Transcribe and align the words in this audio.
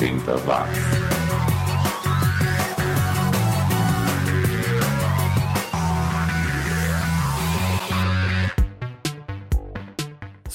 80 0.00 0.46
watts. 0.46 1.07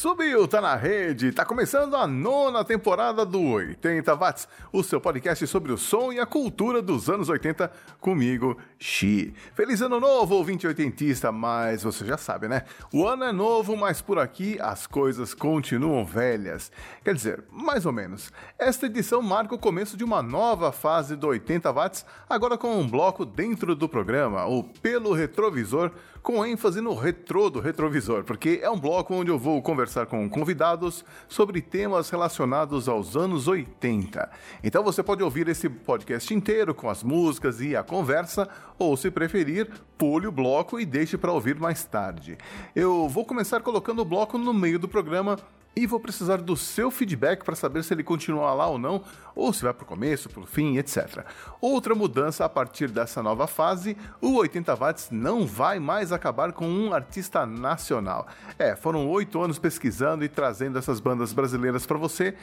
Subiu, 0.04 0.46
tá 0.50 0.60
na 0.60 0.76
rede, 0.76 1.32
tá 1.32 1.46
começando 1.46 1.96
a 1.96 2.06
nona 2.06 2.66
temporada 2.66 3.26
do 3.26 3.42
80 3.42 4.14
Watts, 4.14 4.50
o 4.70 4.84
seu 4.84 5.00
podcast 5.00 5.48
sobre 5.48 5.72
o 5.72 5.78
som 5.78 6.12
e 6.12 6.20
a 6.20 6.26
cultura 6.26 6.82
dos 6.82 7.10
anos 7.10 7.30
80, 7.30 7.72
comigo, 8.02 8.58
Xi. 8.78 9.34
Feliz 9.56 9.82
ano 9.82 10.02
novo, 10.02 10.36
ouvinte 10.36 10.68
oitentista, 10.68 11.32
mas 11.32 11.84
você 11.84 12.04
já 12.04 12.18
sabe, 12.18 12.50
né? 12.50 12.64
O 12.92 13.08
ano 13.08 13.24
é 13.24 13.32
novo, 13.32 13.78
mas 13.78 14.02
por 14.02 14.20
aqui 14.20 14.58
as 14.60 14.86
coisas 14.86 15.34
continuam 15.34 16.04
velhas. 16.04 16.70
Quer 17.02 17.16
dizer, 17.16 17.42
mais 17.50 17.86
ou 17.86 17.94
menos. 17.94 18.30
Esta 18.60 18.88
edição 18.88 19.22
marca 19.22 19.56
o 19.56 19.58
começo 19.58 19.96
de 19.96 20.04
uma 20.04 20.22
nova 20.22 20.74
fase 20.74 21.16
do 21.16 21.28
80 21.28 21.72
Watts, 21.72 22.06
agora 22.30 22.58
com 22.58 22.78
um 22.78 22.90
bloco 22.90 23.24
dentro 23.24 23.74
do 23.74 23.88
programa, 23.88 24.46
o 24.48 24.66
Pelo 24.66 25.14
Retrovisor, 25.14 25.92
com 26.24 26.46
ênfase 26.46 26.80
no 26.80 26.96
retrô 26.96 27.50
do 27.50 27.60
retrovisor, 27.60 28.24
porque 28.24 28.62
é 28.64 28.70
um 28.70 28.80
bloco 28.80 29.14
onde 29.14 29.30
eu 29.30 29.38
vou 29.38 29.62
conversar 29.62 30.06
com 30.06 30.30
convidados 30.30 31.04
sobre 31.28 31.62
temas 31.62 32.10
relacionados 32.10 32.88
aos 32.88 33.18
anos 33.18 33.50
80. 33.50 34.32
Então 34.64 34.82
você 34.82 35.04
pode 35.04 35.22
ouvir 35.22 35.50
esse 35.50 35.68
podcast 35.68 36.34
inteiro 36.34 36.74
com 36.74 36.90
as 36.90 37.04
músicas 37.04 37.60
e 37.60 37.76
a 37.76 37.84
conversa, 37.84 38.48
ou 38.80 38.96
se 38.96 39.12
preferir, 39.12 39.70
pule 39.98 40.26
o 40.26 40.32
bloco 40.32 40.80
e 40.80 40.86
deixe 40.86 41.18
para 41.18 41.34
ouvir 41.34 41.60
mais 41.60 41.84
tarde. 41.84 42.38
Eu 42.74 43.10
vou 43.10 43.26
começar 43.26 43.60
colocando 43.60 44.02
o 44.02 44.06
bloco 44.06 44.38
no 44.38 44.54
meio 44.54 44.80
do 44.80 44.88
programa 44.88 45.38
e 45.76 45.88
vou 45.88 46.00
precisar 46.00 46.38
do 46.38 46.56
seu 46.56 46.92
feedback 46.92 47.44
para 47.44 47.56
saber 47.56 47.84
se 47.84 47.94
ele 47.94 48.04
continua 48.04 48.54
lá 48.54 48.68
ou 48.68 48.78
não, 48.78 49.04
ou 49.36 49.52
se 49.52 49.64
vai 49.64 49.74
para 49.74 49.84
o 49.84 49.88
começo, 49.88 50.30
para 50.30 50.42
o 50.42 50.46
fim, 50.46 50.78
etc. 50.78 51.26
Outra 51.60 51.96
mudança 51.96 52.46
a 52.46 52.50
partir 52.50 52.90
dessa 52.90 53.24
nova 53.24 53.48
fase, 53.48 53.98
o 54.22 54.36
80 54.36 54.76
watts 54.76 55.08
não 55.12 55.48
vai 55.48 55.80
mais 55.80 56.12
acabar 56.12 56.54
com 56.54 56.68
um 56.68 56.94
artista 56.94 57.46
nacional. 57.46 58.28
É, 58.60 58.76
foram 58.76 59.08
oito 59.10 59.42
anos 59.42 59.58
pesquisando 59.58 60.24
e 60.24 60.30
trazendo 60.30 60.78
essas 60.78 61.00
bandas 61.00 61.34
brasileiras 61.34 61.86
para 61.86 61.98
você, 61.98 62.36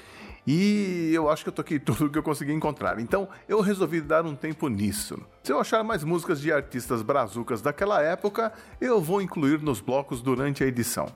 e 0.47 1.11
eu 1.13 1.29
acho 1.31 1.45
que 1.45 1.49
eu 1.49 1.55
toquei 1.55 1.79
tudo 1.81 2.11
que 2.11 2.19
eu 2.19 2.23
consegui 2.23 2.53
encontrar. 2.53 2.99
Então 2.99 3.29
eu 3.49 3.61
resolvi 3.61 4.01
dar 4.01 4.25
um 4.27 4.35
tempo 4.35 4.69
nisso. 4.69 5.21
Se 5.43 5.53
eu 5.53 5.61
achar 5.61 5.85
mais 5.85 6.03
músicas 6.03 6.41
de 6.41 6.53
artistas 6.53 7.03
brazucas 7.03 7.63
daquela 7.63 8.03
época, 8.03 8.53
eu 8.81 9.01
vou 9.01 9.23
incluir 9.23 9.61
nos 9.61 9.81
blocos 9.81 10.21
durante 10.21 10.65
a 10.65 10.67
edição. 10.67 11.07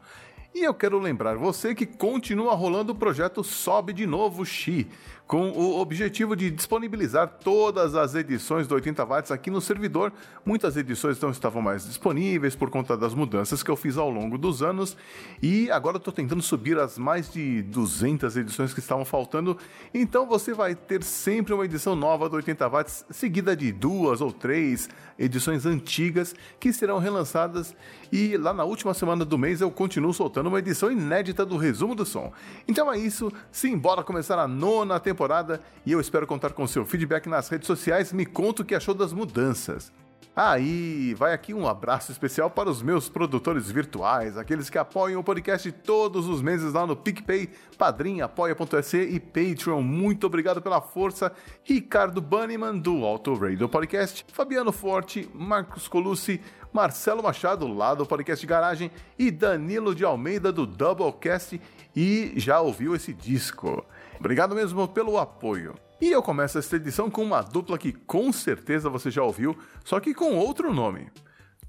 E 0.54 0.62
eu 0.62 0.72
quero 0.72 1.00
lembrar 1.00 1.36
você 1.36 1.74
que 1.74 1.84
continua 1.84 2.54
rolando 2.54 2.92
o 2.92 2.94
projeto 2.94 3.42
Sobe 3.42 3.92
de 3.92 4.06
Novo 4.06 4.46
Xi, 4.46 4.86
com 5.26 5.50
o 5.50 5.80
objetivo 5.80 6.36
de 6.36 6.50
disponibilizar 6.50 7.26
todas 7.42 7.94
as 7.94 8.14
edições 8.14 8.66
do 8.66 8.74
80 8.74 9.04
watts 9.04 9.30
aqui 9.30 9.50
no 9.50 9.60
servidor. 9.60 10.12
Muitas 10.44 10.76
edições 10.76 11.18
não 11.18 11.30
estavam 11.30 11.62
mais 11.62 11.86
disponíveis 11.86 12.54
por 12.54 12.68
conta 12.68 12.94
das 12.94 13.14
mudanças 13.14 13.62
que 13.62 13.70
eu 13.70 13.76
fiz 13.76 13.96
ao 13.96 14.10
longo 14.10 14.36
dos 14.36 14.62
anos 14.62 14.96
e 15.42 15.70
agora 15.70 15.96
estou 15.96 16.12
tentando 16.12 16.42
subir 16.42 16.78
as 16.78 16.98
mais 16.98 17.32
de 17.32 17.62
200 17.62 18.36
edições 18.36 18.74
que 18.74 18.80
estavam 18.80 19.04
faltando. 19.04 19.56
Então 19.94 20.26
você 20.26 20.52
vai 20.52 20.74
ter 20.74 21.02
sempre 21.02 21.54
uma 21.54 21.64
edição 21.64 21.96
nova 21.96 22.28
do 22.28 22.36
80 22.36 22.68
watts 22.68 23.06
seguida 23.10 23.56
de 23.56 23.72
duas 23.72 24.20
ou 24.20 24.30
três 24.30 24.90
edições 25.18 25.64
antigas 25.64 26.34
que 26.60 26.72
serão 26.72 26.98
relançadas 26.98 27.74
e 28.12 28.36
lá 28.36 28.52
na 28.52 28.64
última 28.64 28.92
semana 28.92 29.24
do 29.24 29.38
mês 29.38 29.60
eu 29.60 29.70
continuo 29.70 30.12
soltando 30.12 30.48
uma 30.48 30.58
edição 30.58 30.92
inédita 30.92 31.46
do 31.46 31.56
resumo 31.56 31.94
do 31.94 32.04
som. 32.04 32.30
Então 32.68 32.92
é 32.92 32.98
isso, 32.98 33.32
simbora 33.50 34.02
começar 34.02 34.38
a 34.38 34.46
nona 34.46 35.00
temporada 35.00 35.13
temporada 35.14 35.60
e 35.86 35.92
eu 35.92 36.00
espero 36.00 36.26
contar 36.26 36.52
com 36.52 36.66
seu 36.66 36.84
feedback 36.84 37.28
nas 37.28 37.48
redes 37.48 37.66
sociais. 37.66 38.12
Me 38.12 38.26
conta 38.26 38.62
o 38.62 38.64
que 38.64 38.74
achou 38.74 38.94
das 38.94 39.12
mudanças. 39.12 39.92
Aí, 40.36 41.12
ah, 41.12 41.16
vai 41.16 41.32
aqui 41.32 41.54
um 41.54 41.68
abraço 41.68 42.10
especial 42.10 42.50
para 42.50 42.68
os 42.68 42.82
meus 42.82 43.08
produtores 43.08 43.70
virtuais, 43.70 44.36
aqueles 44.36 44.68
que 44.68 44.76
apoiam 44.76 45.20
o 45.20 45.24
podcast 45.24 45.70
todos 45.70 46.26
os 46.26 46.42
meses 46.42 46.72
lá 46.72 46.84
no 46.84 46.96
PicPay, 46.96 47.50
Padrim, 47.78 48.20
Apoia.se 48.20 48.98
e 48.98 49.20
Patreon. 49.20 49.80
Muito 49.80 50.26
obrigado 50.26 50.60
pela 50.60 50.80
força. 50.80 51.30
Ricardo 51.62 52.20
Bunnyman, 52.20 52.80
do 52.80 53.04
Auto 53.04 53.32
Radio 53.34 53.68
Podcast, 53.68 54.26
Fabiano 54.32 54.72
Forte, 54.72 55.30
Marcos 55.32 55.86
Colucci, 55.86 56.40
Marcelo 56.72 57.22
Machado, 57.22 57.68
lá 57.68 57.94
do 57.94 58.04
Podcast 58.04 58.44
Garagem, 58.44 58.90
e 59.16 59.30
Danilo 59.30 59.94
de 59.94 60.04
Almeida, 60.04 60.50
do 60.50 60.66
Doublecast, 60.66 61.60
e 61.94 62.32
já 62.34 62.60
ouviu 62.60 62.96
esse 62.96 63.14
disco. 63.14 63.86
Obrigado 64.18 64.54
mesmo 64.54 64.86
pelo 64.88 65.18
apoio. 65.18 65.74
E 66.00 66.10
eu 66.10 66.22
começo 66.22 66.58
esta 66.58 66.76
edição 66.76 67.10
com 67.10 67.22
uma 67.22 67.40
dupla 67.40 67.78
que 67.78 67.92
com 67.92 68.32
certeza 68.32 68.90
você 68.90 69.10
já 69.10 69.22
ouviu, 69.22 69.56
só 69.84 70.00
que 70.00 70.12
com 70.12 70.36
outro 70.36 70.72
nome. 70.72 71.10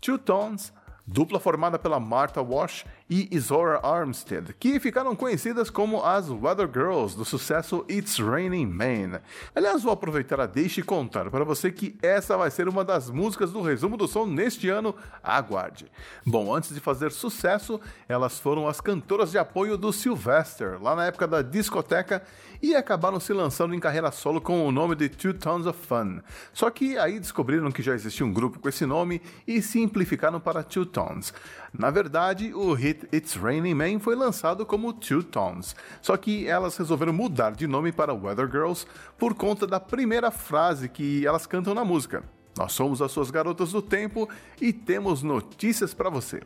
Two 0.02 0.18
Tones 0.18 0.74
dupla 1.06 1.40
formada 1.40 1.78
pela 1.78 2.00
Martha 2.00 2.42
Wash 2.42 2.86
e 3.10 3.28
Isora 3.32 3.80
Armstead, 3.84 4.54
que 4.60 4.80
ficaram 4.80 5.16
conhecidas 5.16 5.70
como 5.70 6.04
as 6.04 6.30
Weather 6.30 6.68
Girls 6.68 7.16
do 7.16 7.24
sucesso 7.24 7.86
It's 7.90 8.18
Raining 8.18 8.66
Man. 8.66 9.22
Aliás, 9.54 9.84
vou 9.84 9.94
aproveitar 9.94 10.40
a 10.40 10.48
deixa 10.48 10.80
e 10.80 10.84
contar 10.84 11.30
para 11.30 11.44
você 11.44 11.72
que 11.72 11.96
essa 12.02 12.36
vai 12.36 12.50
ser 12.50 12.68
uma 12.68 12.84
das 12.84 13.10
músicas 13.10 13.52
do 13.52 13.62
resumo 13.62 13.96
do 13.96 14.08
som 14.08 14.26
neste 14.26 14.70
ano. 14.70 14.96
Aguarde. 15.24 15.92
Bom, 16.26 16.54
antes 16.54 16.74
de 16.74 16.80
fazer 16.80 17.12
sucesso, 17.12 17.80
elas 18.10 18.40
foram 18.40 18.68
as 18.68 18.82
cantoras 18.82 19.32
de 19.32 19.38
apoio 19.38 19.78
do 19.78 19.94
Sylvester, 19.94 20.82
lá 20.82 20.96
na 20.96 21.06
época 21.06 21.28
da 21.28 21.42
discoteca, 21.42 22.24
e 22.62 22.76
acabaram 22.76 23.20
se 23.20 23.34
lançando 23.34 23.76
em 23.76 23.80
carreira 23.80 24.12
solo 24.12 24.42
com 24.42 24.68
o 24.68 24.72
nome 24.72 24.96
de 24.96 25.10
Two 25.10 25.34
Tons 25.36 25.68
of 25.68 25.80
Fun. 25.86 26.22
Só 26.52 26.72
que 26.72 26.98
aí 26.98 27.20
descobriram 27.20 27.72
que 27.72 27.84
já 27.84 27.94
existia 27.94 28.26
um 28.26 28.34
grupo 28.34 28.60
com 28.60 28.68
esse 28.68 28.86
nome 28.86 29.22
e 29.46 29.62
simplificaram 29.62 30.40
para 30.40 30.64
Two 30.64 30.86
Tones. 30.86 31.32
Na 31.78 31.90
verdade, 31.90 32.54
o 32.54 32.74
hit 32.74 33.06
It's 33.14 33.36
Raining 33.36 33.74
Man 33.74 34.00
foi 34.00 34.16
lançado 34.16 34.66
como 34.66 34.94
Two 34.94 35.24
Tones, 35.24 35.76
só 36.02 36.16
que 36.16 36.48
elas 36.48 36.78
resolveram 36.78 37.12
mudar 37.12 37.52
de 37.52 37.68
nome 37.68 37.92
para 37.92 38.14
Weather 38.14 38.50
Girls 38.50 38.88
por 39.18 39.34
conta 39.34 39.68
da 39.68 39.80
primeira 39.80 40.32
frase 40.32 40.88
que 40.88 41.26
elas 41.28 41.46
cantam 41.46 41.74
na 41.74 41.84
música. 41.84 42.24
Nós 42.58 42.72
somos 42.72 43.02
as 43.02 43.12
suas 43.12 43.30
garotas 43.30 43.74
do 43.74 43.82
tempo 43.82 44.30
e 44.62 44.72
temos 44.72 45.22
notícias 45.22 45.94
para 45.94 46.10
você. 46.10 46.42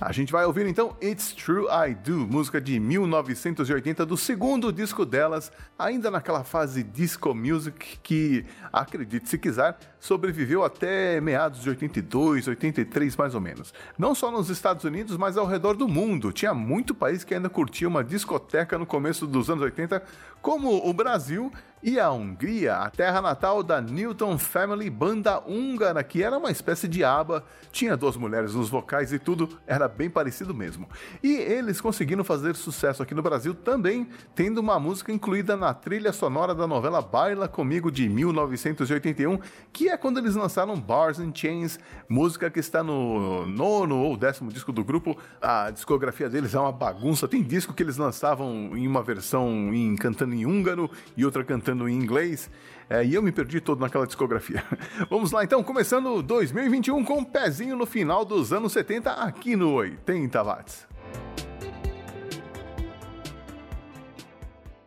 A 0.00 0.12
gente 0.12 0.32
vai 0.32 0.46
ouvir 0.46 0.66
então 0.66 0.96
It's 1.02 1.32
True 1.34 1.66
I 1.66 1.94
Do, 1.94 2.26
música 2.26 2.58
de 2.58 2.80
1980 2.80 4.06
do 4.06 4.16
segundo 4.16 4.72
disco 4.72 5.04
delas, 5.04 5.52
ainda 5.78 6.10
naquela 6.10 6.42
fase 6.42 6.82
disco 6.82 7.34
music 7.34 7.98
que, 8.02 8.46
acredite 8.72 9.28
se 9.28 9.36
quiser, 9.36 9.76
sobreviveu 10.00 10.64
até 10.64 11.20
meados 11.20 11.60
de 11.60 11.68
82, 11.68 12.48
83 12.48 13.16
mais 13.16 13.34
ou 13.34 13.40
menos. 13.40 13.72
Não 13.98 14.14
só 14.14 14.30
nos 14.30 14.48
Estados 14.48 14.82
Unidos, 14.84 15.16
mas 15.16 15.36
ao 15.36 15.46
redor 15.46 15.76
do 15.76 15.86
mundo. 15.86 16.32
Tinha 16.32 16.54
muito 16.54 16.94
país 16.94 17.22
que 17.22 17.34
ainda 17.34 17.50
curtia 17.50 17.86
uma 17.86 18.02
discoteca 18.02 18.78
no 18.78 18.86
começo 18.86 19.26
dos 19.26 19.50
anos 19.50 19.62
80, 19.62 20.02
como 20.40 20.88
o 20.88 20.92
Brasil 20.92 21.52
e 21.82 21.98
a 21.98 22.10
Hungria, 22.10 22.76
a 22.76 22.90
terra 22.90 23.22
natal 23.22 23.62
da 23.62 23.80
Newton 23.80 24.36
Family, 24.38 24.90
banda 24.90 25.40
húngara, 25.46 26.02
que 26.04 26.22
era 26.22 26.36
uma 26.36 26.50
espécie 26.50 26.86
de 26.86 27.02
aba, 27.02 27.44
tinha 27.72 27.96
duas 27.96 28.16
mulheres 28.16 28.54
nos 28.54 28.68
vocais 28.68 29.12
e 29.12 29.18
tudo, 29.18 29.58
era 29.66 29.88
bem 29.88 30.10
parecido 30.10 30.54
mesmo. 30.54 30.88
E 31.22 31.34
eles 31.36 31.80
conseguiram 31.80 32.22
fazer 32.22 32.54
sucesso 32.54 33.02
aqui 33.02 33.14
no 33.14 33.22
Brasil 33.22 33.54
também, 33.54 34.08
tendo 34.34 34.58
uma 34.58 34.78
música 34.78 35.10
incluída 35.10 35.56
na 35.56 35.72
trilha 35.72 36.12
sonora 36.12 36.54
da 36.54 36.66
novela 36.66 37.00
Baila 37.00 37.48
Comigo 37.48 37.90
de 37.90 38.08
1981, 38.08 39.38
que 39.72 39.89
é 39.90 39.96
quando 39.96 40.18
eles 40.18 40.34
lançaram 40.34 40.78
Bars 40.78 41.18
and 41.18 41.32
Chains, 41.34 41.78
música 42.08 42.48
que 42.48 42.60
está 42.60 42.82
no 42.82 43.44
nono 43.46 43.98
ou 43.98 44.16
décimo 44.16 44.52
disco 44.52 44.72
do 44.72 44.84
grupo. 44.84 45.16
A 45.40 45.70
discografia 45.70 46.28
deles 46.28 46.54
é 46.54 46.60
uma 46.60 46.72
bagunça, 46.72 47.26
tem 47.26 47.42
disco 47.42 47.74
que 47.74 47.82
eles 47.82 47.96
lançavam 47.96 48.76
em 48.76 48.86
uma 48.86 49.02
versão 49.02 49.74
em 49.74 49.96
cantando 49.96 50.34
em 50.34 50.46
húngaro 50.46 50.90
e 51.16 51.24
outra 51.24 51.44
cantando 51.44 51.88
em 51.88 51.94
inglês. 51.94 52.50
É, 52.88 53.04
e 53.04 53.14
eu 53.14 53.22
me 53.22 53.32
perdi 53.32 53.60
todo 53.60 53.80
naquela 53.80 54.06
discografia. 54.06 54.64
Vamos 55.10 55.32
lá 55.32 55.44
então, 55.44 55.62
começando 55.62 56.22
2021 56.22 57.04
com 57.04 57.18
um 57.18 57.24
pezinho 57.24 57.76
no 57.76 57.86
final 57.86 58.24
dos 58.24 58.52
anos 58.52 58.72
70 58.72 59.10
aqui 59.12 59.56
no 59.56 59.74
80 59.74 60.42
watts. 60.42 60.86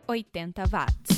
80 0.06 0.64
watts. 0.70 1.14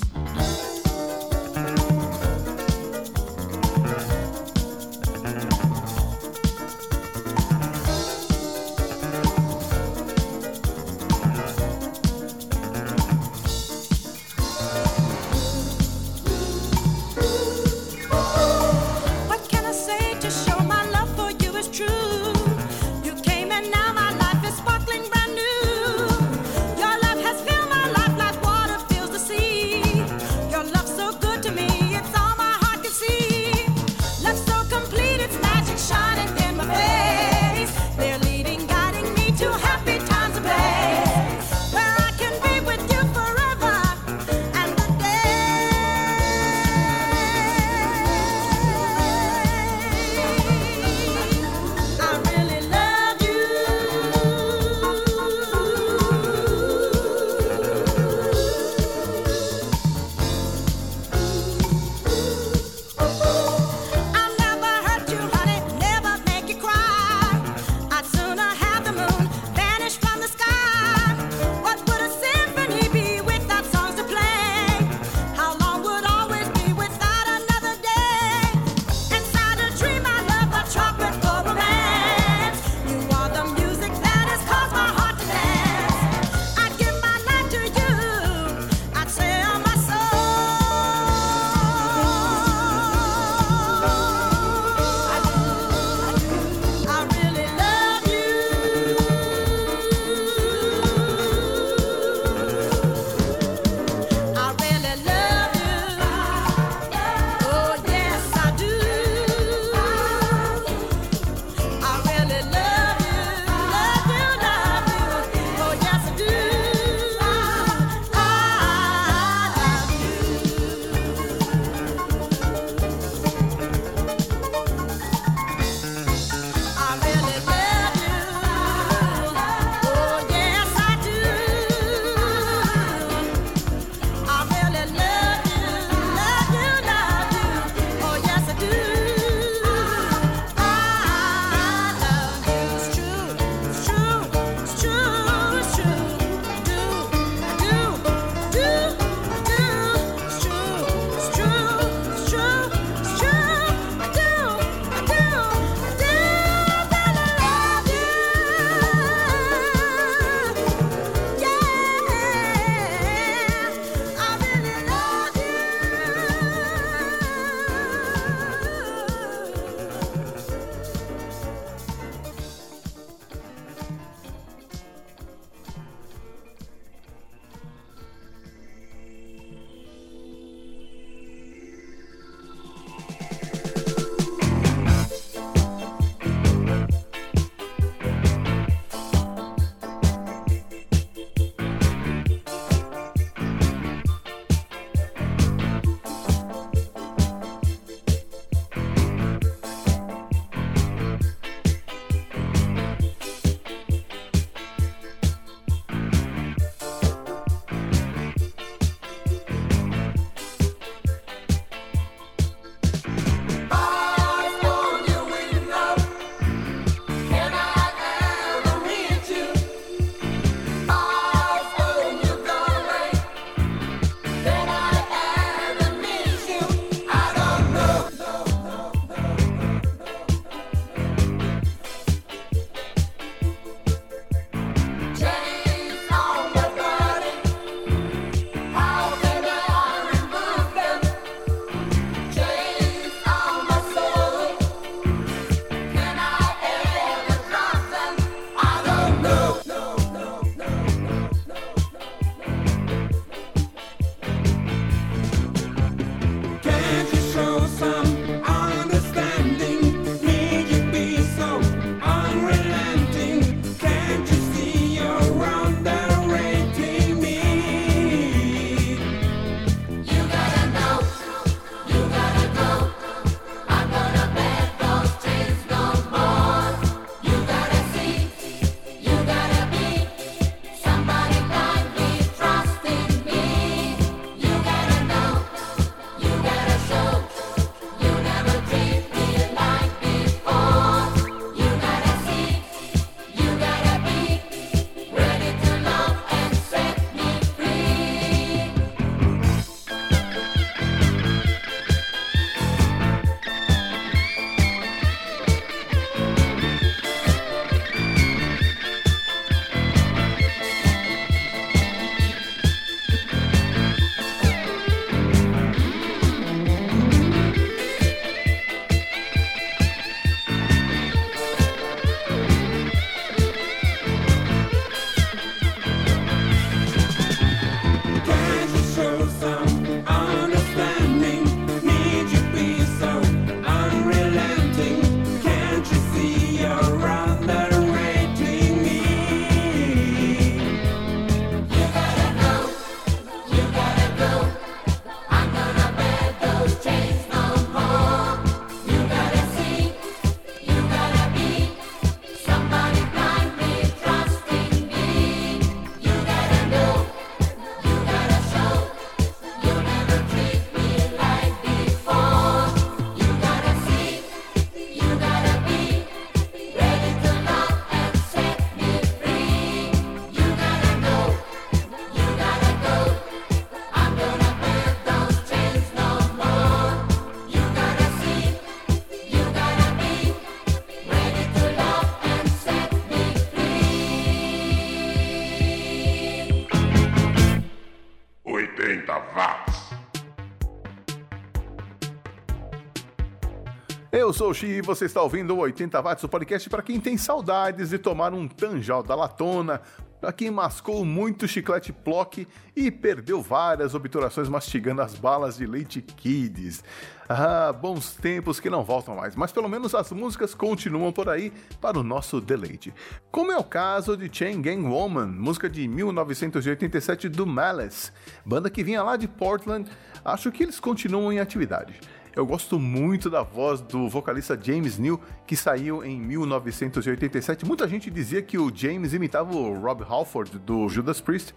Eu 394.26 394.32
sou 394.32 394.50
o 394.50 394.54
Xi 394.54 394.66
e 394.66 394.82
você 394.82 395.04
está 395.04 395.22
ouvindo 395.22 395.54
o 395.54 395.58
80 395.58 396.02
Watts, 396.02 396.24
o 396.24 396.28
podcast 396.28 396.68
para 396.68 396.82
quem 396.82 396.98
tem 396.98 397.16
saudades 397.16 397.90
de 397.90 397.96
tomar 397.96 398.34
um 398.34 398.48
tanjal 398.48 399.00
da 399.00 399.14
latona, 399.14 399.80
para 400.20 400.32
quem 400.32 400.50
mascou 400.50 401.04
muito 401.04 401.46
chiclete 401.46 401.92
Plock 401.92 402.44
e 402.74 402.90
perdeu 402.90 403.40
várias 403.40 403.94
obturações 403.94 404.48
mastigando 404.48 405.00
as 405.00 405.14
balas 405.14 405.58
de 405.58 405.64
leite 405.64 406.02
Kids. 406.02 406.82
Ah, 407.28 407.72
bons 407.72 408.16
tempos 408.16 408.58
que 408.58 408.68
não 408.68 408.82
voltam 408.82 409.14
mais, 409.14 409.36
mas 409.36 409.52
pelo 409.52 409.68
menos 409.68 409.94
as 409.94 410.10
músicas 410.10 410.56
continuam 410.56 411.12
por 411.12 411.28
aí 411.28 411.52
para 411.80 411.96
o 411.96 412.02
nosso 412.02 412.40
deleite. 412.40 412.92
Como 413.30 413.52
é 413.52 413.56
o 413.56 413.62
caso 413.62 414.16
de 414.16 414.28
Chain 414.36 414.60
Gang 414.60 414.88
Woman, 414.88 415.26
música 415.26 415.70
de 415.70 415.86
1987 415.86 417.28
do 417.28 417.46
Malice, 417.46 418.10
banda 418.44 418.68
que 418.68 418.82
vinha 418.82 419.04
lá 419.04 419.16
de 419.16 419.28
Portland, 419.28 419.88
acho 420.24 420.50
que 420.50 420.64
eles 420.64 420.80
continuam 420.80 421.32
em 421.32 421.38
atividade. 421.38 422.00
Eu 422.36 422.44
gosto 422.44 422.78
muito 422.78 423.30
da 423.30 423.42
voz 423.42 423.80
do 423.80 424.10
vocalista 424.10 424.60
James 424.62 424.98
Neal, 424.98 425.18
que 425.46 425.56
saiu 425.56 426.04
em 426.04 426.20
1987. 426.20 427.64
Muita 427.64 427.88
gente 427.88 428.10
dizia 428.10 428.42
que 428.42 428.58
o 428.58 428.70
James 428.72 429.14
imitava 429.14 429.56
o 429.56 429.80
Rob 429.80 430.04
Halford 430.06 430.58
do 430.58 430.86
Judas 430.86 431.18
Priest, 431.18 431.54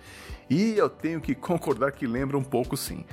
e 0.49 0.77
eu 0.77 0.89
tenho 0.89 1.19
que 1.19 1.35
concordar 1.35 1.91
que 1.91 2.07
lembra 2.07 2.37
um 2.37 2.43
pouco 2.43 2.77
sim. 2.77 3.03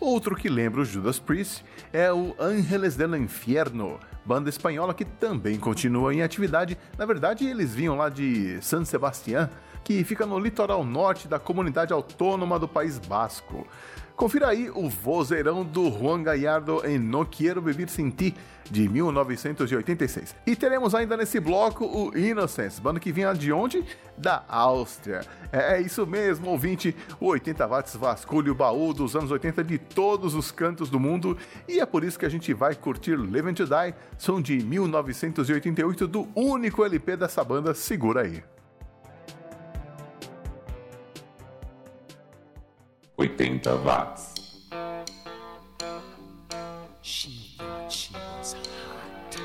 Outro 0.00 0.34
que 0.34 0.48
lembra 0.48 0.80
o 0.80 0.84
Judas 0.86 1.18
Priest 1.18 1.62
é 1.92 2.10
o 2.10 2.34
Ángeles 2.38 2.96
del 2.96 3.14
Infierno, 3.14 4.00
banda 4.24 4.48
espanhola 4.48 4.94
que 4.94 5.04
também 5.04 5.58
continua 5.58 6.14
em 6.14 6.22
atividade. 6.22 6.78
Na 6.96 7.04
verdade, 7.04 7.46
eles 7.46 7.74
vinham 7.74 7.94
lá 7.94 8.08
de 8.08 8.58
San 8.62 8.86
Sebastián, 8.86 9.50
que 9.84 10.02
fica 10.02 10.24
no 10.24 10.38
litoral 10.38 10.82
norte 10.82 11.28
da 11.28 11.38
comunidade 11.38 11.92
autônoma 11.92 12.58
do 12.58 12.66
País 12.66 12.98
Basco. 12.98 13.66
Confira 14.22 14.50
aí 14.50 14.70
o 14.70 14.88
vozeirão 14.88 15.64
do 15.64 15.90
Juan 15.90 16.22
Gallardo 16.22 16.86
em 16.86 16.96
No 16.96 17.26
Quiero 17.26 17.60
Vivir 17.60 17.88
Sin 17.88 18.08
Ti, 18.08 18.32
de 18.70 18.88
1986. 18.88 20.36
E 20.46 20.54
teremos 20.54 20.94
ainda 20.94 21.16
nesse 21.16 21.40
bloco 21.40 21.84
o 21.84 22.16
Innocence, 22.16 22.80
banda 22.80 23.00
que 23.00 23.10
vinha 23.10 23.32
de 23.32 23.52
onde? 23.52 23.84
Da 24.16 24.44
Áustria. 24.48 25.22
É, 25.50 25.74
é 25.74 25.80
isso 25.80 26.06
mesmo, 26.06 26.50
ouvinte, 26.50 26.94
o 27.18 27.26
80 27.30 27.66
watts 27.66 27.96
vasculha 27.96 28.52
o 28.52 28.54
baú 28.54 28.94
dos 28.94 29.16
anos 29.16 29.32
80 29.32 29.64
de 29.64 29.76
todos 29.76 30.36
os 30.36 30.52
cantos 30.52 30.88
do 30.88 31.00
mundo 31.00 31.36
e 31.66 31.80
é 31.80 31.84
por 31.84 32.04
isso 32.04 32.16
que 32.16 32.24
a 32.24 32.30
gente 32.30 32.54
vai 32.54 32.76
curtir 32.76 33.16
Living 33.16 33.54
to 33.54 33.64
Die, 33.64 33.92
som 34.16 34.40
de 34.40 34.64
1988 34.64 36.06
do 36.06 36.28
único 36.36 36.84
LP 36.84 37.16
dessa 37.16 37.42
banda, 37.42 37.74
segura 37.74 38.20
aí. 38.20 38.40
80 43.22 43.60
watts. 43.84 44.34
She 47.02 47.54
thought 47.56 47.92
she 47.92 48.12
was 48.14 48.54
hot. 48.54 49.36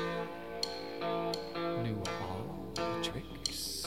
Knew 1.84 2.02
all 2.20 2.72
the 2.74 2.88
tricks. 3.00 3.86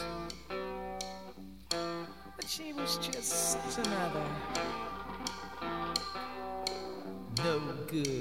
But 1.68 2.48
she 2.48 2.72
was 2.72 3.00
just 3.00 3.58
another. 3.80 4.28
No 7.44 7.60
good, 7.88 8.21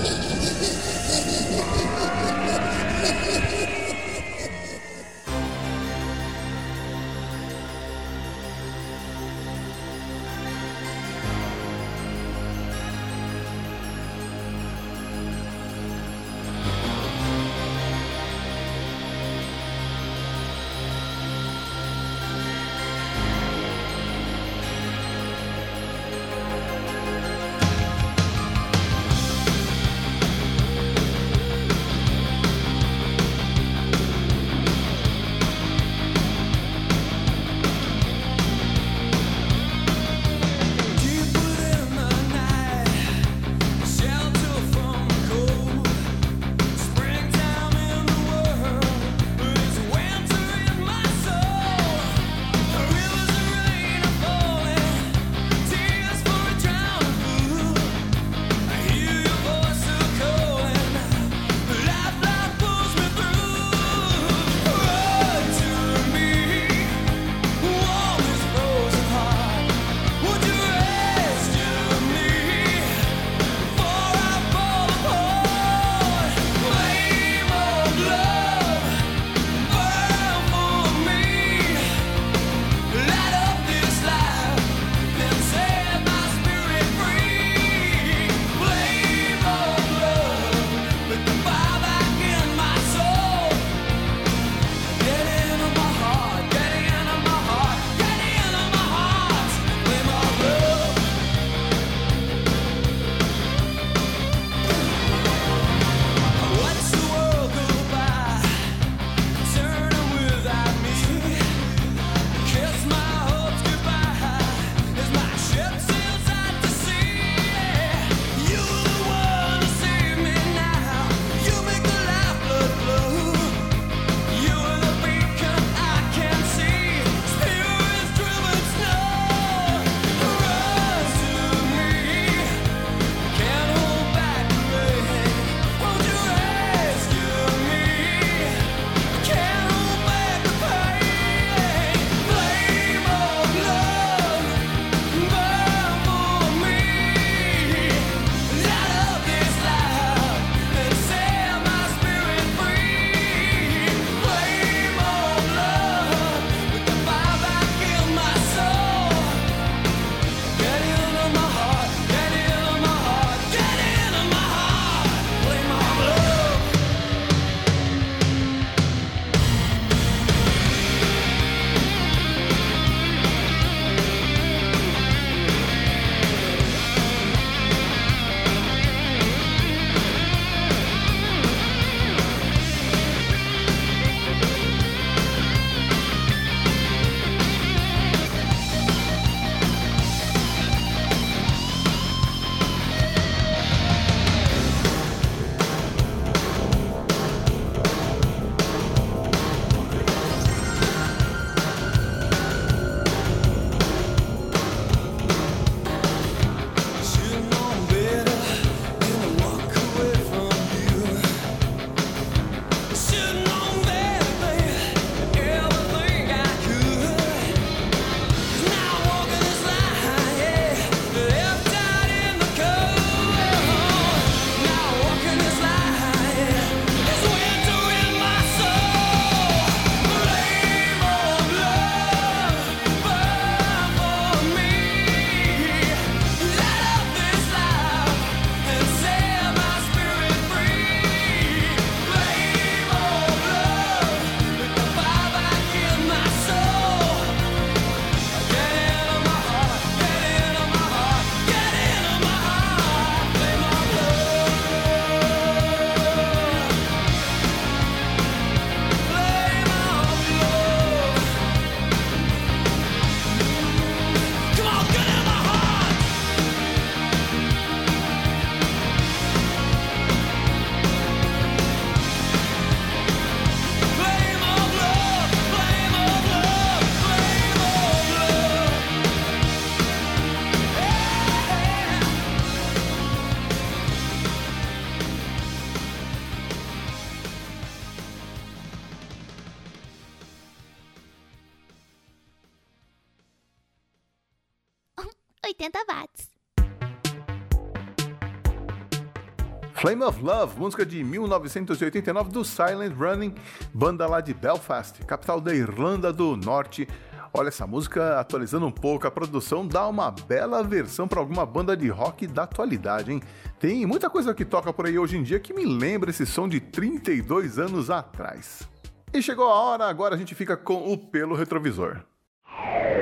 Flame 300.01 300.03
of 300.03 300.23
Love, 300.23 300.59
música 300.59 300.83
de 300.83 301.03
1989 301.03 302.31
do 302.31 302.43
Silent 302.43 302.95
Running, 302.97 303.35
banda 303.71 304.07
lá 304.07 304.19
de 304.19 304.33
Belfast, 304.33 304.97
capital 305.05 305.39
da 305.39 305.53
Irlanda 305.53 306.11
do 306.11 306.35
Norte. 306.35 306.87
Olha, 307.31 307.49
essa 307.49 307.67
música, 307.67 308.19
atualizando 308.19 308.65
um 308.65 308.71
pouco 308.71 309.05
a 309.05 309.11
produção, 309.11 309.67
dá 309.67 309.87
uma 309.87 310.09
bela 310.09 310.63
versão 310.63 311.07
para 311.07 311.19
alguma 311.19 311.45
banda 311.45 311.77
de 311.77 311.87
rock 311.87 312.25
da 312.25 312.43
atualidade, 312.43 313.11
hein? 313.11 313.21
Tem 313.59 313.85
muita 313.85 314.09
coisa 314.09 314.33
que 314.33 314.43
toca 314.43 314.73
por 314.73 314.87
aí 314.87 314.97
hoje 314.97 315.17
em 315.17 315.23
dia 315.23 315.39
que 315.39 315.53
me 315.53 315.65
lembra 315.65 316.09
esse 316.09 316.25
som 316.25 316.49
de 316.49 316.59
32 316.59 317.59
anos 317.59 317.91
atrás. 317.91 318.67
E 319.13 319.21
chegou 319.21 319.45
a 319.45 319.53
hora, 319.53 319.85
agora 319.85 320.15
a 320.15 320.17
gente 320.17 320.33
fica 320.33 320.57
com 320.57 320.91
o 320.91 320.97
pelo 320.97 321.35
retrovisor. 321.35 321.99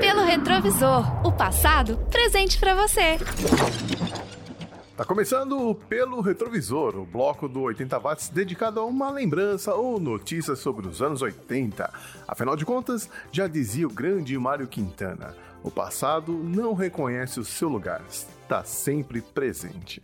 Pelo 0.02 0.24
retrovisor, 0.26 1.26
o 1.26 1.32
passado 1.32 1.98
presente 2.10 2.60
pra 2.60 2.76
você. 2.76 3.18
Tá 5.00 5.06
começando 5.06 5.74
pelo 5.88 6.20
retrovisor, 6.20 6.98
o 6.98 7.06
bloco 7.06 7.48
do 7.48 7.62
80 7.62 7.98
watts 8.00 8.28
dedicado 8.28 8.82
a 8.82 8.86
uma 8.86 9.10
lembrança 9.10 9.74
ou 9.74 9.98
notícias 9.98 10.60
sobre 10.60 10.90
os 10.90 11.02
anos 11.02 11.22
80. 11.22 11.90
Afinal 12.28 12.58
de 12.58 12.66
contas, 12.66 13.10
já 13.32 13.48
dizia 13.48 13.88
o 13.88 13.94
grande 13.94 14.38
Mário 14.38 14.68
Quintana, 14.68 15.38
o 15.64 15.72
passado 15.72 16.34
não 16.34 16.74
reconhece 16.74 17.40
o 17.40 17.46
seu 17.46 17.70
lugar, 17.70 18.02
está 18.10 18.62
sempre 18.66 19.22
presente. 19.22 20.02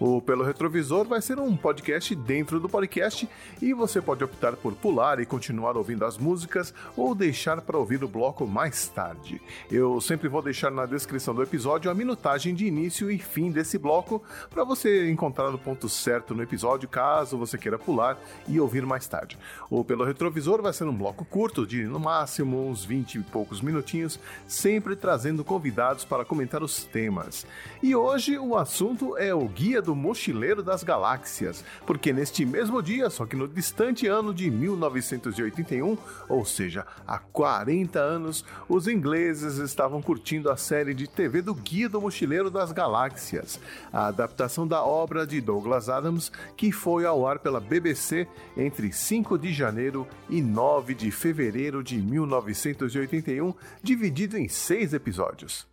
O 0.00 0.20
Pelo 0.20 0.42
Retrovisor 0.42 1.06
vai 1.06 1.22
ser 1.22 1.38
um 1.38 1.56
podcast 1.56 2.16
dentro 2.16 2.58
do 2.58 2.68
podcast 2.68 3.28
e 3.62 3.72
você 3.72 4.02
pode 4.02 4.24
optar 4.24 4.56
por 4.56 4.74
pular 4.74 5.20
e 5.20 5.26
continuar 5.26 5.76
ouvindo 5.76 6.04
as 6.04 6.18
músicas 6.18 6.74
ou 6.96 7.14
deixar 7.14 7.60
para 7.60 7.78
ouvir 7.78 8.02
o 8.02 8.08
bloco 8.08 8.44
mais 8.44 8.88
tarde. 8.88 9.40
Eu 9.70 10.00
sempre 10.00 10.28
vou 10.28 10.42
deixar 10.42 10.72
na 10.72 10.84
descrição 10.84 11.32
do 11.32 11.44
episódio 11.44 11.88
a 11.88 11.94
minutagem 11.94 12.56
de 12.56 12.66
início 12.66 13.08
e 13.08 13.18
fim 13.18 13.52
desse 13.52 13.78
bloco 13.78 14.20
para 14.50 14.64
você 14.64 15.08
encontrar 15.08 15.52
no 15.52 15.58
ponto 15.58 15.88
certo 15.88 16.34
no 16.34 16.42
episódio 16.42 16.88
caso 16.88 17.38
você 17.38 17.56
queira 17.56 17.78
pular 17.78 18.18
e 18.48 18.58
ouvir 18.58 18.84
mais 18.84 19.06
tarde. 19.06 19.38
O 19.70 19.84
Pelo 19.84 20.04
Retrovisor 20.04 20.60
vai 20.60 20.72
ser 20.72 20.84
um 20.84 20.96
bloco 20.96 21.24
curto 21.24 21.64
de 21.64 21.84
no 21.84 22.00
máximo 22.00 22.68
uns 22.68 22.84
20 22.84 23.14
e 23.14 23.22
poucos 23.22 23.60
minutinhos, 23.60 24.18
sempre 24.48 24.96
trazendo 24.96 25.44
convidados 25.44 26.04
para 26.04 26.24
comentar 26.24 26.64
os 26.64 26.82
temas. 26.82 27.46
E 27.80 27.94
hoje 27.94 28.36
o 28.38 28.56
assunto 28.56 29.16
é 29.16 29.32
o 29.32 29.46
Guia 29.46 29.83
do 29.84 29.94
Mochileiro 29.94 30.62
das 30.62 30.82
Galáxias, 30.82 31.64
porque 31.86 32.12
neste 32.12 32.44
mesmo 32.44 32.82
dia, 32.82 33.10
só 33.10 33.26
que 33.26 33.36
no 33.36 33.46
distante 33.46 34.06
ano 34.06 34.34
de 34.34 34.50
1981, 34.50 35.96
ou 36.28 36.44
seja, 36.44 36.86
há 37.06 37.18
40 37.18 38.00
anos, 38.00 38.44
os 38.68 38.88
ingleses 38.88 39.58
estavam 39.58 40.00
curtindo 40.00 40.50
a 40.50 40.56
série 40.56 40.94
de 40.94 41.06
TV 41.06 41.42
do 41.42 41.54
Guia 41.54 41.88
do 41.88 42.00
Mochileiro 42.00 42.50
das 42.50 42.72
Galáxias, 42.72 43.60
a 43.92 44.06
adaptação 44.06 44.66
da 44.66 44.82
obra 44.82 45.26
de 45.26 45.40
Douglas 45.40 45.88
Adams, 45.88 46.32
que 46.56 46.72
foi 46.72 47.04
ao 47.04 47.26
ar 47.26 47.38
pela 47.38 47.60
BBC 47.60 48.26
entre 48.56 48.90
5 48.92 49.38
de 49.38 49.52
janeiro 49.52 50.06
e 50.28 50.40
9 50.40 50.94
de 50.94 51.10
fevereiro 51.10 51.84
de 51.84 51.98
1981, 51.98 53.54
dividido 53.82 54.38
em 54.38 54.48
seis 54.48 54.94
episódios. 54.94 55.66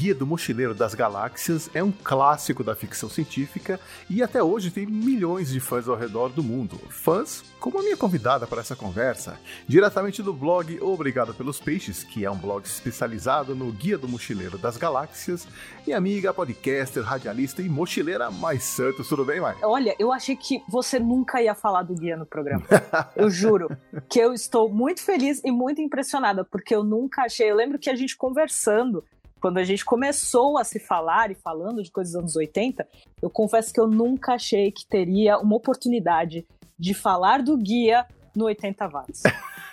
Guia 0.00 0.14
do 0.14 0.26
Mochileiro 0.26 0.72
das 0.72 0.94
Galáxias 0.94 1.68
é 1.74 1.84
um 1.84 1.92
clássico 1.92 2.64
da 2.64 2.74
ficção 2.74 3.06
científica 3.06 3.78
e 4.08 4.22
até 4.22 4.42
hoje 4.42 4.70
tem 4.70 4.86
milhões 4.86 5.50
de 5.50 5.60
fãs 5.60 5.86
ao 5.86 5.94
redor 5.94 6.30
do 6.30 6.42
mundo. 6.42 6.80
Fãs 6.88 7.44
como 7.60 7.78
a 7.78 7.82
minha 7.82 7.98
convidada 7.98 8.46
para 8.46 8.62
essa 8.62 8.74
conversa, 8.74 9.38
diretamente 9.68 10.22
do 10.22 10.32
blog 10.32 10.80
Obrigado 10.80 11.34
pelos 11.34 11.60
Peixes, 11.60 12.02
que 12.02 12.24
é 12.24 12.30
um 12.30 12.38
blog 12.38 12.64
especializado 12.64 13.54
no 13.54 13.70
Guia 13.70 13.98
do 13.98 14.08
Mochileiro 14.08 14.56
das 14.56 14.78
Galáxias, 14.78 15.46
e 15.86 15.92
amiga, 15.92 16.32
podcaster, 16.32 17.02
radialista 17.02 17.60
e 17.60 17.68
mochileira 17.68 18.30
Mais 18.30 18.62
Santos. 18.62 19.06
Tudo 19.06 19.26
bem, 19.26 19.38
Mai? 19.38 19.54
Olha, 19.62 19.94
eu 19.98 20.10
achei 20.10 20.34
que 20.34 20.62
você 20.66 20.98
nunca 20.98 21.42
ia 21.42 21.54
falar 21.54 21.82
do 21.82 21.94
guia 21.94 22.16
no 22.16 22.24
programa. 22.24 22.64
Eu 23.14 23.28
juro 23.28 23.68
que 24.08 24.18
eu 24.18 24.32
estou 24.32 24.72
muito 24.72 25.02
feliz 25.02 25.42
e 25.44 25.50
muito 25.50 25.82
impressionada, 25.82 26.42
porque 26.42 26.74
eu 26.74 26.82
nunca 26.82 27.22
achei. 27.22 27.50
Eu 27.50 27.56
lembro 27.56 27.78
que 27.78 27.90
a 27.90 27.94
gente 27.94 28.16
conversando, 28.16 29.04
quando 29.40 29.58
a 29.58 29.64
gente 29.64 29.84
começou 29.84 30.58
a 30.58 30.64
se 30.64 30.78
falar 30.78 31.30
e 31.30 31.34
falando 31.34 31.82
de 31.82 31.90
coisas 31.90 32.12
dos 32.12 32.20
anos 32.20 32.36
80, 32.36 32.86
eu 33.22 33.30
confesso 33.30 33.72
que 33.72 33.80
eu 33.80 33.86
nunca 33.86 34.34
achei 34.34 34.70
que 34.70 34.86
teria 34.86 35.38
uma 35.38 35.56
oportunidade 35.56 36.46
de 36.78 36.94
falar 36.94 37.42
do 37.42 37.56
guia 37.56 38.06
no 38.34 38.44
80 38.44 38.88
watts. 38.88 39.22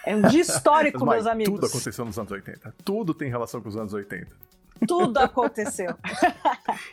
É 0.05 0.15
um 0.15 0.21
dia 0.21 0.41
histórico, 0.41 1.05
Mai, 1.05 1.17
meus 1.17 1.27
amigos. 1.27 1.55
Tudo 1.55 1.67
aconteceu 1.67 2.05
nos 2.05 2.17
anos 2.17 2.31
80. 2.31 2.75
Tudo 2.83 3.13
tem 3.13 3.29
relação 3.29 3.61
com 3.61 3.69
os 3.69 3.75
anos 3.75 3.93
80. 3.93 4.27
Tudo 4.87 5.17
aconteceu. 5.17 5.95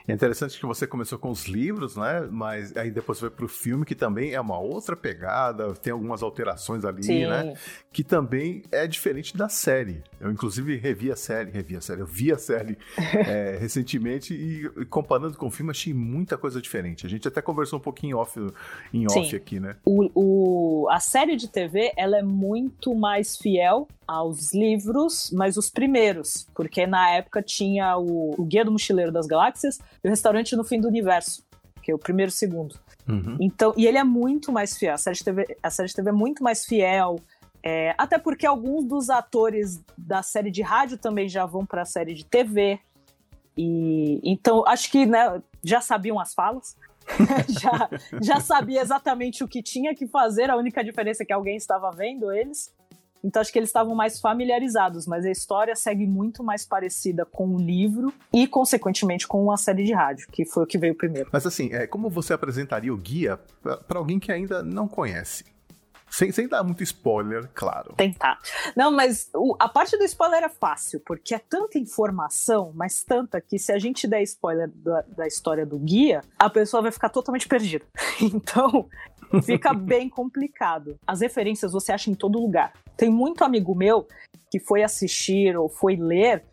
É 0.06 0.12
interessante 0.12 0.58
que 0.58 0.66
você 0.66 0.86
começou 0.86 1.18
com 1.18 1.30
os 1.30 1.46
livros, 1.46 1.96
né? 1.96 2.26
Mas 2.30 2.76
aí 2.76 2.90
depois 2.90 3.18
foi 3.20 3.30
pro 3.30 3.48
filme, 3.48 3.84
que 3.84 3.94
também 3.94 4.32
é 4.32 4.40
uma 4.40 4.58
outra 4.58 4.94
pegada, 4.96 5.72
tem 5.74 5.92
algumas 5.92 6.22
alterações 6.22 6.84
ali, 6.84 7.02
Sim. 7.02 7.26
né? 7.26 7.54
Que 7.92 8.02
também 8.04 8.62
é 8.72 8.86
diferente 8.86 9.36
da 9.36 9.48
série. 9.48 10.02
Eu, 10.20 10.30
inclusive, 10.30 10.76
revi 10.76 11.10
a 11.10 11.16
série, 11.16 11.50
revi 11.50 11.76
a 11.76 11.80
série, 11.80 12.00
eu 12.00 12.06
vi 12.06 12.32
a 12.32 12.38
série 12.38 12.78
é, 13.26 13.56
recentemente 13.60 14.34
e, 14.34 14.66
e 14.80 14.84
comparando 14.86 15.36
com 15.36 15.46
o 15.46 15.50
filme, 15.50 15.70
achei 15.70 15.92
muita 15.92 16.36
coisa 16.36 16.60
diferente. 16.60 17.06
A 17.06 17.08
gente 17.08 17.26
até 17.26 17.40
conversou 17.42 17.78
um 17.78 17.82
pouquinho 17.82 18.18
off, 18.18 18.38
em 18.92 19.06
off 19.06 19.28
Sim. 19.30 19.36
aqui, 19.36 19.60
né? 19.60 19.76
O, 19.84 20.10
o- 20.14 20.88
a 20.90 21.00
série 21.00 21.36
de 21.36 21.48
TV 21.48 21.92
ela 21.96 22.18
é 22.18 22.22
muito 22.22 22.94
mais 22.94 23.36
fiel 23.36 23.88
aos 24.06 24.52
livros, 24.52 25.30
mas 25.32 25.56
os 25.56 25.70
primeiros, 25.70 26.46
porque 26.54 26.86
na 26.86 27.10
época 27.10 27.42
tinha 27.42 27.96
o, 27.96 28.34
o 28.38 28.44
Guia 28.44 28.64
do 28.64 28.72
Mochileiro 28.72 29.12
das 29.12 29.26
Galáxias 29.26 29.78
e 30.02 30.06
o 30.06 30.10
Restaurante 30.10 30.56
no 30.56 30.64
Fim 30.64 30.80
do 30.80 30.88
Universo, 30.88 31.44
que 31.82 31.90
é 31.90 31.94
o 31.94 31.98
primeiro 31.98 32.30
e 32.30 32.34
o 32.34 32.36
segundo. 32.36 32.78
Uhum. 33.08 33.36
Então, 33.40 33.74
e 33.76 33.86
ele 33.86 33.98
é 33.98 34.04
muito 34.04 34.50
mais 34.50 34.76
fiel. 34.76 34.94
A 34.94 34.98
série 34.98 35.16
de 35.16 35.24
TV, 35.24 35.56
a 35.62 35.70
série 35.70 35.88
de 35.88 35.94
TV 35.94 36.08
é 36.08 36.12
muito 36.12 36.42
mais 36.42 36.64
fiel. 36.64 37.16
é, 37.62 37.94
até 37.96 38.18
porque 38.18 38.46
alguns 38.46 38.84
dos 38.84 39.10
atores 39.10 39.82
da 39.96 40.22
série 40.22 40.50
de 40.50 40.62
rádio 40.62 40.98
também 40.98 41.28
já 41.28 41.46
vão 41.46 41.64
para 41.64 41.82
a 41.82 41.86
série 41.86 42.14
de 42.14 42.24
TV. 42.24 42.78
E 43.56 44.20
então 44.24 44.66
acho 44.66 44.90
que 44.90 45.06
né, 45.06 45.42
já 45.62 45.80
sabiam 45.80 46.18
as 46.18 46.34
falas. 46.34 46.76
já, 47.48 47.90
já 48.20 48.40
sabia 48.40 48.80
exatamente 48.80 49.44
o 49.44 49.48
que 49.48 49.62
tinha 49.62 49.94
que 49.94 50.06
fazer. 50.06 50.50
A 50.50 50.56
única 50.56 50.82
diferença 50.82 51.22
é 51.22 51.26
que 51.26 51.32
alguém 51.32 51.56
estava 51.56 51.90
vendo 51.90 52.32
eles. 52.32 52.72
Então 53.24 53.40
acho 53.40 53.50
que 53.50 53.58
eles 53.58 53.70
estavam 53.70 53.94
mais 53.94 54.20
familiarizados, 54.20 55.06
mas 55.06 55.24
a 55.24 55.30
história 55.30 55.74
segue 55.74 56.06
muito 56.06 56.44
mais 56.44 56.66
parecida 56.66 57.24
com 57.24 57.48
o 57.54 57.58
livro 57.58 58.12
e, 58.32 58.46
consequentemente, 58.46 59.26
com 59.26 59.50
a 59.50 59.56
série 59.56 59.84
de 59.84 59.92
rádio, 59.94 60.28
que 60.30 60.44
foi 60.44 60.64
o 60.64 60.66
que 60.66 60.76
veio 60.78 60.94
primeiro. 60.94 61.30
Mas 61.32 61.46
assim, 61.46 61.70
é, 61.72 61.86
como 61.86 62.10
você 62.10 62.34
apresentaria 62.34 62.92
o 62.92 62.96
guia 62.96 63.38
para 63.88 63.98
alguém 63.98 64.18
que 64.20 64.30
ainda 64.30 64.62
não 64.62 64.86
conhece? 64.86 65.44
Sem, 66.10 66.30
sem 66.30 66.46
dar 66.46 66.62
muito 66.62 66.80
spoiler, 66.84 67.50
claro. 67.52 67.92
tentar. 67.96 68.38
Não, 68.76 68.92
mas 68.92 69.28
o- 69.34 69.56
a 69.58 69.68
parte 69.68 69.96
do 69.98 70.04
spoiler 70.04 70.44
é 70.44 70.48
fácil, 70.48 71.00
porque 71.04 71.34
é 71.34 71.40
tanta 71.40 71.76
informação, 71.76 72.70
mas 72.72 73.02
tanta 73.02 73.40
que 73.40 73.58
se 73.58 73.72
a 73.72 73.80
gente 73.80 74.06
der 74.06 74.22
spoiler 74.22 74.70
da, 74.76 75.02
da 75.08 75.26
história 75.26 75.66
do 75.66 75.76
guia, 75.76 76.20
a 76.38 76.48
pessoa 76.48 76.82
vai 76.82 76.92
ficar 76.92 77.08
totalmente 77.08 77.48
perdida. 77.48 77.84
Então, 78.22 78.88
fica 79.42 79.72
bem 79.72 80.08
complicado. 80.08 80.96
As 81.06 81.20
referências 81.20 81.72
você 81.72 81.92
acha 81.92 82.10
em 82.10 82.14
todo 82.14 82.40
lugar. 82.40 82.72
Tem 82.96 83.10
muito 83.10 83.44
amigo 83.44 83.74
meu 83.74 84.06
que 84.50 84.58
foi 84.58 84.82
assistir 84.82 85.56
ou 85.56 85.68
foi 85.68 85.96
ler 85.96 86.44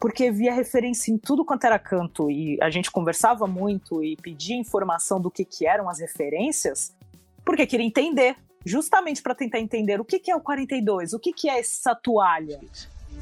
porque 0.00 0.30
via 0.30 0.54
referência 0.54 1.12
em 1.12 1.18
tudo 1.18 1.44
quanto 1.44 1.64
era 1.64 1.78
canto 1.78 2.30
e 2.30 2.56
a 2.62 2.70
gente 2.70 2.90
conversava 2.90 3.46
muito 3.46 4.02
e 4.02 4.16
pedia 4.16 4.56
informação 4.56 5.20
do 5.20 5.30
que, 5.30 5.44
que 5.44 5.66
eram 5.66 5.90
as 5.90 6.00
referências, 6.00 6.96
porque 7.44 7.66
queria 7.66 7.84
entender, 7.84 8.34
justamente 8.64 9.20
para 9.20 9.34
tentar 9.34 9.60
entender 9.60 10.00
o 10.00 10.04
que, 10.04 10.18
que 10.18 10.30
é 10.30 10.34
o 10.34 10.40
42, 10.40 11.12
o 11.12 11.18
que, 11.18 11.34
que 11.34 11.50
é 11.50 11.58
essa 11.58 11.94
toalha. 11.94 12.58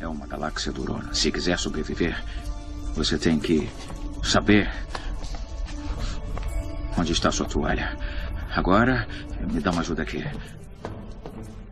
É 0.00 0.06
uma 0.06 0.28
galáxia 0.28 0.70
durona. 0.70 1.12
Se 1.12 1.32
quiser 1.32 1.58
sobreviver, 1.58 2.14
você 2.94 3.18
tem 3.18 3.40
que 3.40 3.68
saber 4.22 4.70
onde 6.96 7.10
está 7.10 7.32
sua 7.32 7.46
toalha. 7.46 7.96
Agora, 8.54 9.06
me 9.52 9.60
dá 9.60 9.70
uma 9.70 9.80
ajuda 9.80 10.02
aqui. 10.02 10.24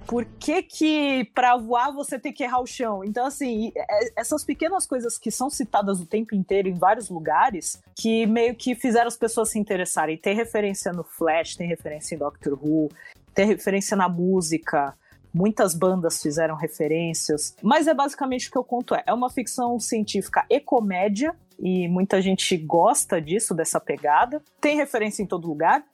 Por 0.06 0.24
que 0.24 0.62
que 0.62 1.24
para 1.34 1.56
voar 1.56 1.90
você 1.90 2.16
tem 2.16 2.32
que 2.32 2.44
errar 2.44 2.60
o 2.60 2.66
chão? 2.66 3.02
Então, 3.02 3.26
assim, 3.26 3.72
é- 3.74 4.12
essas 4.20 4.44
pequenas 4.44 4.86
coisas 4.86 5.18
que 5.18 5.32
são 5.32 5.50
citadas 5.50 6.00
o 6.00 6.06
tempo 6.06 6.32
inteiro 6.34 6.68
em 6.68 6.74
vários 6.74 7.10
lugares, 7.10 7.82
que 7.94 8.24
meio 8.24 8.54
que 8.54 8.76
fizeram 8.76 9.08
as 9.08 9.16
pessoas 9.16 9.50
se 9.50 9.58
interessarem. 9.58 10.16
Tem 10.16 10.34
referência 10.36 10.92
no 10.92 11.02
Flash, 11.02 11.56
tem 11.56 11.66
referência 11.66 12.14
em 12.14 12.18
Doctor 12.18 12.52
Who, 12.52 12.88
tem 13.34 13.46
referência 13.46 13.96
na 13.96 14.08
música, 14.08 14.94
muitas 15.34 15.74
bandas 15.74 16.22
fizeram 16.22 16.54
referências. 16.54 17.56
Mas 17.60 17.88
é 17.88 17.92
basicamente 17.92 18.48
o 18.48 18.52
que 18.52 18.58
eu 18.58 18.64
conto 18.64 18.94
é, 18.94 19.02
é 19.06 19.12
uma 19.12 19.28
ficção 19.28 19.78
científica 19.80 20.46
e 20.48 20.60
comédia, 20.60 21.34
e 21.58 21.88
muita 21.88 22.22
gente 22.22 22.56
gosta 22.56 23.20
disso, 23.20 23.54
dessa 23.54 23.80
pegada. 23.80 24.40
Tem 24.60 24.76
referência 24.76 25.22
em 25.22 25.26
todo 25.26 25.48
lugar. 25.48 25.84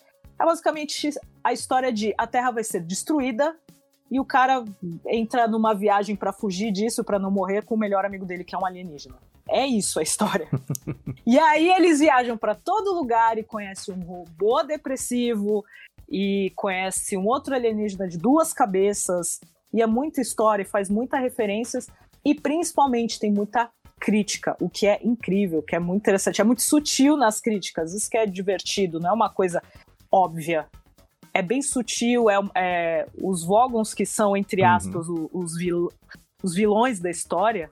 É 0.42 0.44
basicamente 0.44 1.08
a 1.44 1.52
história 1.52 1.92
de 1.92 2.12
a 2.18 2.26
Terra 2.26 2.50
vai 2.50 2.64
ser 2.64 2.80
destruída 2.80 3.56
e 4.10 4.18
o 4.18 4.24
cara 4.24 4.64
entra 5.06 5.46
numa 5.46 5.72
viagem 5.72 6.16
pra 6.16 6.32
fugir 6.32 6.72
disso, 6.72 7.04
pra 7.04 7.16
não 7.16 7.30
morrer 7.30 7.62
com 7.62 7.76
o 7.76 7.78
melhor 7.78 8.04
amigo 8.04 8.26
dele, 8.26 8.42
que 8.42 8.52
é 8.52 8.58
um 8.58 8.66
alienígena. 8.66 9.14
É 9.48 9.64
isso 9.64 10.00
a 10.00 10.02
história. 10.02 10.48
e 11.24 11.38
aí 11.38 11.70
eles 11.70 12.00
viajam 12.00 12.36
pra 12.36 12.56
todo 12.56 12.92
lugar 12.92 13.38
e 13.38 13.44
conhecem 13.44 13.94
um 13.94 14.00
robô 14.00 14.64
depressivo 14.64 15.64
e 16.10 16.52
conhece 16.56 17.16
um 17.16 17.24
outro 17.24 17.54
alienígena 17.54 18.08
de 18.08 18.18
duas 18.18 18.52
cabeças. 18.52 19.38
E 19.72 19.80
é 19.80 19.86
muita 19.86 20.20
história, 20.20 20.64
e 20.64 20.66
faz 20.66 20.90
muitas 20.90 21.20
referências 21.20 21.86
e 22.24 22.34
principalmente 22.34 23.20
tem 23.20 23.30
muita 23.30 23.70
crítica, 24.00 24.56
o 24.60 24.68
que 24.68 24.88
é 24.88 24.98
incrível, 25.04 25.60
o 25.60 25.62
que 25.62 25.76
é 25.76 25.78
muito 25.78 26.02
interessante. 26.02 26.40
É 26.40 26.44
muito 26.44 26.62
sutil 26.62 27.16
nas 27.16 27.40
críticas, 27.40 27.94
isso 27.94 28.10
que 28.10 28.18
é 28.18 28.26
divertido, 28.26 28.98
não 28.98 29.10
é 29.10 29.12
uma 29.12 29.30
coisa 29.30 29.62
óbvia. 30.12 30.66
É 31.34 31.40
bem 31.40 31.62
sutil, 31.62 32.28
é, 32.28 32.38
é- 32.54 33.06
os 33.20 33.42
Vogons 33.42 33.94
que 33.94 34.04
são, 34.04 34.36
entre 34.36 34.62
aspas, 34.62 35.08
o- 35.08 35.30
os, 35.32 35.56
vil- 35.56 35.90
os 36.42 36.54
vilões 36.54 37.00
da 37.00 37.08
história, 37.10 37.70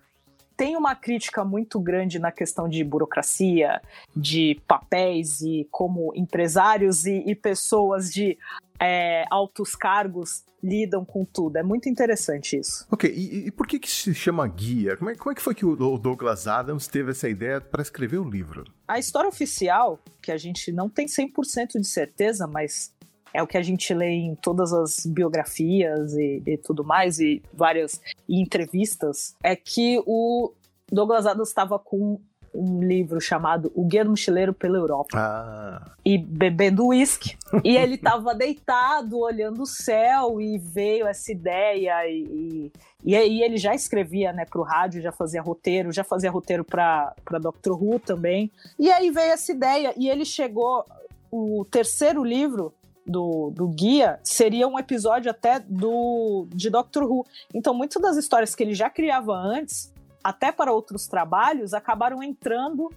tem 0.57 0.76
uma 0.76 0.95
crítica 0.95 1.45
muito 1.45 1.78
grande 1.80 2.18
na 2.18 2.32
questão 2.32 2.68
de 2.68 2.82
burocracia, 2.84 3.80
de 4.16 4.61
papéis 4.66 5.41
e 5.43 5.66
como 5.70 6.12
empresários 6.14 7.05
e, 7.07 7.22
e 7.26 7.34
pessoas 7.34 8.11
de 8.11 8.36
é, 8.81 9.24
altos 9.31 9.74
cargos 9.74 10.45
lidam 10.62 11.05
com 11.05 11.24
tudo. 11.24 11.57
É 11.57 11.62
muito 11.62 11.89
interessante 11.89 12.59
isso. 12.59 12.87
Ok, 12.91 13.11
e, 13.11 13.47
e 13.47 13.51
por 13.51 13.66
que 13.66 13.78
que 13.78 13.91
se 13.91 14.14
chama 14.14 14.47
guia? 14.47 14.97
Como 14.97 15.11
é, 15.11 15.14
como 15.14 15.33
é 15.33 15.35
que 15.35 15.43
foi 15.43 15.55
que 15.55 15.64
o 15.64 15.76
Douglas 15.99 16.47
Adams 16.47 16.87
teve 16.87 17.11
essa 17.11 17.28
ideia 17.28 17.61
para 17.61 17.83
escrever 17.83 18.18
o 18.18 18.28
livro? 18.28 18.64
A 18.87 18.99
história 18.99 19.28
oficial, 19.28 19.99
que 20.22 20.33
a 20.33 20.37
gente 20.37 20.72
não 20.72 20.89
tem 20.89 21.07
100% 21.07 21.81
de 21.81 21.87
certeza, 21.87 22.47
mas 22.47 22.93
é 23.33 23.43
o 23.43 23.47
que 23.47 23.57
a 23.57 23.62
gente 23.62 23.93
lê 23.95 24.11
em 24.11 24.35
todas 24.35 24.72
as 24.72 25.07
biografias 25.07 26.14
e, 26.14 26.43
e 26.45 26.59
tudo 26.59 26.85
mais, 26.85 27.20
e 27.20 27.43
várias 27.53 28.01
e 28.28 28.41
entrevistas, 28.41 29.35
é 29.43 29.55
que 29.55 30.03
o 30.07 30.53
Douglas 30.91 31.26
Adams 31.26 31.49
estava 31.49 31.78
com 31.78 32.20
um 32.55 32.82
livro 32.82 33.20
chamado 33.20 33.70
O 33.74 33.84
Guia 33.84 34.05
do 34.05 34.11
Mochileiro 34.11 34.53
pela 34.53 34.76
Europa 34.76 35.16
Ah, 35.16 35.92
e 36.05 36.18
bebendo 36.18 36.86
uísque. 36.86 37.36
e 37.64 37.76
ele 37.76 37.94
estava 37.94 38.34
deitado, 38.34 39.18
olhando 39.18 39.62
o 39.62 39.66
céu, 39.66 40.40
e 40.40 40.59
veio 40.59 41.07
essa 41.07 41.30
ideia. 41.30 42.07
E, 42.09 42.72
e, 43.05 43.16
aí 43.16 43.42
ele 43.42 43.57
já 43.57 43.74
escrevia 43.74 44.32
né, 44.32 44.44
para 44.44 44.61
o 44.61 44.64
rádio, 44.64 45.01
já 45.01 45.12
fazia 45.12 45.40
roteiro, 45.40 45.92
já 45.92 46.05
fazia 46.05 46.30
roteiro 46.30 46.64
para 46.64 47.14
Doctor 47.40 47.80
Who 47.80 47.98
também. 48.01 48.51
E 48.78 48.90
aí 48.90 49.11
veio 49.11 49.32
essa 49.32 49.53
ideia, 49.53 49.94
e 49.96 50.09
ele 50.09 50.24
chegou. 50.24 50.84
O 51.32 51.64
terceiro 51.64 52.24
livro 52.24 52.74
do, 53.07 53.51
do 53.55 53.68
guia 53.68 54.18
seria 54.22 54.66
um 54.66 54.78
episódio 54.78 55.30
até 55.30 55.61
do 55.61 56.46
de 56.53 56.68
Doctor 56.70 57.05
Who. 57.05 57.26
Então, 57.55 57.72
muitas 57.72 58.01
das 58.03 58.16
histórias 58.16 58.55
que 58.55 58.62
ele 58.62 58.74
já 58.74 58.90
criava 58.90 59.32
antes, 59.32 59.92
até 60.23 60.53
para 60.53 60.73
outros 60.73 61.07
trabalhos, 61.07 61.75
acabaram 61.75 62.23
entrando 62.23 62.91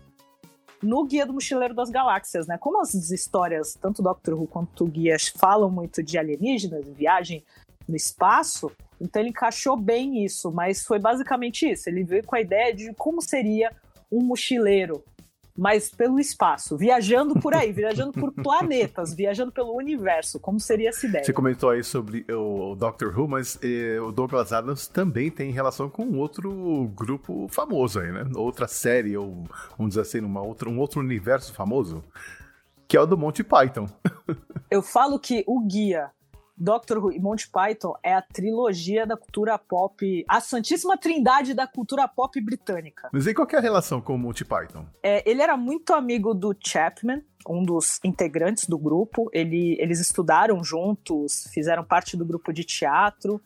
no 0.82 1.06
Guia 1.06 1.26
do 1.26 1.34
Mochileiro 1.34 1.74
das 1.74 1.90
Galáxias, 1.90 2.46
né? 2.46 2.58
Como 2.58 2.82
as 2.82 2.94
histórias, 2.94 3.74
tanto 3.74 4.04
Doctor 4.04 4.34
Who 4.36 4.48
quanto 4.48 4.84
o 4.84 4.88
Guia, 4.88 5.16
falam 5.38 5.70
muito 5.70 6.04
de 6.04 6.18
alienígenas, 6.18 6.86
viagem 6.90 7.44
no 7.88 7.96
espaço, 7.96 8.72
então 9.00 9.22
ele 9.22 9.30
encaixou 9.30 9.76
bem 9.76 10.24
isso, 10.24 10.52
mas 10.52 10.86
foi 10.86 11.00
basicamente 11.00 11.70
isso. 11.70 11.90
Ele 11.90 12.04
veio 12.04 12.24
com 12.24 12.36
a 12.36 12.42
ideia 12.42 12.74
de 12.74 12.94
como 12.94 13.22
seria 13.22 13.72
um 14.12 14.22
mochileiro, 14.22 15.04
mas 15.58 15.90
pelo 15.90 16.20
espaço, 16.20 16.78
viajando 16.78 17.40
por 17.40 17.54
aí, 17.54 17.72
viajando 17.72 18.12
por 18.12 18.32
planetas, 18.32 19.14
viajando 19.16 19.52
pelo 19.52 19.76
universo, 19.76 20.40
como 20.40 20.60
seria 20.60 20.90
essa 20.90 21.06
ideia? 21.06 21.24
você 21.24 21.34
comentou 21.34 21.70
aí 21.70 21.84
sobre 21.84 22.26
o, 22.32 22.76
Doctor 22.76 23.18
Who, 23.18 23.28
mas 23.28 23.60
eh, 23.62 24.00
o 24.02 24.12
Douglas 24.12 24.52
Adams 24.52 24.88
também 24.88 25.30
tem 25.30 25.52
relação 25.52 25.90
com 25.90 26.18
outro 26.18 26.92
grupo 26.96 27.48
famoso 27.50 28.00
aí, 28.00 28.12
né? 28.12 28.26
Outra 28.36 28.68
série, 28.68 29.16
ou 29.16 29.46
vamos 29.78 29.92
dizer 29.92 30.02
assim, 30.02 30.20
uma 30.20 30.42
outra, 30.42 30.70
um 30.70 30.80
outro 30.80 31.00
universo 31.00 31.54
famoso, 31.54 32.04
que 32.88 32.98
é 32.98 33.02
o 33.02 33.06
do 33.06 33.18
Monty 33.18 33.44
Python. 33.44 33.88
Eu 34.72 34.82
falo 34.82 35.20
que 35.20 35.44
o 35.46 35.62
guia 35.66 36.10
Doctor 36.56 36.98
Who 37.04 37.12
e 37.12 37.20
Monty 37.20 37.50
Python 37.50 37.96
é 38.04 38.14
a 38.14 38.22
trilogia 38.22 39.06
da 39.08 39.18
cultura 39.18 39.58
pop, 39.58 40.24
a 40.28 40.40
santíssima 40.40 40.98
trindade 40.98 41.54
da 41.54 41.66
cultura 41.66 42.08
pop 42.08 42.40
britânica. 42.40 43.10
Mas 43.12 43.26
e 43.26 43.34
qual 43.34 43.48
que 43.48 43.56
é 43.56 43.60
a 43.60 43.62
relação 43.62 44.00
com 44.00 44.14
o 44.16 44.18
Monty 44.18 44.46
Python? 44.46 44.86
É, 45.02 45.28
ele 45.30 45.42
era 45.42 45.58
muito 45.58 45.94
amigo 45.94 46.34
do 46.34 46.56
Chapman, 46.60 47.22
um 47.48 47.64
dos 47.64 48.00
integrantes 48.04 48.68
do 48.68 48.78
grupo. 48.78 49.30
Ele- 49.34 49.76
eles 49.80 50.00
estudaram 50.00 50.64
juntos, 50.64 51.48
fizeram 51.52 51.84
parte 51.84 52.16
do 52.16 52.24
grupo 52.24 52.54
de 52.54 52.64
teatro. 52.64 53.42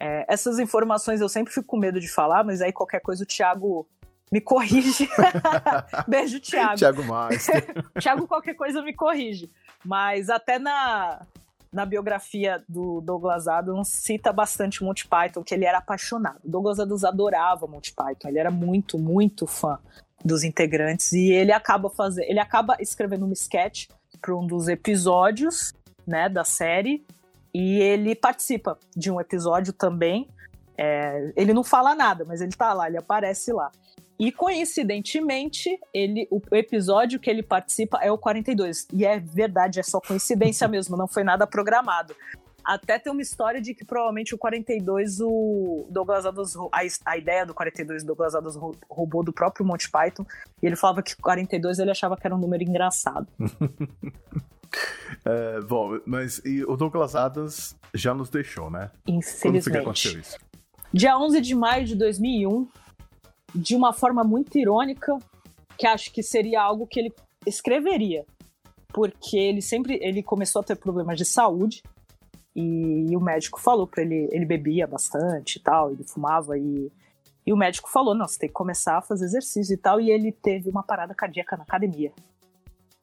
É, 0.00 0.24
essas 0.28 0.58
informações 0.58 1.20
eu 1.20 1.28
sempre 1.28 1.52
fico 1.52 1.66
com 1.66 1.76
medo 1.78 2.00
de 2.00 2.08
falar, 2.08 2.44
mas 2.44 2.60
aí 2.60 2.72
qualquer 2.72 3.00
coisa 3.00 3.22
o 3.22 3.26
Thiago 3.26 3.88
me 4.32 4.40
corrige. 4.40 5.08
Beijo, 6.06 6.38
Thiago. 6.40 6.76
Thiago 6.76 7.02
Meister. 7.04 7.64
Thiago, 8.00 8.26
qualquer 8.26 8.54
coisa 8.54 8.82
me 8.82 8.92
corrige. 8.94 9.50
Mas 9.84 10.28
até 10.28 10.58
na, 10.58 11.22
na 11.72 11.84
biografia 11.84 12.62
do 12.68 13.00
Douglas 13.00 13.46
Adams 13.46 13.88
cita 13.88 14.32
bastante 14.32 14.82
Monty 14.82 15.06
Python, 15.06 15.42
que 15.42 15.54
ele 15.54 15.64
era 15.64 15.78
apaixonado. 15.78 16.40
Douglas 16.44 16.80
Adams 16.80 17.04
adorava 17.04 17.66
Monty 17.66 17.92
Python, 17.94 18.28
ele 18.28 18.38
era 18.38 18.50
muito, 18.50 18.98
muito 18.98 19.46
fã 19.46 19.78
dos 20.24 20.42
integrantes 20.42 21.12
e 21.12 21.30
ele 21.30 21.52
acaba 21.52 21.88
fazendo, 21.90 22.24
ele 22.24 22.40
acaba 22.40 22.76
escrevendo 22.80 23.24
um 23.24 23.32
sketch 23.32 23.88
para 24.20 24.34
um 24.34 24.46
dos 24.46 24.68
episódios, 24.68 25.72
né, 26.06 26.28
da 26.28 26.42
série 26.42 27.04
e 27.52 27.80
ele 27.80 28.14
participa 28.14 28.78
de 28.96 29.10
um 29.10 29.20
episódio 29.20 29.72
também. 29.72 30.28
É, 30.76 31.32
ele 31.36 31.52
não 31.52 31.64
fala 31.64 31.94
nada, 31.94 32.24
mas 32.24 32.40
ele 32.40 32.52
tá 32.52 32.72
lá, 32.72 32.88
ele 32.88 32.96
aparece 32.96 33.52
lá. 33.52 33.70
E 34.18 34.32
coincidentemente, 34.32 35.78
ele, 35.94 36.26
o 36.30 36.40
episódio 36.52 37.20
que 37.20 37.30
ele 37.30 37.42
participa 37.42 37.98
é 38.02 38.10
o 38.10 38.18
42. 38.18 38.86
E 38.92 39.04
é 39.04 39.20
verdade, 39.20 39.78
é 39.78 39.82
só 39.82 40.00
coincidência 40.00 40.66
mesmo, 40.68 40.96
não 40.96 41.06
foi 41.06 41.22
nada 41.22 41.46
programado. 41.46 42.14
Até 42.64 42.98
tem 42.98 43.10
uma 43.10 43.22
história 43.22 43.62
de 43.62 43.72
que 43.72 43.84
provavelmente 43.84 44.34
o 44.34 44.38
42, 44.38 45.20
o 45.20 45.86
Douglas 45.88 46.26
Adams, 46.26 46.54
a, 46.56 46.80
a 47.12 47.16
ideia 47.16 47.46
do 47.46 47.54
42 47.54 48.04
Douglas 48.04 48.34
Adams 48.34 48.56
rou- 48.56 48.76
roubou 48.90 49.22
do 49.24 49.32
próprio 49.32 49.64
Monty 49.64 49.90
Python. 49.90 50.26
E 50.62 50.66
ele 50.66 50.76
falava 50.76 51.02
que 51.02 51.14
o 51.14 51.16
42 51.22 51.78
ele 51.78 51.90
achava 51.90 52.14
que 52.16 52.26
era 52.26 52.34
um 52.34 52.38
número 52.38 52.62
engraçado. 52.62 53.26
É, 55.24 55.60
bom, 55.62 55.98
mas 56.06 56.42
o 56.66 56.76
Douglas 56.76 57.14
Adams 57.16 57.74
já 57.94 58.12
nos 58.14 58.28
deixou, 58.28 58.70
né? 58.70 58.90
Quando 59.06 59.22
foi 59.62 59.72
que 59.72 59.78
aconteceu 59.78 60.10
Infelizmente. 60.12 60.18
isso? 60.20 60.38
Dia 60.92 61.18
11 61.18 61.40
de 61.40 61.54
maio 61.54 61.84
de 61.86 61.94
2001, 61.96 62.68
de 63.54 63.74
uma 63.74 63.92
forma 63.92 64.22
muito 64.22 64.58
irônica, 64.58 65.16
que 65.76 65.86
acho 65.86 66.12
que 66.12 66.22
seria 66.22 66.62
algo 66.62 66.86
que 66.86 67.00
ele 67.00 67.14
escreveria, 67.46 68.24
porque 68.88 69.36
ele 69.36 69.62
sempre 69.62 69.98
ele 70.02 70.22
começou 70.22 70.60
a 70.60 70.64
ter 70.64 70.76
problemas 70.76 71.16
de 71.16 71.24
saúde 71.24 71.82
e, 72.54 73.16
o 73.16 73.20
médico 73.20 73.60
falou 73.60 73.86
para 73.86 74.02
ele, 74.02 74.28
ele 74.32 74.44
bebia 74.44 74.86
bastante 74.86 75.56
e 75.56 75.60
tal, 75.60 75.92
ele 75.92 76.04
fumava 76.04 76.58
e 76.58 76.90
e 77.48 77.52
o 77.52 77.56
médico 77.56 77.88
falou, 77.88 78.14
não, 78.14 78.28
você 78.28 78.40
tem 78.40 78.48
que 78.50 78.54
começar 78.54 78.98
a 78.98 79.00
fazer 79.00 79.24
exercício 79.24 79.72
e 79.72 79.76
tal, 79.78 79.98
e 79.98 80.10
ele 80.10 80.30
teve 80.30 80.68
uma 80.68 80.82
parada 80.82 81.14
cardíaca 81.14 81.56
na 81.56 81.62
academia. 81.62 82.12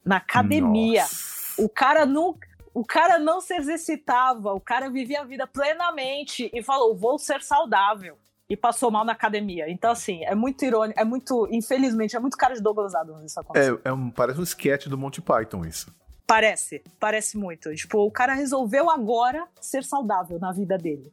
Na 0.04 0.18
academia. 0.18 1.02
Nossa. 1.02 1.62
O 1.64 1.68
cara 1.68 2.06
não, 2.06 2.38
o 2.72 2.84
cara 2.84 3.18
não 3.18 3.40
se 3.40 3.56
exercitava, 3.56 4.52
o 4.52 4.60
cara 4.60 4.88
vivia 4.88 5.22
a 5.22 5.24
vida 5.24 5.48
plenamente 5.48 6.48
e 6.54 6.62
falou: 6.62 6.94
vou 6.94 7.18
ser 7.18 7.42
saudável. 7.42 8.16
E 8.48 8.56
passou 8.56 8.90
mal 8.90 9.04
na 9.04 9.12
academia. 9.12 9.68
Então, 9.68 9.90
assim, 9.90 10.24
é 10.24 10.34
muito 10.34 10.64
irônico, 10.64 10.98
é 10.98 11.04
muito, 11.04 11.48
infelizmente, 11.50 12.14
é 12.14 12.20
muito 12.20 12.36
cara 12.36 12.54
de 12.54 12.62
Douglas 12.62 12.94
Adams 12.94 13.24
isso 13.24 13.40
acontecer. 13.40 13.80
É, 13.84 13.88
é 13.88 13.92
um, 13.92 14.10
parece 14.10 14.38
um 14.38 14.44
sketch 14.44 14.86
do 14.86 14.96
Monty 14.96 15.20
Python 15.20 15.64
isso. 15.64 15.92
Parece, 16.26 16.82
parece 16.98 17.36
muito. 17.36 17.74
Tipo, 17.74 17.98
o 18.04 18.10
cara 18.10 18.34
resolveu 18.34 18.90
agora 18.90 19.46
ser 19.60 19.84
saudável 19.84 20.38
na 20.38 20.52
vida 20.52 20.76
dele. 20.76 21.12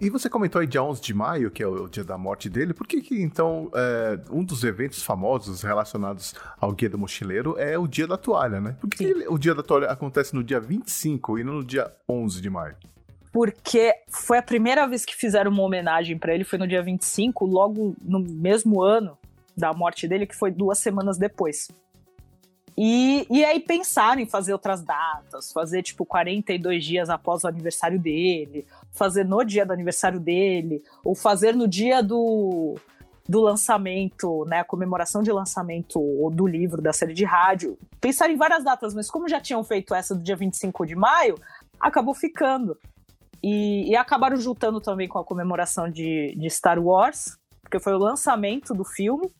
E, 0.00 0.10
você 0.10 0.28
comentou 0.28 0.60
aí 0.60 0.66
dia 0.66 0.82
11 0.82 1.00
de 1.00 1.14
maio, 1.14 1.50
que 1.50 1.62
é 1.62 1.66
o, 1.66 1.88
dia 1.88 2.04
da 2.04 2.18
morte 2.18 2.48
dele. 2.48 2.74
Por 2.74 2.86
que 2.86 3.00
que, 3.00 3.22
então, 3.22 3.70
é, 3.74 4.18
um 4.30 4.44
dos 4.44 4.64
eventos 4.64 5.02
famosos 5.02 5.62
relacionados 5.62 6.34
ao 6.60 6.72
Guia 6.72 6.90
do 6.90 6.98
Mochileiro 6.98 7.56
é 7.58 7.78
o 7.78 7.86
Dia 7.86 8.06
da 8.06 8.16
Toalha, 8.16 8.60
né? 8.60 8.76
Por 8.80 8.90
que 8.90 9.04
ele- 9.04 9.26
o 9.28 9.38
Dia 9.38 9.54
da 9.54 9.62
Toalha 9.62 9.86
acontece 9.88 10.34
no 10.34 10.44
dia 10.44 10.60
25 10.60 11.38
e 11.38 11.44
não 11.44 11.54
no 11.54 11.64
dia 11.64 11.90
11 12.08 12.40
de 12.40 12.50
maio? 12.50 12.76
Porque 13.36 13.94
foi 14.08 14.38
a 14.38 14.42
primeira 14.42 14.86
vez 14.86 15.04
que 15.04 15.14
fizeram 15.14 15.50
uma 15.50 15.62
homenagem 15.62 16.16
pra 16.16 16.32
ele, 16.32 16.42
foi 16.42 16.58
no 16.58 16.66
dia 16.66 16.82
25, 16.82 17.44
logo 17.44 17.94
no 18.00 18.18
mesmo 18.18 18.80
ano 18.80 19.18
da 19.54 19.74
morte 19.74 20.08
dele, 20.08 20.26
que 20.26 20.34
foi 20.34 20.50
duas 20.50 20.78
semanas 20.78 21.18
depois. 21.18 21.68
E, 22.78 23.26
e 23.28 23.44
aí 23.44 23.60
pensaram 23.60 24.22
em 24.22 24.26
fazer 24.26 24.54
outras 24.54 24.80
datas, 24.82 25.52
fazer 25.52 25.82
tipo 25.82 26.06
42 26.06 26.82
dias 26.82 27.10
após 27.10 27.44
o 27.44 27.46
aniversário 27.46 28.00
dele, 28.00 28.66
fazer 28.90 29.22
no 29.26 29.44
dia 29.44 29.66
do 29.66 29.72
aniversário 29.74 30.18
dele, 30.18 30.82
ou 31.04 31.14
fazer 31.14 31.54
no 31.54 31.68
dia 31.68 32.02
do, 32.02 32.76
do 33.28 33.42
lançamento, 33.42 34.46
né, 34.46 34.60
a 34.60 34.64
comemoração 34.64 35.22
de 35.22 35.30
lançamento 35.30 36.00
do 36.32 36.46
livro, 36.46 36.80
da 36.80 36.94
série 36.94 37.12
de 37.12 37.26
rádio. 37.26 37.76
Pensaram 38.00 38.32
em 38.32 38.38
várias 38.38 38.64
datas, 38.64 38.94
mas 38.94 39.10
como 39.10 39.28
já 39.28 39.42
tinham 39.42 39.62
feito 39.62 39.94
essa 39.94 40.14
do 40.14 40.22
dia 40.22 40.36
25 40.36 40.86
de 40.86 40.96
maio, 40.96 41.34
acabou 41.78 42.14
ficando. 42.14 42.78
E, 43.48 43.90
e 43.90 43.94
acabaram 43.94 44.36
juntando 44.36 44.80
também 44.80 45.06
com 45.06 45.20
a 45.20 45.24
comemoração 45.24 45.88
de, 45.88 46.34
de 46.36 46.50
Star 46.50 46.80
Wars, 46.80 47.38
porque 47.62 47.78
foi 47.78 47.94
o 47.94 47.98
lançamento 47.98 48.74
do 48.74 48.84
filme. 48.84 49.30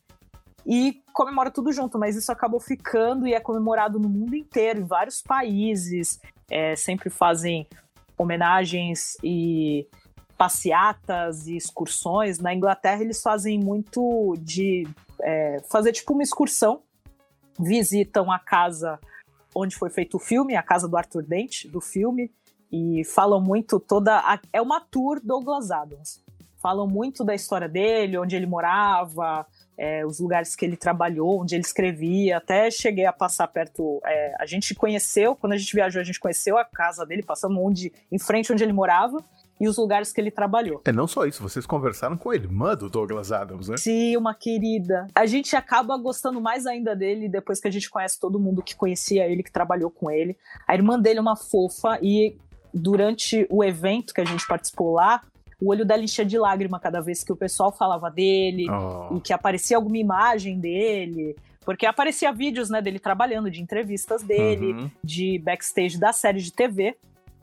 E 0.65 1.03
comemora 1.11 1.51
tudo 1.51 1.73
junto, 1.73 1.99
mas 1.99 2.15
isso 2.15 2.31
acabou 2.31 2.61
ficando 2.61 3.27
e 3.27 3.33
é 3.33 3.39
comemorado 3.41 3.99
no 3.99 4.07
mundo 4.07 4.33
inteiro, 4.33 4.79
em 4.79 4.85
vários 4.85 5.21
países. 5.21 6.21
É, 6.49 6.73
sempre 6.77 7.09
fazem 7.09 7.67
homenagens 8.17 9.17
e 9.21 9.85
passeatas 10.37 11.45
e 11.45 11.57
excursões. 11.57 12.39
Na 12.39 12.55
Inglaterra, 12.55 13.01
eles 13.01 13.21
fazem 13.21 13.59
muito 13.59 14.35
de 14.39 14.87
é, 15.21 15.57
fazer 15.69 15.91
tipo 15.91 16.13
uma 16.13 16.23
excursão. 16.23 16.81
Visitam 17.59 18.31
a 18.31 18.39
casa 18.39 18.97
onde 19.53 19.75
foi 19.75 19.89
feito 19.89 20.15
o 20.15 20.19
filme, 20.19 20.55
a 20.55 20.63
casa 20.63 20.87
do 20.87 20.95
Arthur 20.95 21.23
Dent, 21.23 21.65
do 21.65 21.81
filme, 21.81 22.31
e 22.71 23.03
falam 23.05 23.41
muito 23.41 23.79
toda. 23.79 24.17
a- 24.19 24.39
é 24.51 24.61
uma 24.61 24.79
tour 24.81 25.19
Douglas 25.23 25.71
Adams. 25.71 26.23
Falam 26.61 26.87
muito 26.87 27.23
da 27.23 27.35
história 27.35 27.69
dele, 27.69 28.17
onde 28.17 28.35
ele 28.35 28.47
morava, 28.47 29.45
é, 29.77 30.03
os 30.05 30.19
lugares 30.19 30.55
que 30.55 30.65
ele 30.65 30.75
trabalhou, 30.75 31.41
onde 31.41 31.53
ele 31.55 31.61
escrevia. 31.63 32.37
Até 32.37 32.69
cheguei 32.71 33.05
a 33.05 33.13
passar 33.13 33.47
perto. 33.47 34.01
é, 34.05 34.33
a 34.39 34.45
gente 34.45 34.73
conheceu, 34.73 35.35
quando 35.35 35.53
a 35.53 35.57
gente 35.57 35.73
viajou, 35.73 36.01
a 36.01 36.03
gente 36.03 36.19
conheceu 36.19 36.57
a 36.57 36.65
casa 36.65 37.05
dele, 37.05 37.21
passamos 37.23 37.57
onde, 37.63 37.93
em 38.11 38.17
frente 38.19 38.51
onde 38.51 38.63
ele 38.63 38.73
morava 38.73 39.23
e 39.59 39.67
os 39.67 39.77
lugares 39.77 40.11
que 40.11 40.19
ele 40.21 40.29
trabalhou. 40.31 40.81
É 40.85 40.91
não 40.91 41.07
só 41.07 41.25
isso, 41.25 41.41
vocês 41.43 41.65
conversaram 41.65 42.17
com 42.17 42.31
a 42.31 42.35
irmã 42.35 42.75
do 42.75 42.89
Douglas 42.89 43.31
Adams, 43.31 43.69
né? 43.69 43.77
Sim, 43.77 44.17
uma 44.17 44.33
querida. 44.35 45.07
A 45.15 45.25
gente 45.27 45.55
acaba 45.55 45.95
gostando 45.97 46.41
mais 46.41 46.65
ainda 46.65 46.95
dele 46.95 47.29
depois 47.29 47.59
que 47.59 47.67
a 47.67 47.71
gente 47.71 47.89
conhece 47.89 48.19
todo 48.19 48.39
mundo 48.39 48.61
que 48.63 48.75
conhecia 48.75 49.27
ele, 49.27 49.41
que 49.43 49.51
trabalhou 49.51 49.89
com 49.91 50.09
ele. 50.11 50.35
A 50.67 50.73
irmã 50.75 50.99
dele 50.99 51.19
é 51.19 51.21
uma 51.21 51.35
fofa 51.35 51.97
e 52.01 52.35
durante 52.73 53.45
o 53.49 53.63
evento 53.63 54.13
que 54.13 54.21
a 54.21 54.25
gente 54.25 54.45
participou 54.47 54.93
lá, 54.93 55.21
o 55.61 55.69
olho 55.71 55.83
dela 55.85 56.03
enchia 56.03 56.25
de 56.25 56.37
lágrima 56.37 56.79
cada 56.79 57.01
vez 57.01 57.23
que 57.23 57.31
o 57.31 57.35
pessoal 57.35 57.71
falava 57.71 58.09
dele 58.11 58.69
Oh. 58.69 59.17
e 59.17 59.21
que 59.21 59.33
aparecia 59.33 59.77
alguma 59.77 59.97
imagem 59.97 60.59
dele. 60.59 61.35
Porque 61.65 61.85
aparecia 61.85 62.31
vídeos 62.31 62.69
né, 62.69 62.81
dele 62.81 62.99
trabalhando, 62.99 63.49
de 63.51 63.61
entrevistas 63.61 64.23
dele, 64.23 64.73
Uhum. 64.73 64.91
de 65.03 65.37
backstage 65.39 65.97
da 65.99 66.13
série 66.13 66.39
de 66.41 66.53
TV. 66.53 66.95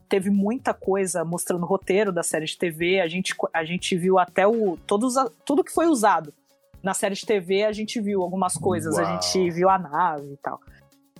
Teve 0.07 0.29
muita 0.29 0.73
coisa 0.73 1.23
mostrando 1.25 1.63
o 1.63 1.67
roteiro 1.67 2.11
da 2.11 2.23
série 2.23 2.45
de 2.45 2.57
TV. 2.57 3.01
A 3.01 3.07
gente, 3.07 3.35
a 3.53 3.63
gente 3.65 3.95
viu 3.97 4.17
até 4.17 4.47
o. 4.47 4.77
Todos, 4.87 5.17
a- 5.17 5.29
tudo 5.45 5.63
que 5.63 5.71
foi 5.73 5.87
usado 5.87 6.33
na 6.81 6.93
série 6.93 7.15
de 7.15 7.25
TV, 7.25 7.63
a 7.65 7.71
gente 7.71 7.99
viu 7.99 8.21
algumas 8.21 8.55
coisas. 8.55 8.97
A 8.97 9.01
Uau. 9.03 9.21
gente 9.21 9.49
viu 9.51 9.69
a 9.69 9.77
nave 9.77 10.33
e 10.33 10.37
tal. 10.37 10.61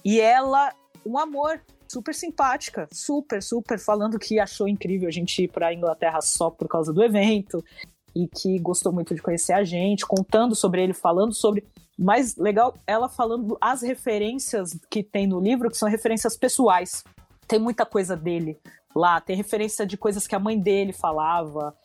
E 0.03 0.19
ela, 0.21 0.71
um 1.05 1.17
amor, 1.17 1.59
super 1.87 2.13
simpática, 2.13 2.87
super, 2.91 3.41
super, 3.41 3.79
falando 3.79 4.19
que 4.19 4.39
achou 4.39 4.67
incrível 4.67 5.07
a 5.07 5.11
gente 5.11 5.43
ir 5.43 5.47
pra 5.47 5.73
Inglaterra 5.73 6.21
só 6.21 6.49
por 6.49 6.67
causa 6.67 6.93
do 6.93 7.03
evento 7.03 7.63
e 8.15 8.27
que 8.27 8.57
gostou 8.59 8.93
muito 8.93 9.13
de 9.13 9.21
conhecer 9.21 9.53
a 9.53 9.63
gente, 9.63 10.05
contando 10.05 10.55
sobre 10.55 10.81
ele, 10.81 10.93
falando 10.93 11.33
sobre. 11.33 11.65
Mais 11.97 12.35
legal, 12.35 12.75
ela 12.87 13.07
falando 13.07 13.57
as 13.59 13.81
referências 13.81 14.77
que 14.89 15.03
tem 15.03 15.27
no 15.27 15.39
livro, 15.39 15.69
que 15.69 15.77
são 15.77 15.89
referências 15.89 16.37
pessoais. 16.37 17.03
Tem 17.47 17.59
muita 17.59 17.85
coisa 17.85 18.15
dele 18.15 18.57
lá, 18.95 19.19
tem 19.19 19.35
referência 19.35 19.85
de 19.85 19.97
coisas 19.97 20.25
que 20.25 20.35
a 20.35 20.39
mãe 20.39 20.57
dele 20.57 20.93
falava, 20.93 21.75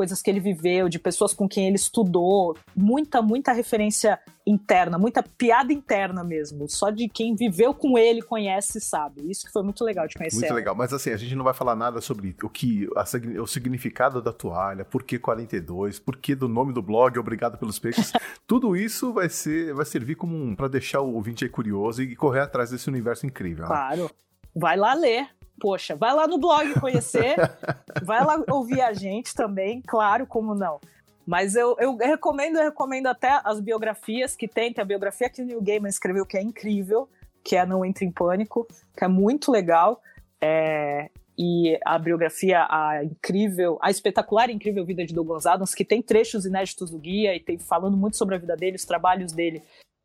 coisas 0.00 0.22
que 0.22 0.30
ele 0.30 0.40
viveu, 0.40 0.88
de 0.88 0.98
pessoas 0.98 1.34
com 1.34 1.46
quem 1.46 1.66
ele 1.66 1.76
estudou, 1.76 2.56
muita, 2.74 3.20
muita 3.20 3.52
referência 3.52 4.18
interna, 4.46 4.96
muita 4.96 5.22
piada 5.22 5.74
interna 5.74 6.24
mesmo, 6.24 6.66
só 6.70 6.88
de 6.88 7.06
quem 7.06 7.34
viveu 7.34 7.74
com 7.74 7.98
ele, 7.98 8.22
conhece, 8.22 8.80
sabe. 8.80 9.30
Isso 9.30 9.44
que 9.44 9.52
foi 9.52 9.62
muito 9.62 9.84
legal 9.84 10.08
de 10.08 10.14
conhecer. 10.14 10.36
Muito 10.36 10.46
ela. 10.46 10.56
legal, 10.56 10.74
mas 10.74 10.94
assim, 10.94 11.10
a 11.10 11.18
gente 11.18 11.34
não 11.34 11.44
vai 11.44 11.52
falar 11.52 11.76
nada 11.76 12.00
sobre 12.00 12.34
o 12.42 12.48
que 12.48 12.88
a 12.96 13.04
o 13.42 13.46
significado 13.46 14.22
da 14.22 14.32
toalha, 14.32 14.86
por 14.86 15.02
que 15.02 15.18
42, 15.18 15.98
por 15.98 16.16
que 16.16 16.34
do 16.34 16.48
nome 16.48 16.72
do 16.72 16.80
blog, 16.80 17.18
obrigado 17.18 17.58
pelos 17.58 17.78
peixes. 17.78 18.10
Tudo 18.48 18.74
isso 18.74 19.12
vai 19.12 19.28
ser 19.28 19.74
vai 19.74 19.84
servir 19.84 20.14
como 20.14 20.34
um 20.34 20.56
para 20.56 20.68
deixar 20.68 21.02
o 21.02 21.12
ouvinte 21.12 21.44
aí 21.44 21.50
curioso 21.50 22.02
e 22.02 22.16
correr 22.16 22.40
atrás 22.40 22.70
desse 22.70 22.88
universo 22.88 23.26
incrível. 23.26 23.64
né? 23.64 23.68
Claro. 23.68 24.10
Vai 24.56 24.78
lá 24.78 24.94
ler. 24.94 25.28
Poxa, 25.60 25.94
vai 25.94 26.14
lá 26.14 26.26
no 26.26 26.38
blog 26.38 26.72
conhecer. 26.80 27.36
vai 28.02 28.24
lá 28.24 28.42
ouvir 28.50 28.80
a 28.80 28.92
gente 28.92 29.34
também, 29.34 29.82
claro, 29.82 30.26
como 30.26 30.54
não. 30.54 30.80
Mas 31.26 31.54
eu, 31.54 31.76
eu 31.78 31.96
recomendo, 31.96 32.56
eu 32.56 32.64
recomendo 32.64 33.06
até 33.06 33.40
as 33.44 33.60
biografias 33.60 34.34
que 34.34 34.48
tem. 34.48 34.72
Tem 34.72 34.82
a 34.82 34.86
biografia 34.86 35.28
que 35.28 35.42
o 35.42 35.44
Neil 35.44 35.62
Gaiman 35.62 35.88
escreveu, 35.88 36.26
que 36.26 36.36
é 36.36 36.42
incrível, 36.42 37.08
que 37.44 37.56
é 37.56 37.64
Não 37.64 37.84
Entre 37.84 38.04
em 38.04 38.10
Pânico, 38.10 38.66
que 38.96 39.04
é 39.04 39.08
muito 39.08 39.52
legal. 39.52 40.00
É, 40.40 41.10
e 41.38 41.78
a 41.84 41.98
biografia, 41.98 42.66
a 42.68 43.04
incrível, 43.04 43.78
a 43.80 43.90
espetacular 43.90 44.50
e 44.50 44.54
incrível 44.54 44.84
vida 44.84 45.04
de 45.04 45.14
Douglas 45.14 45.46
Adams, 45.46 45.74
que 45.74 45.84
tem 45.84 46.02
trechos 46.02 46.44
inéditos 46.44 46.90
do 46.90 46.98
guia 46.98 47.34
e 47.34 47.40
tem 47.40 47.58
falando 47.58 47.96
muito 47.96 48.16
sobre 48.16 48.34
a 48.34 48.38
vida 48.38 48.56
dele, 48.56 48.76
os 48.76 48.84
trabalhos 48.84 49.32
dele 49.32 49.62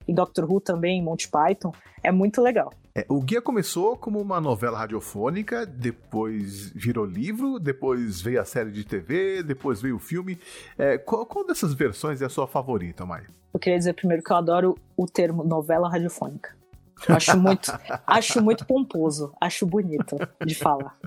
em 0.08 0.14
Doctor 0.14 0.49
Who 0.49 0.60
também, 0.60 1.01
Monty 1.01 1.30
Python. 1.30 1.72
É 2.03 2.12
muito 2.12 2.41
legal. 2.41 2.72
É, 2.93 3.06
o 3.10 3.20
guia 3.22 3.41
começou 3.41 3.97
como 3.97 4.22
uma 4.22 4.39
novela 4.39 4.78
radiofônica, 4.78 5.66
depois 5.66 6.70
virou 6.70 7.06
livro, 7.06 7.60
depois 7.60 8.22
veio 8.22 8.39
a 8.39 8.45
série 8.45 8.72
de 8.72 8.86
TV, 8.86 9.43
depois 9.43 9.82
veio 9.82 9.97
o 9.97 9.99
filme. 9.99 10.39
É, 10.78 10.97
qual, 10.97 11.26
qual 11.26 11.45
dessas 11.45 11.74
versões 11.74 12.22
é 12.22 12.26
a 12.26 12.30
sua 12.30 12.47
favorita, 12.47 13.06
Mai? 13.06 13.24
Eu 13.53 13.60
queria 13.60 13.78
dizer 13.78 13.93
primeiro 13.93 14.24
que 14.24 14.32
eu 14.32 14.38
adoro 14.38 14.78
o 14.95 15.06
termo 15.06 15.43
novela 15.43 15.89
radiofônica. 15.89 16.56
Eu 17.08 17.16
Acho 17.16 17.38
muito, 17.38 17.72
acho 18.08 18.41
muito 18.41 18.66
pomposo, 18.66 19.34
acho 19.41 19.66
bonito 19.66 20.16
de 20.45 20.56
falar. 20.56 20.97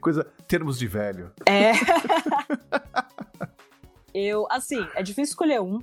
Coisa, 0.00 0.26
termos 0.48 0.78
de 0.78 0.86
velho. 0.86 1.30
É. 1.46 1.72
Eu, 4.12 4.46
assim, 4.50 4.84
é 4.94 5.02
difícil 5.02 5.32
escolher 5.32 5.60
um. 5.60 5.78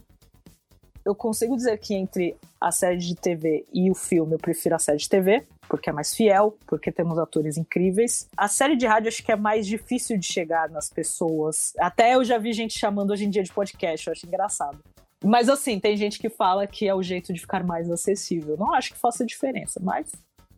Eu 1.08 1.16
consigo 1.16 1.56
dizer 1.56 1.78
que 1.78 1.94
entre 1.96 2.36
a 2.60 2.70
série 2.70 2.98
de 2.98 3.16
TV 3.16 3.66
e 3.72 3.90
o 3.90 3.96
filme, 3.96 4.36
eu 4.36 4.38
prefiro 4.38 4.76
a 4.76 4.80
série 4.80 4.98
de 4.98 5.08
TV, 5.08 5.48
porque 5.70 5.90
é 5.90 5.94
mais 5.94 6.14
fiel, 6.14 6.58
porque 6.68 6.92
temos 6.92 7.18
atores 7.18 7.56
incríveis. 7.56 8.28
A 8.36 8.50
série 8.50 8.76
de 8.76 8.86
rádio 8.86 9.08
acho 9.08 9.24
que 9.24 9.32
é 9.32 9.36
mais 9.38 9.66
difícil 9.66 10.18
de 10.18 10.26
chegar 10.26 10.70
nas 10.70 10.90
pessoas. 10.90 11.72
Até 11.80 12.16
eu 12.16 12.26
já 12.26 12.38
vi 12.38 12.52
gente 12.52 12.78
chamando 12.78 13.12
hoje 13.12 13.24
em 13.24 13.30
dia 13.30 13.42
de 13.42 13.54
podcast, 13.54 14.06
eu 14.06 14.12
acho 14.12 14.28
engraçado. 14.28 14.80
Mas 15.24 15.48
assim, 15.48 15.80
tem 15.80 15.96
gente 15.96 16.20
que 16.20 16.30
fala 16.30 16.68
que 16.68 16.86
é 16.86 16.94
o 16.94 17.02
jeito 17.02 17.32
de 17.32 17.40
ficar 17.40 17.64
mais 17.64 17.90
acessível. 17.90 18.58
Não 18.58 18.74
acho 18.74 18.92
que 18.92 19.00
faça 19.00 19.26
diferença, 19.26 19.80
mas 19.82 20.12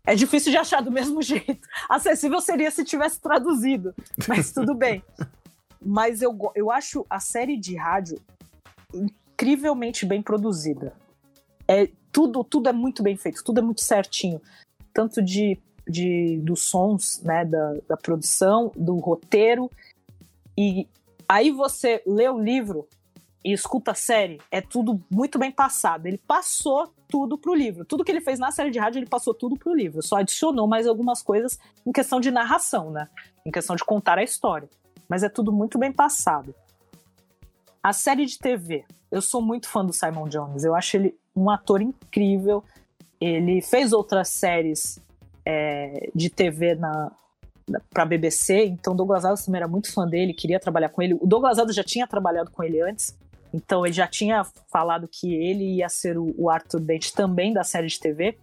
é 0.03 0.15
difícil 0.15 0.51
de 0.51 0.57
achar 0.57 0.81
do 0.81 0.91
mesmo 0.91 1.21
jeito. 1.21 1.59
Acessível 1.87 2.41
seria 2.41 2.71
se 2.71 2.83
tivesse 2.83 3.21
traduzido, 3.21 3.93
mas 4.27 4.51
tudo 4.51 4.73
bem. 4.73 5.03
Mas 5.81 6.21
eu, 6.21 6.37
eu 6.55 6.69
acho 6.69 7.05
a 7.09 7.21
série 7.21 7.55
de 7.55 7.77
rádio 7.77 8.19
incrivelmente 9.39 10.05
bem 10.05 10.21
produzida. 10.21 10.93
É, 11.65 11.89
tudo, 12.11 12.43
tudo 12.43 12.67
é 12.67 12.73
muito 12.73 13.01
bem 13.01 13.15
feito, 13.15 13.43
tudo 13.43 13.59
é 13.59 13.63
muito 13.63 13.81
certinho. 13.81 14.41
Tanto 14.93 15.21
de, 15.21 15.57
de 15.87 16.37
dos 16.39 16.63
sons, 16.63 17.21
né, 17.23 17.45
da, 17.45 17.75
da 17.87 17.97
produção, 17.97 18.71
do 18.75 18.97
roteiro. 18.97 19.71
E 20.57 20.87
aí 21.27 21.51
você 21.51 22.03
lê 22.05 22.27
o 22.27 22.37
livro 22.37 22.85
e 23.45 23.53
escuta 23.53 23.91
a 23.91 23.95
série, 23.95 24.41
é 24.51 24.59
tudo 24.59 25.01
muito 25.09 25.39
bem 25.39 25.51
passado. 25.51 26.05
Ele 26.05 26.17
passou 26.17 26.91
tudo 27.07 27.37
pro 27.37 27.55
livro. 27.55 27.85
Tudo 27.85 28.03
que 28.03 28.11
ele 28.11 28.19
fez 28.19 28.37
na 28.37 28.51
série 28.51 28.71
de 28.71 28.79
rádio, 28.79 28.99
ele 28.99 29.07
passou 29.07 29.33
tudo 29.33 29.55
pro 29.55 29.73
livro. 29.73 30.01
Só 30.01 30.17
adicionou 30.17 30.67
mais 30.67 30.85
algumas 30.85 31.21
coisas 31.21 31.57
em 31.85 31.91
questão 31.93 32.19
de 32.19 32.29
narração, 32.29 32.91
né? 32.91 33.07
Em 33.45 33.51
questão 33.51 33.75
de 33.75 33.85
contar 33.85 34.17
a 34.17 34.23
história. 34.23 34.69
Mas 35.07 35.23
é 35.23 35.29
tudo 35.29 35.53
muito 35.53 35.79
bem 35.79 35.93
passado. 35.93 36.53
A 37.81 37.93
série 37.93 38.25
de 38.25 38.37
TV. 38.37 38.85
Eu 39.11 39.21
sou 39.21 39.41
muito 39.41 39.67
fã 39.69 39.85
do 39.85 39.93
Simon 39.93 40.27
Jones. 40.27 40.63
Eu 40.63 40.75
acho 40.75 40.97
ele 40.97 41.15
um 41.35 41.49
ator 41.49 41.81
incrível. 41.81 42.63
Ele 43.19 43.61
fez 43.61 43.93
outras 43.93 44.29
séries 44.29 44.99
é, 45.45 46.09
de 46.13 46.29
TV 46.29 46.75
na, 46.75 47.11
para 47.91 48.05
BBC, 48.05 48.65
então 48.65 48.95
Douglas 48.95 49.25
Adams 49.25 49.45
também 49.45 49.59
era 49.59 49.67
muito 49.67 49.91
fã 49.93 50.07
dele, 50.07 50.33
queria 50.33 50.59
trabalhar 50.59 50.89
com 50.89 51.01
ele. 51.01 51.13
O 51.15 51.25
Douglas 51.25 51.59
Adams 51.59 51.75
já 51.75 51.83
tinha 51.83 52.07
trabalhado 52.07 52.49
com 52.51 52.63
ele 52.63 52.81
antes, 52.81 53.15
então 53.53 53.85
ele 53.85 53.93
já 53.93 54.07
tinha 54.07 54.43
falado 54.71 55.07
que 55.07 55.33
ele 55.33 55.75
ia 55.75 55.89
ser 55.89 56.17
o, 56.17 56.33
o 56.37 56.49
Arthur 56.49 56.79
Dent 56.79 57.11
também 57.11 57.53
da 57.53 57.63
série 57.63 57.87
de 57.87 57.99
TV. 57.99 58.37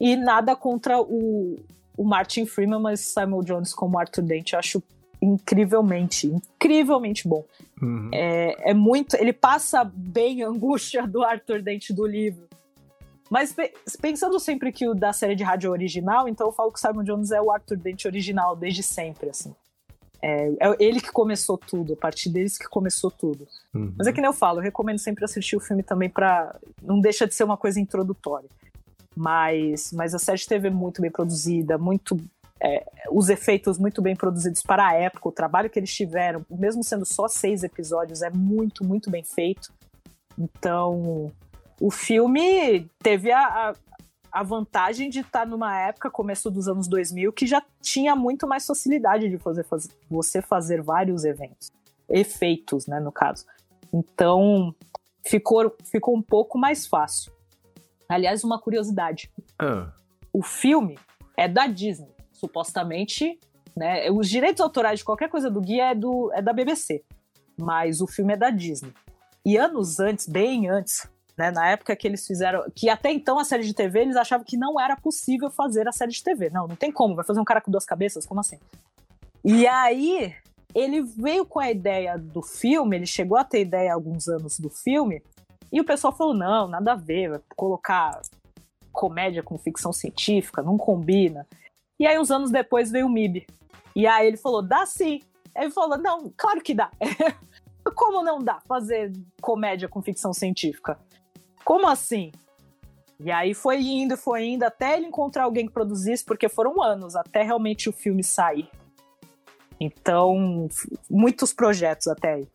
E 0.00 0.16
nada 0.16 0.54
contra 0.54 1.00
o, 1.00 1.58
o 1.96 2.04
Martin 2.04 2.46
Freeman, 2.46 2.80
mas 2.80 3.00
Simon 3.00 3.42
Jones 3.42 3.74
como 3.74 3.98
Arthur 3.98 4.22
Dent 4.22 4.52
eu 4.52 4.58
acho 4.58 4.82
incrivelmente, 5.20 6.26
incrivelmente 6.26 7.26
bom. 7.26 7.44
Uhum. 7.80 8.10
É, 8.12 8.70
é 8.70 8.74
muito. 8.74 9.16
Ele 9.16 9.32
passa 9.32 9.84
bem 9.84 10.42
a 10.42 10.48
angústia 10.48 11.06
do 11.06 11.22
Arthur 11.22 11.62
Dent 11.62 11.90
do 11.90 12.06
livro. 12.06 12.46
Mas 13.30 13.52
pe- 13.52 13.74
pensando 14.00 14.40
sempre 14.40 14.72
que 14.72 14.88
o 14.88 14.94
da 14.94 15.12
série 15.12 15.34
de 15.34 15.44
rádio 15.44 15.68
é 15.68 15.70
original, 15.70 16.28
então 16.28 16.46
eu 16.46 16.52
falo 16.52 16.72
que 16.72 16.78
o 16.78 16.80
Simon 16.80 17.04
Jones 17.04 17.30
é 17.30 17.40
o 17.40 17.50
Arthur 17.50 17.76
Dent 17.76 18.04
original 18.06 18.56
desde 18.56 18.82
sempre, 18.82 19.28
assim. 19.28 19.54
É, 20.20 20.48
é 20.58 20.76
ele 20.80 21.00
que 21.00 21.12
começou 21.12 21.58
tudo, 21.58 21.92
a 21.92 21.96
partir 21.96 22.30
deles 22.30 22.56
que 22.58 22.66
começou 22.68 23.10
tudo. 23.10 23.46
Uhum. 23.74 23.92
Mas 23.96 24.06
é 24.06 24.12
que 24.12 24.20
nem 24.20 24.28
eu 24.28 24.32
falo, 24.32 24.58
eu 24.58 24.62
recomendo 24.62 24.98
sempre 24.98 25.24
assistir 25.24 25.56
o 25.56 25.60
filme 25.60 25.82
também 25.82 26.08
pra. 26.08 26.56
Não 26.82 27.00
deixa 27.00 27.26
de 27.26 27.34
ser 27.34 27.44
uma 27.44 27.56
coisa 27.56 27.78
introdutória. 27.78 28.48
Mas, 29.14 29.92
mas 29.92 30.14
a 30.14 30.18
série 30.18 30.38
de 30.38 30.46
TV 30.46 30.68
é 30.68 30.70
muito 30.70 31.02
bem 31.02 31.10
produzida, 31.10 31.76
muito 31.76 32.16
é, 32.62 32.84
os 33.10 33.28
efeitos 33.28 33.78
muito 33.78 34.02
bem 34.02 34.16
produzidos 34.16 34.62
para 34.62 34.88
a 34.88 34.94
época, 34.94 35.28
o 35.28 35.32
trabalho 35.32 35.70
que 35.70 35.78
eles 35.78 35.94
tiveram, 35.94 36.44
mesmo 36.50 36.82
sendo 36.82 37.04
só 37.04 37.28
seis 37.28 37.62
episódios, 37.62 38.22
é 38.22 38.30
muito, 38.30 38.84
muito 38.84 39.10
bem 39.10 39.22
feito. 39.22 39.72
Então, 40.36 41.32
o 41.80 41.90
filme 41.90 42.88
teve 43.00 43.30
a, 43.30 43.40
a, 43.40 43.74
a 44.32 44.42
vantagem 44.42 45.08
de 45.08 45.20
estar 45.20 45.46
numa 45.46 45.78
época, 45.78 46.10
começo 46.10 46.50
dos 46.50 46.68
anos 46.68 46.88
2000, 46.88 47.32
que 47.32 47.46
já 47.46 47.62
tinha 47.80 48.16
muito 48.16 48.46
mais 48.46 48.66
facilidade 48.66 49.28
de 49.28 49.38
fazer, 49.38 49.64
fazer 49.64 49.90
você 50.10 50.42
fazer 50.42 50.82
vários 50.82 51.24
eventos, 51.24 51.70
efeitos, 52.08 52.86
né, 52.86 52.98
no 52.98 53.12
caso. 53.12 53.46
Então, 53.92 54.74
ficou, 55.26 55.74
ficou 55.84 56.16
um 56.16 56.22
pouco 56.22 56.58
mais 56.58 56.86
fácil. 56.86 57.32
Aliás, 58.08 58.42
uma 58.42 58.60
curiosidade: 58.60 59.30
Ah, 59.58 59.92
o 60.32 60.42
filme 60.42 60.98
é 61.36 61.46
da 61.46 61.66
Disney, 61.66 62.17
supostamente, 62.38 63.38
né? 63.76 64.10
Os 64.10 64.28
direitos 64.28 64.60
autorais 64.60 65.00
de 65.00 65.04
qualquer 65.04 65.28
coisa 65.28 65.50
do 65.50 65.60
guia 65.60 65.90
é, 65.90 65.94
do, 65.94 66.30
é 66.32 66.40
da 66.40 66.52
BBC, 66.52 67.04
mas 67.58 68.00
o 68.00 68.06
filme 68.06 68.32
é 68.34 68.36
da 68.36 68.50
Disney. 68.50 68.92
E 69.44 69.56
anos 69.56 69.98
antes, 70.00 70.26
bem 70.26 70.68
antes, 70.68 71.08
né, 71.36 71.50
na 71.50 71.70
época 71.70 71.94
que 71.94 72.06
eles 72.06 72.26
fizeram, 72.26 72.64
que 72.74 72.88
até 72.88 73.12
então 73.12 73.38
a 73.38 73.44
série 73.44 73.62
de 73.62 73.72
TV 73.72 74.00
eles 74.00 74.16
achavam 74.16 74.44
que 74.44 74.56
não 74.56 74.78
era 74.80 74.96
possível 74.96 75.50
fazer 75.50 75.86
a 75.88 75.92
série 75.92 76.10
de 76.10 76.22
TV. 76.22 76.50
Não, 76.50 76.66
não 76.66 76.76
tem 76.76 76.90
como, 76.90 77.14
vai 77.14 77.24
fazer 77.24 77.40
um 77.40 77.44
cara 77.44 77.60
com 77.60 77.70
duas 77.70 77.84
cabeças, 77.84 78.26
como 78.26 78.40
assim? 78.40 78.58
E 79.44 79.66
aí 79.66 80.34
ele 80.74 81.02
veio 81.02 81.46
com 81.46 81.60
a 81.60 81.70
ideia 81.70 82.18
do 82.18 82.42
filme, 82.42 82.96
ele 82.96 83.06
chegou 83.06 83.38
a 83.38 83.44
ter 83.44 83.60
ideia 83.60 83.92
há 83.92 83.94
alguns 83.94 84.28
anos 84.28 84.58
do 84.58 84.68
filme, 84.68 85.22
e 85.72 85.80
o 85.80 85.84
pessoal 85.84 86.14
falou: 86.14 86.34
não, 86.34 86.68
nada 86.68 86.92
a 86.92 86.96
ver, 86.96 87.40
colocar 87.56 88.20
comédia 88.90 89.42
com 89.42 89.56
ficção 89.56 89.92
científica, 89.92 90.62
não 90.62 90.76
combina. 90.76 91.46
E 91.98 92.06
aí, 92.06 92.18
uns 92.18 92.30
anos 92.30 92.50
depois, 92.50 92.90
veio 92.90 93.06
o 93.06 93.10
MIB. 93.10 93.46
E 93.94 94.06
aí 94.06 94.26
ele 94.26 94.36
falou: 94.36 94.62
dá 94.62 94.86
sim. 94.86 95.20
Aí 95.54 95.64
ele 95.64 95.72
falou: 95.72 95.98
não, 95.98 96.32
claro 96.36 96.60
que 96.60 96.74
dá. 96.74 96.90
Como 97.94 98.22
não 98.22 98.38
dá 98.38 98.60
fazer 98.68 99.12
comédia 99.40 99.88
com 99.88 100.02
ficção 100.02 100.32
científica? 100.32 100.98
Como 101.64 101.88
assim? 101.88 102.30
E 103.20 103.32
aí 103.32 103.54
foi 103.54 103.80
indo, 103.80 104.16
foi 104.16 104.44
indo, 104.44 104.62
até 104.62 104.96
ele 104.96 105.06
encontrar 105.06 105.44
alguém 105.44 105.66
que 105.66 105.72
produzisse, 105.72 106.24
porque 106.24 106.48
foram 106.48 106.80
anos 106.80 107.16
até 107.16 107.42
realmente 107.42 107.88
o 107.88 107.92
filme 107.92 108.22
sair. 108.22 108.70
Então, 109.80 110.68
muitos 111.10 111.52
projetos 111.52 112.06
até 112.06 112.34
aí. 112.34 112.48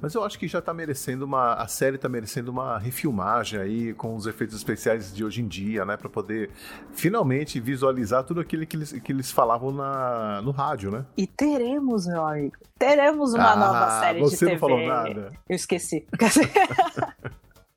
Mas 0.00 0.14
eu 0.14 0.24
acho 0.24 0.38
que 0.38 0.46
já 0.48 0.60
tá 0.60 0.72
merecendo 0.74 1.24
uma. 1.24 1.54
A 1.54 1.66
série 1.66 1.98
tá 1.98 2.08
merecendo 2.08 2.50
uma 2.50 2.78
refilmagem 2.78 3.60
aí 3.60 3.94
com 3.94 4.14
os 4.16 4.26
efeitos 4.26 4.56
especiais 4.56 5.14
de 5.14 5.24
hoje 5.24 5.42
em 5.42 5.48
dia, 5.48 5.84
né? 5.84 5.96
Pra 5.96 6.08
poder 6.08 6.50
finalmente 6.92 7.60
visualizar 7.60 8.24
tudo 8.24 8.40
aquilo 8.40 8.66
que 8.66 8.76
eles, 8.76 8.92
que 8.92 9.12
eles 9.12 9.30
falavam 9.30 9.70
na, 9.72 10.40
no 10.42 10.50
rádio, 10.50 10.90
né? 10.90 11.04
E 11.16 11.26
teremos, 11.26 12.06
meu 12.06 12.24
amigo, 12.26 12.56
teremos 12.78 13.34
uma 13.34 13.52
Ah, 13.52 13.56
nova 13.56 14.00
série 14.00 14.18
de 14.22 14.24
você 14.30 14.38
TV. 14.38 14.52
não 14.52 14.58
falou 14.58 14.86
nada. 14.86 15.32
Eu 15.48 15.56
esqueci. 15.56 16.06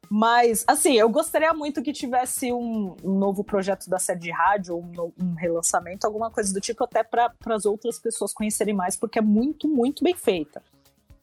Mas, 0.07 0.63
assim, 0.67 0.93
eu 0.93 1.09
gostaria 1.09 1.51
muito 1.53 1.81
que 1.81 1.91
tivesse 1.91 2.53
um, 2.53 2.95
um 3.03 3.17
novo 3.17 3.43
projeto 3.43 3.89
da 3.89 3.97
série 3.97 4.19
de 4.19 4.31
rádio, 4.31 4.77
um, 4.77 5.11
um 5.19 5.33
relançamento, 5.33 6.05
alguma 6.05 6.29
coisa 6.29 6.53
do 6.53 6.61
tipo, 6.61 6.83
até 6.83 7.03
para 7.03 7.33
as 7.47 7.65
outras 7.65 7.97
pessoas 7.97 8.31
conhecerem 8.31 8.73
mais, 8.73 8.95
porque 8.95 9.17
é 9.17 9.21
muito, 9.21 9.67
muito 9.67 10.03
bem 10.03 10.15
feita. 10.15 10.61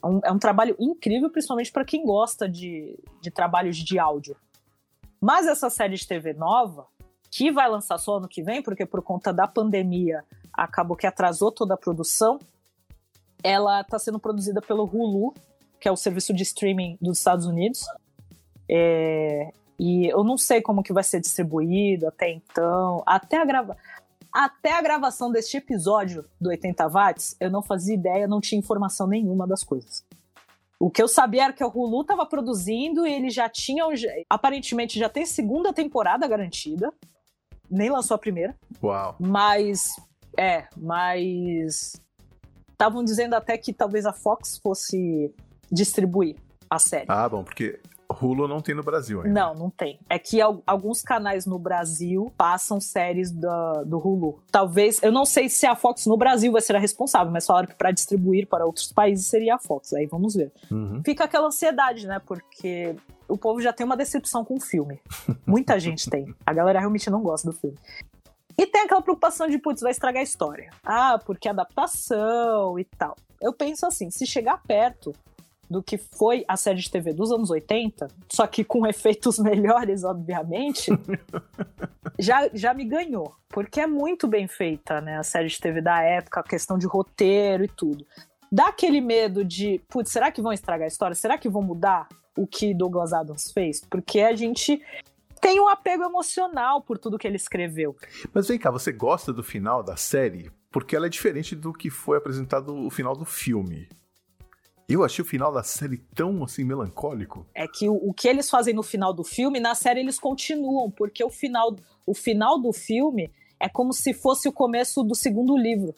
É 0.03 0.07
um, 0.07 0.21
é 0.25 0.33
um 0.33 0.39
trabalho 0.39 0.77
incrível, 0.79 1.31
principalmente 1.31 1.71
para 1.71 1.85
quem 1.85 2.05
gosta 2.05 2.49
de, 2.49 2.99
de 3.21 3.31
trabalhos 3.31 3.77
de 3.77 3.99
áudio. 3.99 4.37
Mas 5.21 5.47
essa 5.47 5.71
série 5.71 5.97
de 5.97 6.07
TV 6.07 6.33
nova, 6.33 6.87
que 7.31 7.51
vai 7.51 7.69
lançar 7.69 7.99
só 7.99 8.17
ano 8.17 8.29
que 8.29 8.43
vem, 8.43 8.63
porque 8.63 8.85
por 8.85 9.03
conta 9.03 9.33
da 9.33 9.47
pandemia 9.47 10.25
acabou 10.53 10.97
que 10.97 11.07
atrasou 11.07 11.53
toda 11.53 11.75
a 11.75 11.79
produção, 11.79 12.39
ela 13.43 13.81
está 13.81 13.99
sendo 13.99 14.19
produzida 14.19 14.61
pelo 14.61 14.85
Hulu, 14.85 15.35
que 15.81 15.89
é 15.89 15.93
o 15.93 15.97
serviço 15.97 16.33
de 16.33 16.43
streaming 16.43 16.99
dos 17.01 17.19
Estados 17.19 17.47
Unidos. 17.47 17.87
É, 18.69 19.53
e 19.79 20.07
eu 20.07 20.23
não 20.23 20.37
sei 20.37 20.61
como 20.61 20.83
que 20.83 20.93
vai 20.93 21.03
ser 21.03 21.21
distribuído 21.21 22.07
até 22.07 22.31
então. 22.31 23.03
Até 23.07 23.37
a, 23.37 23.45
grava 23.45 23.77
até 24.33 24.73
a 24.73 24.81
gravação 24.81 25.31
deste 25.31 25.57
episódio 25.59 26.25
do 26.41 26.49
80 26.49 26.89
watts, 26.89 27.37
eu 27.39 27.51
não 27.51 27.63
fazia 27.63 27.95
ideia, 27.95 28.27
não 28.27 28.41
tinha 28.41 28.59
informação 28.59 29.07
nenhuma 29.07 29.47
das 29.47 29.63
coisas. 29.63 30.05
O 30.81 30.91
que 30.91 31.03
eu 31.03 31.07
sabia 31.07 31.45
era 31.45 31.53
que 31.53 31.63
o 31.63 31.69
Hulu 31.69 32.01
estava 32.01 32.27
produzindo 32.27 33.07
e 33.07 33.13
ele 33.13 33.31
já 33.31 33.49
tinha. 33.49 33.85
Aparentemente 34.29 34.99
já 34.99 35.09
tem 35.09 35.25
segunda 35.25 35.73
temporada 35.73 36.27
garantida. 36.27 36.93
Nem 37.71 37.89
lançou 37.89 38.17
a 38.17 38.19
primeira. 38.19 38.57
Uau. 38.83 39.15
Mas. 39.21 39.95
É, 40.37 40.67
mas. 40.77 41.93
Estavam 42.73 43.05
dizendo 43.05 43.35
até 43.35 43.57
que 43.57 43.73
talvez 43.73 44.05
a 44.05 44.13
Fox 44.13 44.59
fosse 44.59 45.33
distribuir 45.71 46.35
a 46.69 46.81
série. 46.81 47.07
Ah, 47.09 47.29
bom, 47.29 47.45
porque 47.45 47.79
Hulu 48.25 48.47
não 48.49 48.61
tem 48.61 48.75
no 48.75 48.83
Brasil 48.83 49.21
ainda. 49.23 49.41
Não, 49.41 49.55
não 49.55 49.71
tem. 49.71 49.99
É 50.09 50.19
que 50.19 50.41
al- 50.41 50.63
alguns 50.67 51.03
canais 51.03 51.47
no 51.47 51.59
Brasil 51.59 52.33
passam 52.37 52.81
séries 52.81 53.31
da- 53.31 53.83
do 53.85 53.99
Hulu. 53.99 54.41
Talvez, 54.51 55.03
eu 55.03 55.11
não 55.13 55.25
sei 55.25 55.49
se 55.49 55.67
a 55.67 55.75
Fox 55.75 56.07
no 56.07 56.17
Brasil 56.17 56.53
vai 56.53 56.61
ser 56.61 56.77
a 56.77 56.79
responsável, 56.79 57.33
mas 57.33 57.47
falaram 57.47 57.69
que 57.69 57.75
para 57.75 57.91
distribuir 57.91 58.47
para 58.47 58.65
outros 58.67 58.93
países 58.93 59.27
seria 59.27 59.55
a 59.55 59.59
Fox. 59.59 59.93
Aí 59.93 60.07
vamos 60.07 60.35
ver. 60.35 60.53
Uhum. 60.71 61.03
Fica 61.05 61.25
aquela 61.25 61.47
ansiedade, 61.49 62.07
né? 62.07 62.21
Porque 62.25 62.95
o 63.29 63.37
povo 63.39 63.61
já 63.61 63.73
tem 63.73 63.85
uma 63.87 63.97
decepção 63.97 64.45
com 64.45 64.55
o 64.57 64.61
filme. 64.61 65.01
Muita 65.47 65.79
gente 65.81 66.09
tem. 66.11 66.35
A 66.47 66.53
galera 66.53 66.79
realmente 66.79 67.09
não 67.11 67.23
gosta 67.23 67.51
do 67.51 67.57
filme. 67.57 67.77
E 68.59 68.67
tem 68.67 68.83
aquela 68.83 69.01
preocupação 69.01 69.49
de, 69.49 69.57
putz, 69.59 69.81
vai 69.81 69.91
estragar 69.93 70.21
a 70.21 70.25
história. 70.25 70.69
Ah, 70.85 71.19
porque 71.25 71.49
adaptação 71.49 72.79
e 72.79 72.85
tal. 72.85 73.17
Eu 73.41 73.53
penso 73.53 73.87
assim, 73.87 74.11
se 74.11 74.27
chegar 74.27 74.63
perto 74.63 75.13
do 75.73 75.83
que 75.83 75.97
foi 75.97 76.45
a 76.47 76.57
série 76.57 76.79
de 76.79 76.91
TV 76.91 77.13
dos 77.13 77.33
anos 77.33 77.51
80, 77.51 78.09
só 78.31 78.47
que 78.47 78.63
com 78.63 78.87
efeitos 78.87 79.39
melhores, 79.39 80.05
obviamente, 80.05 80.93
já, 82.19 82.49
já 82.53 82.75
me 82.75 82.85
ganhou. 82.85 83.35
Porque 83.49 83.81
é 83.81 83.87
muito 83.87 84.29
bem 84.29 84.47
feita, 84.47 85.01
né? 85.01 85.19
A 85.19 85.23
série 85.23 85.49
de 85.49 85.59
TV 85.59 85.81
da 85.81 86.01
época, 86.03 86.41
a 86.41 86.45
questão 86.45 86.79
de 86.79 86.87
roteiro 86.87 87.65
e 87.65 87.69
tudo. 87.69 88.07
Dá 88.51 88.69
aquele 88.69 89.01
medo 89.01 89.45
de, 89.45 89.81
putz, 89.89 90.13
será 90.13 90.31
que 90.31 90.43
vão 90.43 90.53
estragar 90.53 90.85
a 90.85 90.89
história? 90.89 91.15
Será 91.15 91.39
que 91.39 91.49
vão 91.49 91.63
mudar 91.63 92.07
o 92.37 92.47
que 92.47 92.75
Douglas 92.75 93.13
Adams 93.13 93.51
fez? 93.53 93.81
Porque 93.81 94.21
a 94.21 94.37
gente 94.37 94.81
tem 95.41 95.59
um 95.61 95.69
apego 95.69 96.05
emocional 96.05 96.81
por 96.83 96.99
tudo 96.99 97.19
que 97.19 97.27
ele 97.27 97.37
escreveu. 97.37 97.97
Mas 98.33 98.47
vem 98.47 98.59
cá, 98.59 98.71
você 98.71 98.93
gosta 98.93 99.33
do 99.33 99.43
final 99.43 99.83
da 99.83 99.97
série? 99.97 100.51
Porque 100.71 100.95
ela 100.95 101.07
é 101.07 101.09
diferente 101.09 101.57
do 101.57 101.73
que 101.73 101.91
foi 101.91 102.17
apresentado 102.17 102.75
o 102.75 102.91
final 102.91 103.17
do 103.17 103.25
filme. 103.25 103.89
Eu 104.93 105.03
achei 105.03 105.23
o 105.23 105.27
final 105.27 105.53
da 105.53 105.63
série 105.63 105.99
tão 106.15 106.45
assim 106.45 106.65
melancólico. 106.65 107.47
É 107.55 107.67
que 107.67 107.89
o, 107.89 107.95
o 107.95 108.13
que 108.13 108.29
eles 108.29 108.51
fazem 108.51 108.75
no 108.75 108.83
final 108.83 109.13
do 109.15 109.25
filme, 109.25 109.59
na 109.59 109.75
série 109.75 110.01
eles 110.01 110.19
continuam, 110.19 110.91
porque 110.91 111.25
o 111.25 111.31
final, 111.31 111.75
o 112.05 112.15
final 112.15 112.61
do 112.61 112.73
filme 112.73 113.31
é 113.59 113.69
como 113.69 113.93
se 113.93 114.13
fosse 114.13 114.49
o 114.49 114.53
começo 114.53 115.03
do 115.03 115.15
segundo 115.15 115.57
livro. 115.57 115.95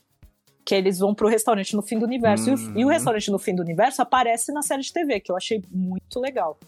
Que 0.64 0.74
eles 0.74 0.98
vão 0.98 1.14
pro 1.14 1.28
restaurante 1.28 1.74
no 1.74 1.82
fim 1.82 1.98
do 1.98 2.06
universo. 2.06 2.50
E, 2.50 2.52
o, 2.54 2.56
Uhum. 2.56 2.78
e 2.78 2.84
o 2.84 2.88
restaurante 2.88 3.30
no 3.30 3.38
fim 3.38 3.54
do 3.54 3.62
universo 3.62 4.00
aparece 4.00 4.52
na 4.52 4.62
série 4.62 4.82
de 4.82 4.92
TV, 4.92 5.20
que 5.20 5.30
eu 5.32 5.36
achei 5.36 5.62
muito 5.70 6.20
legal. 6.20 6.58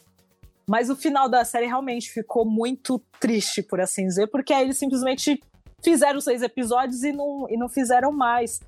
Mas 0.66 0.90
o 0.90 0.96
final 0.96 1.28
da 1.28 1.44
série 1.44 1.66
realmente 1.66 2.10
ficou 2.10 2.44
muito 2.44 3.00
triste, 3.20 3.62
por 3.62 3.80
assim 3.80 4.04
dizer, 4.04 4.26
porque 4.26 4.52
aí 4.52 4.64
eles 4.64 4.76
simplesmente 4.76 5.40
fizeram 5.80 6.20
seis 6.20 6.42
episódios 6.42 7.04
e 7.04 7.12
não, 7.12 7.46
e 7.48 7.56
não 7.56 7.68
fizeram 7.68 8.10
mais. 8.10 8.60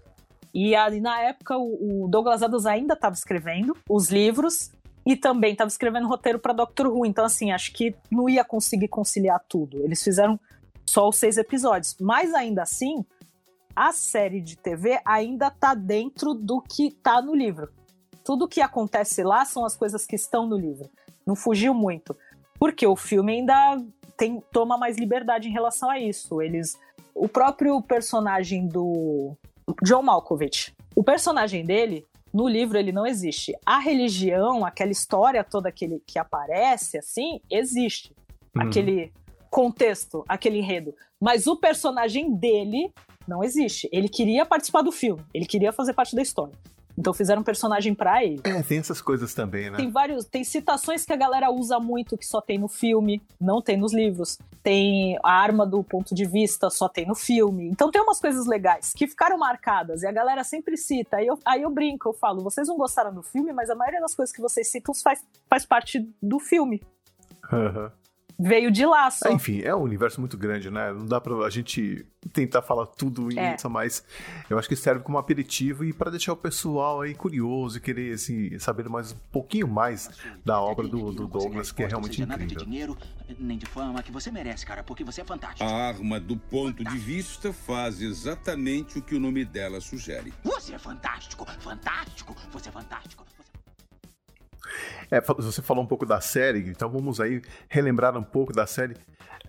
E 0.52 0.74
ali, 0.74 1.00
na 1.00 1.20
época, 1.20 1.56
o, 1.56 2.06
Douglas 2.08 2.42
Adams 2.42 2.66
ainda 2.66 2.94
estava 2.94 3.14
escrevendo 3.14 3.76
os 3.88 4.08
livros 4.08 4.72
e 5.04 5.16
também 5.16 5.52
estava 5.52 5.68
escrevendo 5.68 6.08
roteiro 6.08 6.38
para 6.38 6.52
Doctor 6.52 6.86
Who. 6.86 7.06
Então, 7.06 7.24
assim, 7.24 7.52
acho 7.52 7.72
que 7.72 7.94
não 8.10 8.28
ia 8.28 8.44
conseguir 8.44 8.88
conciliar 8.88 9.42
tudo. 9.48 9.78
Eles 9.78 10.02
fizeram 10.02 10.38
só 10.86 11.08
os 11.08 11.16
seis 11.16 11.36
episódios. 11.36 11.96
Mas 12.00 12.34
ainda 12.34 12.62
assim, 12.62 13.04
a 13.74 13.92
série 13.92 14.40
de 14.40 14.56
TV 14.56 15.00
ainda 15.04 15.50
tá 15.50 15.74
dentro 15.74 16.34
do 16.34 16.60
que 16.60 16.90
tá 16.90 17.22
no 17.22 17.34
livro. 17.34 17.70
Tudo 18.24 18.48
que 18.48 18.60
acontece 18.60 19.22
lá 19.22 19.44
são 19.44 19.64
as 19.64 19.76
coisas 19.76 20.04
que 20.04 20.16
estão 20.16 20.46
no 20.46 20.56
livro. 20.56 20.90
Não 21.26 21.36
fugiu 21.36 21.72
muito. 21.72 22.16
Porque 22.58 22.86
o 22.86 22.96
filme 22.96 23.34
ainda 23.34 23.80
tem, 24.16 24.42
toma 24.52 24.76
mais 24.76 24.98
liberdade 24.98 25.48
em 25.48 25.52
relação 25.52 25.88
a 25.88 25.98
isso. 25.98 26.42
Eles. 26.42 26.78
O 27.14 27.28
próprio 27.28 27.80
personagem 27.80 28.66
do 28.66 29.36
John 29.82 30.02
Malkovich. 30.02 30.74
O 30.94 31.02
personagem 31.02 31.64
dele, 31.64 32.06
no 32.32 32.48
livro, 32.48 32.78
ele 32.78 32.92
não 32.92 33.06
existe. 33.06 33.56
A 33.64 33.78
religião, 33.78 34.64
aquela 34.64 34.90
história 34.90 35.44
toda 35.44 35.72
que, 35.72 35.84
ele, 35.84 36.02
que 36.06 36.18
aparece, 36.18 36.98
assim, 36.98 37.40
existe. 37.50 38.12
Uhum. 38.54 38.62
Aquele 38.62 39.12
contexto, 39.50 40.24
aquele 40.28 40.58
enredo. 40.58 40.94
Mas 41.20 41.46
o 41.46 41.56
personagem 41.56 42.34
dele 42.34 42.92
não 43.26 43.42
existe. 43.42 43.88
Ele 43.92 44.08
queria 44.08 44.46
participar 44.46 44.82
do 44.82 44.92
filme, 44.92 45.22
ele 45.32 45.46
queria 45.46 45.72
fazer 45.72 45.92
parte 45.92 46.14
da 46.14 46.22
história. 46.22 46.54
Então 46.98 47.14
fizeram 47.14 47.42
um 47.42 47.44
personagem 47.44 47.94
pra 47.94 48.24
ele. 48.24 48.40
É, 48.42 48.60
tem 48.62 48.78
essas 48.78 49.00
coisas 49.00 49.32
também, 49.32 49.70
né? 49.70 49.76
Tem 49.76 49.88
vários, 49.88 50.24
tem 50.24 50.42
citações 50.42 51.04
que 51.04 51.12
a 51.12 51.16
galera 51.16 51.48
usa 51.50 51.78
muito 51.78 52.18
que 52.18 52.26
só 52.26 52.40
tem 52.40 52.58
no 52.58 52.66
filme, 52.66 53.22
não 53.40 53.62
tem 53.62 53.76
nos 53.76 53.94
livros. 53.94 54.36
tem 54.62 55.16
a 55.22 55.32
arma 55.32 55.64
do 55.64 55.82
ponto 55.84 56.14
de 56.14 56.24
vista, 56.24 56.68
só 56.68 56.88
tem 56.88 57.06
no 57.06 57.14
filme. 57.14 57.68
Então 57.68 57.90
tem 57.90 58.02
umas 58.02 58.20
coisas 58.20 58.46
legais 58.46 58.92
que 58.92 59.06
ficaram 59.06 59.38
marcadas 59.38 60.02
e 60.02 60.06
a 60.06 60.12
galera 60.12 60.42
sempre 60.42 60.76
cita. 60.76 61.18
Aí 61.18 61.26
eu, 61.26 61.38
aí 61.44 61.62
eu 61.62 61.70
brinco, 61.70 62.08
eu 62.08 62.12
falo, 62.12 62.42
vocês 62.42 62.66
não 62.66 62.76
gostaram 62.76 63.14
do 63.14 63.22
filme, 63.22 63.52
mas 63.52 63.70
a 63.70 63.74
maioria 63.76 64.00
das 64.00 64.14
coisas 64.14 64.34
que 64.34 64.42
vocês 64.42 64.68
citam 64.68 64.92
faz, 64.94 65.24
faz 65.48 65.64
parte 65.64 66.06
do 66.20 66.40
filme. 66.40 66.82
Aham. 67.52 67.92
Veio 68.40 68.70
de 68.70 68.86
lá 68.86 69.10
só. 69.10 69.28
Ah, 69.28 69.32
Enfim, 69.32 69.62
é 69.62 69.74
um 69.74 69.82
universo 69.82 70.20
muito 70.20 70.36
grande, 70.38 70.70
né? 70.70 70.92
Não 70.92 71.04
dá 71.06 71.20
pra 71.20 71.34
a 71.44 71.50
gente 71.50 72.06
tentar 72.32 72.62
falar 72.62 72.86
tudo 72.86 73.28
É. 73.36 73.54
isso, 73.56 73.68
mas 73.68 74.04
eu 74.48 74.56
acho 74.58 74.68
que 74.68 74.76
serve 74.76 75.02
como 75.02 75.18
aperitivo 75.18 75.84
e 75.84 75.92
pra 75.92 76.08
deixar 76.10 76.32
o 76.34 76.36
pessoal 76.36 77.00
aí 77.00 77.14
curioso 77.14 77.78
e 77.78 77.80
querer 77.80 78.14
assim, 78.14 78.56
saber 78.58 78.88
mais 78.88 79.12
um 79.12 79.16
pouquinho 79.32 79.66
mais 79.66 80.08
da 80.44 80.60
obra 80.60 80.86
do, 80.86 81.10
do 81.12 81.26
Douglas, 81.26 81.72
que 81.72 81.82
é 81.82 81.86
realmente 81.88 82.20
nada 82.24 82.38
de 82.38 82.44
incrível. 82.44 82.64
dinheiro, 82.64 82.98
nem 83.40 83.58
de 83.58 83.66
fama 83.66 84.02
que 84.02 84.12
você 84.12 84.30
merece, 84.30 84.64
cara, 84.64 84.84
porque 84.84 85.02
você 85.02 85.22
é 85.22 85.24
fantástico. 85.24 85.68
A 85.68 85.72
arma 85.88 86.20
do 86.20 86.36
ponto 86.36 86.84
de 86.84 86.96
vista 86.98 87.52
faz 87.52 88.00
exatamente 88.00 88.98
o 88.98 89.02
que 89.02 89.14
o 89.16 89.20
nome 89.20 89.44
dela 89.44 89.80
sugere. 89.80 90.32
Você 90.44 90.74
é 90.74 90.78
fantástico, 90.78 91.44
fantástico, 91.60 92.36
você 92.52 92.68
é 92.68 92.72
fantástico. 92.72 93.24
É, 95.10 95.20
você 95.20 95.62
falou 95.62 95.82
um 95.82 95.86
pouco 95.86 96.04
da 96.06 96.20
série, 96.20 96.68
então 96.68 96.88
vamos 96.90 97.20
aí 97.20 97.40
relembrar 97.68 98.16
um 98.16 98.22
pouco 98.22 98.52
da 98.52 98.66
série. 98.66 98.94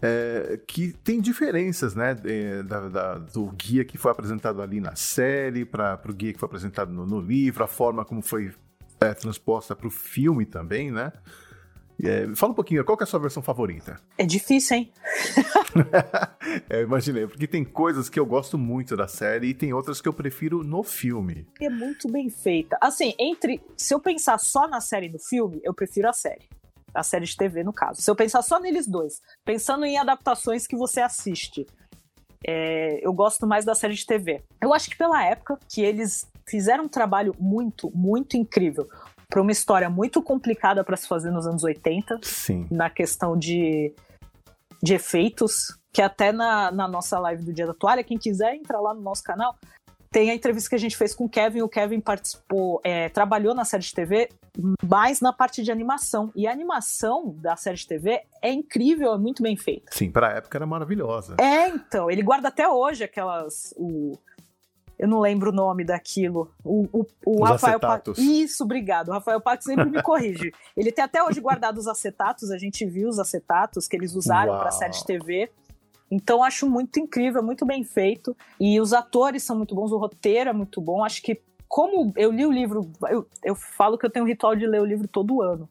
é, 0.02 0.58
que 0.66 0.94
tem 1.04 1.20
diferenças, 1.20 1.94
né? 1.94 2.16
é, 2.24 2.64
da- 2.64 2.88
da- 2.88 3.18
do 3.18 3.48
guia 3.52 3.84
que 3.84 3.98
foi 3.98 4.12
apresentado 4.12 4.62
ali 4.62 4.80
na 4.80 4.96
série 4.96 5.66
para 5.66 6.00
o 6.08 6.14
guia 6.14 6.32
que 6.32 6.40
foi 6.40 6.48
apresentado 6.48 6.90
no, 6.94 7.06
no 7.06 7.20
livro, 7.20 7.64
a 7.66 7.68
forma 7.68 8.06
como 8.06 8.22
foi 8.22 8.54
é, 9.02 9.14
transposta 9.14 9.76
para 9.76 9.88
o 9.88 9.92
filme 9.92 10.46
também, 10.46 10.90
né? 10.92 11.12
É, 12.04 12.34
fala 12.36 12.54
um 12.54 12.56
pouquinho, 12.56 12.84
qual 12.86 12.98
que 12.98 13.04
é 13.04 13.06
a 13.06 13.08
sua 13.08 13.20
versão 13.20 13.44
favorita? 13.44 14.00
É 14.18 14.26
difícil, 14.26 14.78
hein? 14.78 14.92
É, 16.68 16.82
imaginei, 16.82 17.28
porque 17.28 17.46
tem 17.46 17.64
coisas 17.64 18.10
que 18.10 18.20
eu 18.20 18.26
gosto 18.26 18.58
muito 18.58 18.98
da 18.98 19.08
série 19.08 19.48
e 19.48 19.54
tem 19.54 19.72
outras 19.72 20.02
que 20.02 20.08
eu 20.08 20.14
prefiro 20.14 20.64
no 20.64 20.82
filme. 20.82 21.48
É 21.62 21.70
muito 21.70 22.12
bem 22.12 22.30
feita. 22.30 22.76
Assim, 22.82 23.14
entre. 23.20 23.62
Se 23.78 23.94
eu 23.94 24.00
pensar 24.00 24.40
só 24.40 24.68
na 24.68 24.82
série 24.82 25.08
e 25.08 25.12
no 25.12 25.20
filme, 25.20 25.60
eu 25.64 25.74
prefiro 25.74 26.10
a 26.10 26.14
série. 26.14 26.48
A 26.94 27.04
série 27.04 27.26
de 27.26 27.36
TV, 27.36 27.64
no 27.64 27.72
caso. 27.72 28.02
Se 28.02 28.10
eu 28.10 28.16
pensar 28.16 28.42
só 28.42 28.60
neles 28.60 28.88
dois, 28.88 29.22
pensando 29.46 29.86
em 29.86 29.98
adaptações 29.98 30.66
que 30.66 30.76
você 30.76 31.02
assiste, 31.02 31.68
é, 32.46 33.06
eu 33.06 33.14
gosto 33.14 33.46
mais 33.46 33.64
da 33.64 33.76
série 33.76 33.94
de 33.94 34.06
TV. 34.06 34.42
Eu 34.62 34.74
acho 34.74 34.90
que 34.90 34.98
pela 34.98 35.24
época 35.24 35.60
que 35.70 35.82
eles 35.82 36.28
fizeram 36.48 36.86
um 36.86 36.90
trabalho 36.90 37.36
muito, 37.40 37.92
muito 37.96 38.36
incrível 38.36 38.88
para 39.30 39.42
uma 39.42 39.52
história 39.52 39.90
muito 39.90 40.22
complicada 40.24 40.84
para 40.84 40.98
se 40.98 41.08
fazer 41.08 41.30
nos 41.30 41.46
anos 41.46 41.64
80, 41.64 42.20
Sim. 42.24 42.68
na 42.72 42.90
questão 42.90 43.38
de, 43.38 43.94
de 44.82 44.96
efeitos, 44.96 45.78
que 45.94 46.02
até 46.02 46.32
na, 46.32 46.72
na 46.72 46.88
nossa 46.88 47.20
live 47.20 47.44
do 47.44 47.54
Dia 47.54 47.68
da 47.68 47.74
Toalha, 47.74 48.04
quem 48.04 48.18
quiser 48.18 48.56
entrar 48.56 48.82
lá 48.82 48.94
no 48.94 49.02
nosso 49.02 49.24
canal, 49.24 49.56
tem 50.12 50.32
a 50.32 50.34
entrevista 50.34 50.70
que 50.70 50.76
a 50.76 50.80
gente 50.80 50.98
fez 50.98 51.14
com 51.14 51.26
o 51.26 51.30
Kevin. 51.30 51.62
O 51.62 51.70
Kevin 51.70 52.00
participou, 52.00 52.82
é, 52.84 53.10
trabalhou 53.10 53.54
na 53.54 53.64
série 53.64 53.84
de 53.84 53.94
TV, 53.94 54.30
mais 54.84 55.22
na 55.22 55.32
parte 55.32 55.62
de 55.62 55.72
animação. 55.72 56.32
E 56.36 56.48
a 56.48 56.52
animação 56.52 57.36
da 57.38 57.56
série 57.56 57.78
de 57.78 57.88
TV 57.88 58.24
é 58.42 58.52
incrível, 58.52 59.14
é 59.14 59.18
muito 59.20 59.44
bem 59.44 59.56
feita. 59.56 59.92
Sim, 59.92 60.10
pra 60.10 60.32
época 60.32 60.58
era 60.58 60.66
maravilhosa. 60.66 61.36
É, 61.40 61.70
então, 61.70 62.10
ele 62.10 62.24
guarda 62.24 62.48
até 62.48 62.68
hoje 62.68 63.04
aquelas. 63.04 63.74
O, 63.78 64.18
eu 65.00 65.08
não 65.08 65.22
lembro 65.22 65.50
o 65.50 65.54
nome 65.54 65.86
daquilo. 65.86 66.52
O, 66.62 66.86
o, 66.92 67.06
o 67.26 67.44
Rafael 67.46 67.80
Pa- 67.80 67.94
acetatos. 67.94 68.18
Isso, 68.18 68.66
obrigado. 68.66 69.08
O 69.08 69.12
Rafael 69.14 69.40
Pax 69.40 69.64
sempre 69.64 69.86
me 69.90 70.04
corrige. 70.04 70.52
Ele 70.76 70.92
tem 70.92 71.04
até 71.04 71.24
hoje 71.24 71.40
guardado 71.40 71.78
os 71.78 71.88
acetatos, 71.88 72.52
a 72.52 72.58
gente 72.58 72.86
viu 72.86 73.08
os 73.08 73.18
acetatos 73.18 73.88
que 73.88 73.96
eles 73.96 74.14
usaram 74.14 74.60
para 74.60 74.72
série 74.72 74.92
de 74.92 75.06
TV. 75.06 75.50
Então 76.12 76.44
acho 76.44 76.70
muito 76.70 77.00
incrível, 77.00 77.42
muito 77.42 77.66
bem 77.66 77.84
feito. 77.86 78.36
E 78.60 78.80
os 78.82 78.92
atores 78.92 79.42
são 79.42 79.56
muito 79.56 79.74
bons, 79.74 79.94
o 79.94 79.98
roteiro 79.98 80.50
é 80.50 80.54
muito 80.54 80.82
bom. 80.82 81.02
Acho 81.02 81.22
que, 81.22 81.42
como 81.66 82.12
eu 82.18 82.30
li 82.30 82.46
o 82.46 82.52
livro, 82.52 82.92
eu, 83.10 83.26
eu 83.42 83.56
falo 83.56 83.98
que 83.98 84.06
eu 84.06 84.10
tenho 84.10 84.26
um 84.26 84.28
ritual 84.28 84.54
de 84.54 84.68
ler 84.68 84.82
o 84.82 84.86
livro 84.86 85.08
todo 85.08 85.42
ano. 85.42 85.70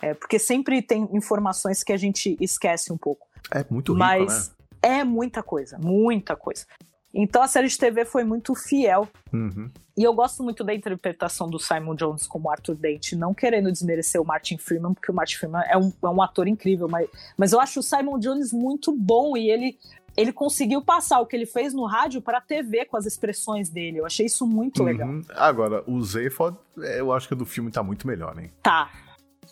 É, 0.00 0.14
porque 0.14 0.38
sempre 0.38 0.80
tem 0.80 1.08
informações 1.12 1.84
que 1.84 1.92
a 1.92 1.96
gente 1.96 2.36
esquece 2.40 2.90
um 2.90 2.96
pouco. 2.96 3.26
É 3.50 3.64
muito 3.68 3.92
rico, 3.92 3.98
Mas 3.98 4.48
né? 4.48 4.54
é 5.00 5.04
muita 5.04 5.42
coisa, 5.42 5.78
muita 5.78 6.34
coisa. 6.34 6.64
Então 7.14 7.42
a 7.42 7.48
série 7.48 7.68
de 7.68 7.76
TV 7.76 8.04
foi 8.04 8.24
muito 8.24 8.54
fiel. 8.54 9.08
Uhum. 9.32 9.70
E 9.96 10.02
eu 10.02 10.14
gosto 10.14 10.42
muito 10.42 10.64
da 10.64 10.74
interpretação 10.74 11.50
do 11.50 11.58
Simon 11.58 11.94
Jones 11.94 12.26
como 12.26 12.50
Arthur 12.50 12.74
Dent, 12.74 13.12
não 13.12 13.34
querendo 13.34 13.70
desmerecer 13.70 14.20
o 14.20 14.24
Martin 14.24 14.56
Freeman, 14.56 14.94
porque 14.94 15.10
o 15.10 15.14
Martin 15.14 15.36
Freeman 15.36 15.62
é 15.66 15.76
um, 15.76 15.92
é 16.02 16.08
um 16.08 16.22
ator 16.22 16.48
incrível, 16.48 16.88
mas, 16.88 17.08
mas 17.36 17.52
eu 17.52 17.60
acho 17.60 17.80
o 17.80 17.82
Simon 17.82 18.18
Jones 18.18 18.52
muito 18.52 18.96
bom 18.96 19.36
e 19.36 19.50
ele, 19.50 19.78
ele 20.16 20.32
conseguiu 20.32 20.80
passar 20.80 21.20
o 21.20 21.26
que 21.26 21.36
ele 21.36 21.44
fez 21.44 21.74
no 21.74 21.84
rádio 21.84 22.22
para 22.22 22.38
a 22.38 22.40
TV 22.40 22.86
com 22.86 22.96
as 22.96 23.04
expressões 23.04 23.68
dele. 23.68 23.98
Eu 23.98 24.06
achei 24.06 24.24
isso 24.24 24.46
muito 24.46 24.82
legal. 24.82 25.08
Uhum. 25.08 25.22
Agora, 25.34 25.84
o 25.86 26.00
Zayfod, 26.02 26.56
é, 26.80 27.00
eu 27.00 27.12
acho 27.12 27.28
que 27.28 27.34
o 27.34 27.36
do 27.36 27.44
filme 27.44 27.70
tá 27.70 27.82
muito 27.82 28.06
melhor, 28.06 28.38
hein? 28.38 28.50
Tá. 28.62 28.90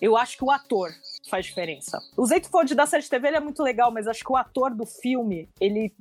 Eu 0.01 0.17
acho 0.17 0.39
que 0.39 0.45
o 0.45 0.51
ator 0.51 0.91
faz 1.29 1.45
diferença. 1.45 1.99
O 2.17 2.25
Zaitford 2.25 2.75
da 2.75 2.87
série 2.87 3.03
de 3.03 3.11
TV 3.11 3.29
é 3.29 3.41
muito 3.41 3.63
legal, 3.63 3.93
mas 3.93 4.09
acho 4.09 4.25
que 4.25 4.33
o 4.33 4.37
ator 4.37 4.75
do 4.75 4.87
filme, 4.87 5.47
ele, 5.61 5.93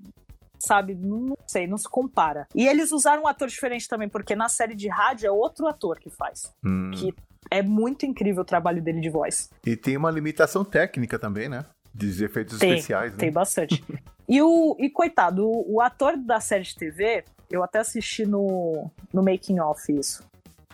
sabe, 0.60 0.93
não 0.95 1.36
sei, 1.47 1.66
não 1.66 1.78
se 1.78 1.88
compara. 1.88 2.47
E 2.53 2.68
eles 2.68 2.91
usaram 2.91 3.24
um 3.24 3.28
ator 3.28 3.47
diferente 3.47 3.88
também, 3.88 4.10
porque 4.10 4.36
na 4.36 4.49
série 4.49 4.76
de 4.76 4.88
rádio 4.88 5.28
é 5.28 5.32
outro 5.32 5.68
ator 5.68 5.99
que 5.99 6.10
faz. 6.10 6.53
Hum. 6.64 6.91
Que 6.93 7.14
é 7.49 7.62
muito 7.62 8.05
incrível 8.05 8.43
o 8.43 8.45
trabalho 8.45 8.82
dele 8.82 8.99
de 8.99 9.10
voz. 9.10 9.49
E 9.66 9.76
tem 9.76 9.97
uma 9.97 10.12
limitação 10.12 10.64
técnica 10.64 11.18
também, 11.18 11.49
né? 11.49 11.66
De 11.93 12.24
efeitos 12.24 12.60
Tem, 12.60 12.74
especiais, 12.74 13.14
né? 13.14 13.18
tem 13.18 13.32
bastante. 13.32 13.84
e, 14.28 14.41
o, 14.41 14.76
e 14.80 14.89
coitado, 14.89 15.47
o, 15.47 15.76
o 15.76 15.82
ator 15.82 16.16
da 16.18 16.39
série 16.39 16.64
de 16.64 16.76
TV, 16.76 17.24
eu 17.49 17.64
até 17.64 17.80
assisti 17.80 18.26
no, 18.26 18.91
no 19.12 19.24
Making 19.24 19.60
Off 19.60 19.91
isso. 19.91 20.24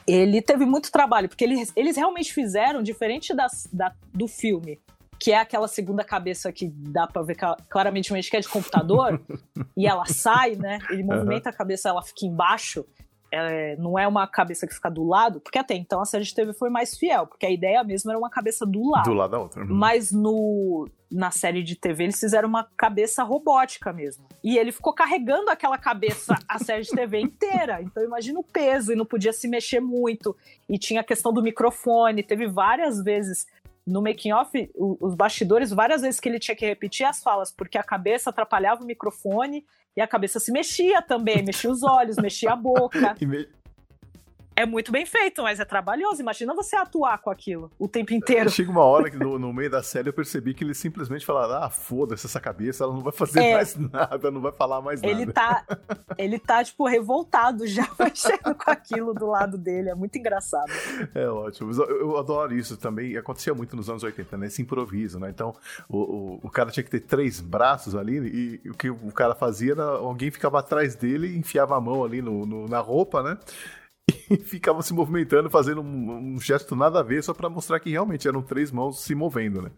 Ele 0.05 0.41
teve 0.41 0.65
muito 0.65 0.91
trabalho, 0.91 1.29
porque 1.29 1.43
eles, 1.43 1.71
eles 1.75 1.95
realmente 1.95 2.33
fizeram, 2.33 2.83
diferente 2.83 3.33
das, 3.33 3.67
da, 3.71 3.91
do 4.13 4.27
filme, 4.27 4.79
que 5.25 5.31
é 5.31 5.37
aquela 5.39 5.67
segunda 5.67 6.03
cabeça 6.03 6.51
que 6.51 6.67
dá 6.71 7.07
pra 7.07 7.23
ver 7.23 7.33
cla- 7.33 7.57
claramente 7.67 8.13
uma 8.13 8.21
que 8.21 8.37
é 8.37 8.39
de 8.39 8.47
computador, 8.47 9.19
e 9.75 9.87
ela 9.87 10.05
sai, 10.05 10.55
né? 10.55 10.77
Ele 10.91 11.01
movimenta 11.01 11.49
a 11.49 11.53
cabeça, 11.53 11.89
ela 11.89 12.03
fica 12.03 12.27
embaixo. 12.27 12.85
é, 13.31 13.75
não 13.77 13.97
é 13.97 14.07
uma 14.07 14.27
cabeça 14.27 14.67
que 14.67 14.73
fica 14.75 14.87
do 14.91 15.03
lado, 15.03 15.41
porque 15.41 15.57
até 15.57 15.73
então 15.73 15.99
a 15.99 16.05
série 16.05 16.23
de 16.23 16.33
TV 16.35 16.53
foi 16.53 16.69
mais 16.69 16.95
fiel, 16.95 17.25
porque 17.25 17.43
a 17.43 17.49
ideia 17.49 17.83
mesmo 17.83 18.11
era 18.11 18.19
uma 18.19 18.29
cabeça 18.29 18.67
do 18.67 18.87
lado. 18.87 19.05
Do 19.09 19.13
lado 19.15 19.31
da 19.31 19.39
outra. 19.39 19.63
Uhum. 19.63 19.73
Mas 19.75 20.11
no, 20.11 20.87
na 21.11 21.31
série 21.31 21.63
de 21.63 21.75
TV 21.75 22.03
eles 22.03 22.19
fizeram 22.19 22.47
uma 22.47 22.63
cabeça 22.77 23.23
robótica 23.23 23.91
mesmo. 23.91 24.27
E 24.43 24.59
ele 24.59 24.71
ficou 24.71 24.93
carregando 24.93 25.49
aquela 25.49 25.77
cabeça 25.79 26.37
a 26.47 26.59
série 26.59 26.83
de 26.83 26.91
TV 26.91 27.19
inteira. 27.19 27.81
Então 27.81 28.03
imagina 28.03 28.39
o 28.39 28.43
peso 28.43 28.93
e 28.93 28.95
não 28.95 29.05
podia 29.07 29.33
se 29.33 29.47
mexer 29.47 29.79
muito. 29.81 30.35
E 30.69 30.77
tinha 30.77 31.01
a 31.01 31.03
questão 31.03 31.33
do 31.33 31.41
microfone. 31.41 32.21
Teve 32.21 32.47
várias 32.47 33.03
vezes 33.03 33.47
no 33.85 34.01
making 34.01 34.31
off, 34.31 34.71
os 34.75 35.15
bastidores, 35.15 35.69
várias 35.71 36.01
vezes 36.01 36.19
que 36.19 36.27
ele 36.27 36.39
tinha 36.39 36.55
que 36.55 36.65
repetir 36.65 37.05
as 37.05 37.21
falas, 37.21 37.51
porque 37.51 37.77
a 37.77 37.83
cabeça 37.83 38.29
atrapalhava 38.29 38.83
o 38.83 38.85
microfone 38.85 39.65
e 39.95 40.01
a 40.01 40.07
cabeça 40.07 40.39
se 40.39 40.51
mexia 40.51 41.01
também, 41.01 41.43
mexia 41.43 41.69
os 41.69 41.83
olhos, 41.83 42.17
mexia 42.17 42.53
a 42.53 42.55
boca. 42.55 43.15
Me- 43.21 43.47
É 44.55 44.65
muito 44.65 44.91
bem 44.91 45.05
feito, 45.05 45.43
mas 45.43 45.59
é 45.59 45.65
trabalhoso. 45.65 46.21
Imagina 46.21 46.53
você 46.55 46.75
atuar 46.75 47.17
com 47.19 47.29
aquilo 47.29 47.69
o 47.77 47.87
tempo 47.87 48.13
inteiro. 48.13 48.49
Chega 48.49 48.71
uma 48.71 48.83
hora 48.83 49.09
que 49.11 49.17
no, 49.21 49.37
no 49.37 49.51
meio 49.51 49.69
da 49.69 49.83
série 49.83 50.07
eu 50.09 50.13
percebi 50.13 50.53
que 50.53 50.63
eles 50.63 50.77
simplesmente 50.77 51.25
falaram: 51.25 51.63
ah, 51.63 51.69
foda-se 51.69 52.25
essa 52.25 52.39
cabeça, 52.39 52.83
ela 52.85 52.93
não 52.93 53.01
vai 53.01 53.11
fazer 53.11 53.41
É. 53.41 53.53
mais 53.55 53.75
nada, 53.75 54.31
não 54.31 54.39
vai 54.41 54.51
falar 54.53 54.81
mais 54.81 55.01
nada. 55.01 55.11
Ele 55.13 55.31
tá, 55.31 55.65
ele 56.17 56.39
tá, 56.39 56.63
tipo, 56.63 56.85
revoltado 56.87 57.67
já 57.67 57.85
mexendo 57.99 58.55
com 58.55 58.71
aquilo 58.71 59.13
do 59.13 59.25
lado 59.25 59.57
dele. 59.57 59.89
É 59.89 59.95
muito 59.95 60.17
engraçado. 60.17 60.71
É 61.13 61.27
ótimo. 61.27 61.71
Eu, 61.73 61.99
eu 61.99 62.17
adoro 62.17 62.53
isso 62.55 62.77
também. 62.77 63.11
E 63.11 63.17
acontecia 63.17 63.53
muito 63.53 63.75
nos 63.75 63.89
anos 63.89 64.03
80, 64.03 64.37
né? 64.37 64.47
Esse 64.47 64.61
improviso, 64.61 65.19
né? 65.19 65.29
Então, 65.29 65.53
o, 65.89 65.97
o, 65.97 66.39
o 66.43 66.49
cara 66.49 66.71
tinha 66.71 66.83
que 66.83 66.89
ter 66.91 67.01
três 67.01 67.41
braços 67.41 67.93
ali 67.95 68.19
e, 68.19 68.61
e 68.63 68.69
o 68.69 68.73
que 68.73 68.89
o 68.89 69.11
cara 69.11 69.35
fazia 69.35 69.73
era 69.73 69.83
alguém 69.83 70.31
ficava 70.31 70.59
atrás 70.59 70.95
dele, 70.95 71.35
enfiava 71.37 71.75
a 71.75 71.81
mão 71.81 72.03
ali 72.05 72.21
no, 72.21 72.45
no- 72.45 72.67
na 72.69 72.79
roupa, 72.79 73.21
né? 73.21 73.37
E 74.29 74.37
ficava 74.37 74.81
se 74.81 74.93
movimentando, 74.93 75.49
fazendo 75.49 75.81
um, 75.81 76.33
um 76.35 76.39
gesto 76.39 76.75
nada 76.75 76.99
a 76.99 77.03
ver, 77.03 77.23
só 77.23 77.33
pra 77.33 77.49
mostrar 77.49 77.79
que 77.79 77.91
realmente 77.91 78.27
eram 78.27 78.41
três 78.41 78.71
mãos 78.71 79.01
se 79.03 79.13
movendo, 79.13 79.61
né? 79.61 79.71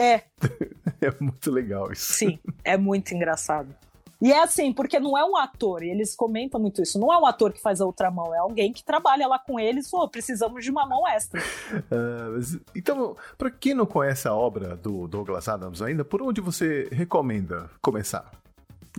É, 0.00 0.22
É 1.00 1.12
muito 1.20 1.50
legal 1.50 1.92
isso. 1.92 2.12
sim, 2.14 2.38
é 2.64 2.76
muito 2.76 3.14
engraçado. 3.14 3.74
E 4.22 4.32
é 4.32 4.42
assim, 4.42 4.72
porque 4.72 4.98
não 4.98 5.18
é 5.18 5.24
um 5.24 5.36
ator, 5.36 5.82
e 5.82 5.90
eles 5.90 6.14
comentam 6.16 6.58
muito 6.58 6.80
isso, 6.80 6.98
não 6.98 7.12
é 7.12 7.18
um 7.18 7.26
ator 7.26 7.52
que 7.52 7.60
faz 7.60 7.80
a 7.80 7.84
outra 7.84 8.10
mão, 8.10 8.34
é 8.34 8.38
alguém 8.38 8.72
que 8.72 8.82
trabalha 8.82 9.26
lá 9.26 9.38
com 9.38 9.60
eles, 9.60 9.92
ô, 9.92 10.08
precisamos 10.08 10.64
de 10.64 10.70
uma 10.70 10.86
mão 10.86 11.06
extra. 11.08 11.42
Mas- 12.32 12.58
então, 12.74 13.14
pra 13.36 13.50
quem 13.50 13.74
não 13.74 13.84
conhece 13.84 14.26
a 14.26 14.34
obra 14.34 14.76
do 14.76 15.06
Douglas 15.08 15.46
Adams 15.46 15.82
ainda, 15.82 16.04
por 16.04 16.22
onde 16.22 16.40
você 16.40 16.88
recomenda 16.90 17.68
começar? 17.82 18.30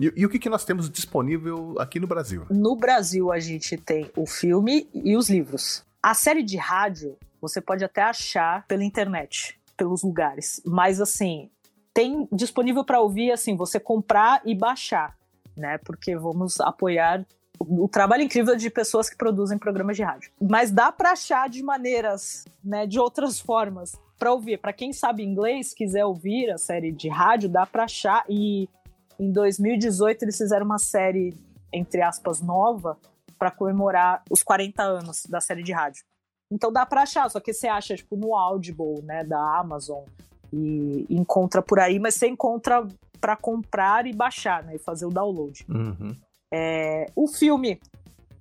E, 0.00 0.12
e 0.16 0.26
o 0.26 0.28
que, 0.28 0.38
que 0.38 0.48
nós 0.48 0.64
temos 0.64 0.90
disponível 0.90 1.74
aqui 1.78 1.98
no 1.98 2.06
Brasil? 2.06 2.46
No 2.50 2.76
Brasil, 2.76 3.32
a 3.32 3.38
gente 3.38 3.76
tem 3.76 4.10
o 4.16 4.26
filme 4.26 4.88
e 4.92 5.16
os 5.16 5.30
livros. 5.30 5.84
A 6.02 6.14
série 6.14 6.42
de 6.42 6.56
rádio, 6.56 7.16
você 7.40 7.60
pode 7.60 7.84
até 7.84 8.02
achar 8.02 8.66
pela 8.66 8.84
internet, 8.84 9.58
pelos 9.76 10.02
lugares. 10.02 10.60
Mas, 10.64 11.00
assim, 11.00 11.50
tem 11.94 12.28
disponível 12.30 12.84
para 12.84 13.00
ouvir, 13.00 13.32
assim, 13.32 13.56
você 13.56 13.80
comprar 13.80 14.42
e 14.44 14.54
baixar, 14.54 15.16
né? 15.56 15.78
Porque 15.78 16.14
vamos 16.16 16.60
apoiar 16.60 17.26
o, 17.58 17.88
trabalho 17.88 18.22
incrível 18.22 18.54
de 18.54 18.68
pessoas 18.68 19.08
que 19.08 19.16
produzem 19.16 19.58
programas 19.58 19.96
de 19.96 20.02
rádio. 20.02 20.30
Mas 20.40 20.70
dá 20.70 20.92
para 20.92 21.12
achar 21.12 21.48
de 21.48 21.62
maneiras, 21.62 22.44
né, 22.62 22.86
de 22.86 22.98
outras 22.98 23.40
formas 23.40 23.92
para 24.18 24.32
ouvir. 24.32 24.58
Para 24.58 24.72
quem 24.72 24.92
sabe 24.92 25.24
inglês, 25.24 25.72
quiser 25.72 26.04
ouvir 26.04 26.50
a 26.50 26.58
série 26.58 26.92
de 26.92 27.08
rádio, 27.08 27.48
dá 27.48 27.66
para 27.66 27.84
achar. 27.84 28.24
E 28.28 28.68
em 29.18 29.30
2018 29.32 30.22
eles 30.22 30.36
fizeram 30.36 30.66
uma 30.66 30.78
série, 30.78 31.34
entre 31.72 32.02
aspas, 32.02 32.40
nova, 32.40 32.96
para 33.38 33.50
comemorar 33.50 34.22
os 34.30 34.42
40 34.42 34.82
anos 34.82 35.26
da 35.26 35.40
série 35.40 35.62
de 35.62 35.72
rádio. 35.72 36.04
Então 36.50 36.72
dá 36.72 36.86
para 36.86 37.02
achar, 37.02 37.28
só 37.30 37.40
que 37.40 37.52
você 37.52 37.66
acha 37.66 37.96
tipo 37.96 38.16
no 38.16 38.34
Audible, 38.34 39.02
né, 39.02 39.24
da 39.24 39.58
Amazon 39.58 40.04
e 40.52 41.04
encontra 41.10 41.60
por 41.60 41.78
aí, 41.80 41.98
mas 41.98 42.14
você 42.14 42.28
encontra 42.28 42.86
para 43.20 43.36
comprar 43.36 44.06
e 44.06 44.12
baixar, 44.14 44.62
né, 44.62 44.76
e 44.76 44.78
fazer 44.78 45.06
o 45.06 45.10
download. 45.10 45.66
Uhum. 45.68 46.14
É, 46.52 47.06
o 47.16 47.26
filme, 47.26 47.80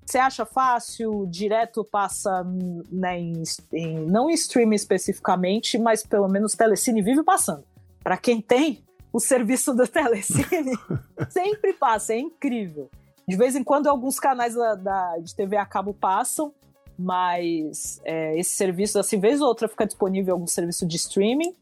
você 0.05 0.19
acha 0.19 0.45
fácil? 0.45 1.25
Direto 1.25 1.83
passa 1.83 2.43
né, 2.91 3.19
em, 3.19 3.41
em- 3.73 4.05
não 4.05 4.29
em 4.29 4.33
streaming 4.33 4.75
especificamente, 4.75 5.79
mas 5.79 6.05
pelo 6.05 6.27
menos 6.27 6.53
Telecine 6.53 7.01
vive 7.01 7.23
passando. 7.23 7.63
Para 8.03 8.17
quem 8.17 8.39
tem 8.39 8.84
o 9.15 9.19
serviço 9.21 9.73
do 9.73 9.87
Telecine, 9.87 10.77
sempre 11.29 11.71
passa, 11.71 12.13
é 12.13 12.19
incrível. 12.19 12.89
De 13.25 13.37
vez 13.37 13.55
em 13.55 13.63
quando 13.63 13.87
alguns 13.87 14.19
canais 14.19 14.53
da, 14.55 14.75
da- 14.75 15.17
de 15.19 15.33
TV 15.33 15.55
a 15.55 15.65
cabo 15.65 15.93
passam, 15.93 16.53
mas 16.99 18.01
é, 18.03 18.37
esse 18.37 18.57
serviço, 18.57 18.99
assim, 18.99 19.17
vez 19.17 19.39
ou 19.39 19.47
outra, 19.47 19.69
fica 19.69 19.85
disponível 19.85 20.33
algum 20.33 20.45
serviço 20.45 20.85
de 20.85 20.97
streaming. 20.97 21.55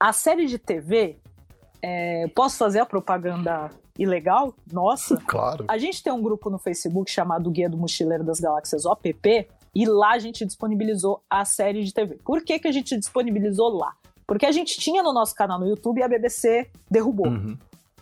A 0.00 0.12
série 0.12 0.46
de 0.46 0.58
TV, 0.58 1.16
é, 1.80 2.26
posso 2.34 2.58
fazer 2.58 2.80
a 2.80 2.86
propaganda 2.86 3.70
ilegal? 3.96 4.52
Nossa! 4.72 5.16
Claro. 5.28 5.66
A 5.68 5.78
gente 5.78 6.02
tem 6.02 6.12
um 6.12 6.20
grupo 6.20 6.50
no 6.50 6.58
Facebook 6.58 7.08
chamado 7.08 7.48
Guia 7.52 7.70
do 7.70 7.76
Mochileiro 7.78 8.24
das 8.24 8.40
Galáxias 8.40 8.84
OPP, 8.84 9.46
e 9.72 9.86
lá 9.86 10.14
a 10.14 10.18
gente 10.18 10.44
disponibilizou 10.44 11.22
a 11.30 11.44
série 11.44 11.84
de 11.84 11.94
TV. 11.94 12.18
Por 12.24 12.42
que, 12.42 12.58
que 12.58 12.66
a 12.66 12.72
gente 12.72 12.98
disponibilizou 12.98 13.68
lá? 13.68 13.94
Porque 14.30 14.46
a 14.46 14.52
gente 14.52 14.78
tinha 14.78 15.02
no 15.02 15.12
nosso 15.12 15.34
canal 15.34 15.58
no 15.58 15.66
YouTube 15.66 15.98
e 15.98 16.04
a 16.04 16.08
BBC 16.08 16.70
derrubou, 16.88 17.26
Uhum. 17.26 17.58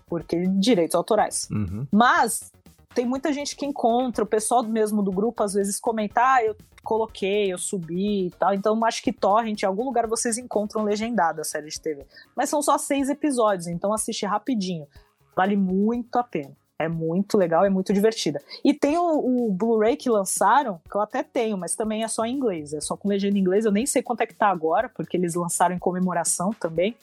porque 0.06 0.46
direitos 0.46 0.94
autorais. 0.94 1.48
Uhum. 1.50 1.86
Mas 1.90 2.52
tem 2.94 3.06
muita 3.06 3.32
gente 3.32 3.56
que 3.56 3.64
encontra, 3.64 4.22
o 4.24 4.26
pessoal 4.26 4.62
mesmo 4.62 5.02
do 5.02 5.10
grupo 5.10 5.42
às 5.42 5.54
vezes 5.54 5.80
comenta, 5.80 6.20
ah, 6.20 6.44
eu 6.44 6.54
coloquei, 6.84 7.50
eu 7.50 7.56
subi 7.56 8.26
e 8.26 8.30
tal. 8.32 8.52
Então 8.52 8.78
acho 8.84 9.02
que 9.02 9.10
Torrent, 9.10 9.62
em 9.62 9.64
algum 9.64 9.84
lugar 9.84 10.06
vocês 10.06 10.36
encontram 10.36 10.84
legendada 10.84 11.40
a 11.40 11.44
série 11.44 11.68
de 11.70 11.80
TV. 11.80 12.06
Mas 12.36 12.50
são 12.50 12.60
só 12.60 12.76
seis 12.76 13.08
episódios, 13.08 13.66
então 13.66 13.90
assiste 13.94 14.26
rapidinho. 14.26 14.86
Vale 15.34 15.56
muito 15.56 16.16
a 16.16 16.22
pena. 16.22 16.54
É 16.80 16.86
muito 16.88 17.36
legal, 17.36 17.64
é 17.64 17.70
muito 17.70 17.92
divertida. 17.92 18.40
E 18.64 18.72
tem 18.72 18.96
o, 18.96 19.48
o 19.48 19.52
Blu-ray 19.52 19.96
que 19.96 20.08
lançaram, 20.08 20.80
que 20.88 20.96
eu 20.96 21.00
até 21.00 21.24
tenho, 21.24 21.58
mas 21.58 21.74
também 21.74 22.04
é 22.04 22.08
só 22.08 22.24
em 22.24 22.34
inglês. 22.36 22.72
É 22.72 22.80
só 22.80 22.96
com 22.96 23.08
legenda 23.08 23.36
em 23.36 23.40
inglês. 23.40 23.64
Eu 23.64 23.72
nem 23.72 23.84
sei 23.84 24.00
quanto 24.00 24.20
é 24.20 24.26
que 24.26 24.34
tá 24.34 24.46
agora, 24.48 24.88
porque 24.88 25.16
eles 25.16 25.34
lançaram 25.34 25.74
em 25.74 25.78
comemoração 25.78 26.52
também. 26.52 26.94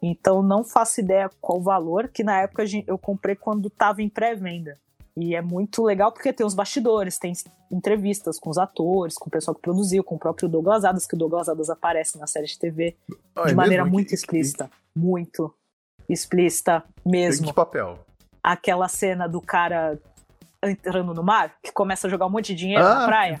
Então 0.00 0.42
não 0.42 0.64
faço 0.64 1.00
ideia 1.00 1.30
qual 1.42 1.58
o 1.58 1.62
valor, 1.62 2.08
que 2.08 2.24
na 2.24 2.40
época 2.40 2.64
eu 2.86 2.96
comprei 2.96 3.36
quando 3.36 3.68
tava 3.68 4.00
em 4.02 4.08
pré-venda. 4.08 4.78
E 5.14 5.34
é 5.36 5.42
muito 5.42 5.82
legal 5.84 6.10
porque 6.10 6.32
tem 6.32 6.44
os 6.46 6.54
bastidores, 6.54 7.18
tem 7.18 7.34
entrevistas 7.70 8.38
com 8.38 8.48
os 8.48 8.56
atores, 8.56 9.14
com 9.16 9.28
o 9.28 9.30
pessoal 9.30 9.54
que 9.54 9.60
produziu, 9.60 10.02
com 10.02 10.14
o 10.14 10.18
próprio 10.18 10.48
Douglas 10.48 10.86
Adams, 10.86 11.06
que 11.06 11.14
o 11.14 11.18
Douglas 11.18 11.50
Adams 11.50 11.68
aparece 11.68 12.18
na 12.18 12.26
série 12.26 12.46
de 12.46 12.58
TV 12.58 12.96
Ah, 13.36 13.44
de 13.44 13.52
é 13.52 13.54
maneira 13.54 13.82
mesmo? 13.84 13.94
muito 13.94 14.08
Que- 14.08 14.14
explícita. 14.14 14.70
Muito 14.96 15.54
explícita 16.08 16.82
Em 17.06 17.10
mesmo. 17.10 17.46
que 17.48 17.52
papel? 17.52 17.98
Aquela 18.42 18.88
cena 18.88 19.28
do 19.28 19.40
cara 19.40 19.98
entrando 20.62 21.12
no 21.12 21.22
mar, 21.22 21.56
que 21.62 21.72
começa 21.72 22.06
a 22.06 22.10
jogar 22.10 22.26
um 22.26 22.30
monte 22.30 22.46
de 22.48 22.54
dinheiro 22.54 22.84
Ah, 22.84 22.94
na 23.00 23.06
praia. 23.06 23.40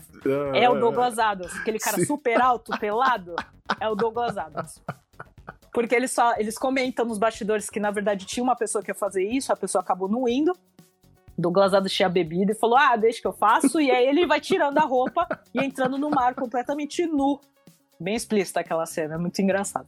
Ah, 0.52 0.56
É 0.58 0.68
o 0.68 0.78
Douglas 0.78 1.18
Adams, 1.18 1.54
aquele 1.56 1.78
cara 1.78 1.98
Sim. 1.98 2.04
super 2.06 2.40
alto, 2.40 2.76
pelado, 2.78 3.36
é 3.80 3.88
o 3.88 3.94
Douglas 3.94 4.36
Adams. 4.36 4.82
Porque 5.72 5.94
eles, 5.94 6.10
só, 6.10 6.34
eles 6.36 6.58
comentam 6.58 7.04
nos 7.06 7.18
bastidores 7.18 7.70
que, 7.70 7.80
na 7.80 7.90
verdade, 7.90 8.26
tinha 8.26 8.42
uma 8.44 8.56
pessoa 8.56 8.82
que 8.82 8.90
ia 8.90 8.94
fazer 8.94 9.24
isso, 9.24 9.52
a 9.52 9.56
pessoa 9.56 9.80
acabou 9.82 10.08
não 10.08 10.28
indo. 10.28 10.52
Douglas 11.38 11.72
Adams 11.72 11.92
tinha 11.92 12.08
bebido 12.10 12.52
e 12.52 12.54
falou: 12.54 12.76
Ah, 12.76 12.94
deixa 12.94 13.20
que 13.22 13.26
eu 13.26 13.32
faço. 13.32 13.80
E 13.80 13.90
aí 13.90 14.06
ele 14.06 14.26
vai 14.26 14.38
tirando 14.40 14.76
a 14.76 14.82
roupa 14.82 15.26
e 15.54 15.64
entrando 15.64 15.96
no 15.96 16.10
mar 16.10 16.34
completamente 16.34 17.06
nu. 17.06 17.40
Bem 17.98 18.14
explícita 18.14 18.60
aquela 18.60 18.84
cena, 18.84 19.14
é 19.14 19.18
muito 19.18 19.40
engraçado. 19.40 19.86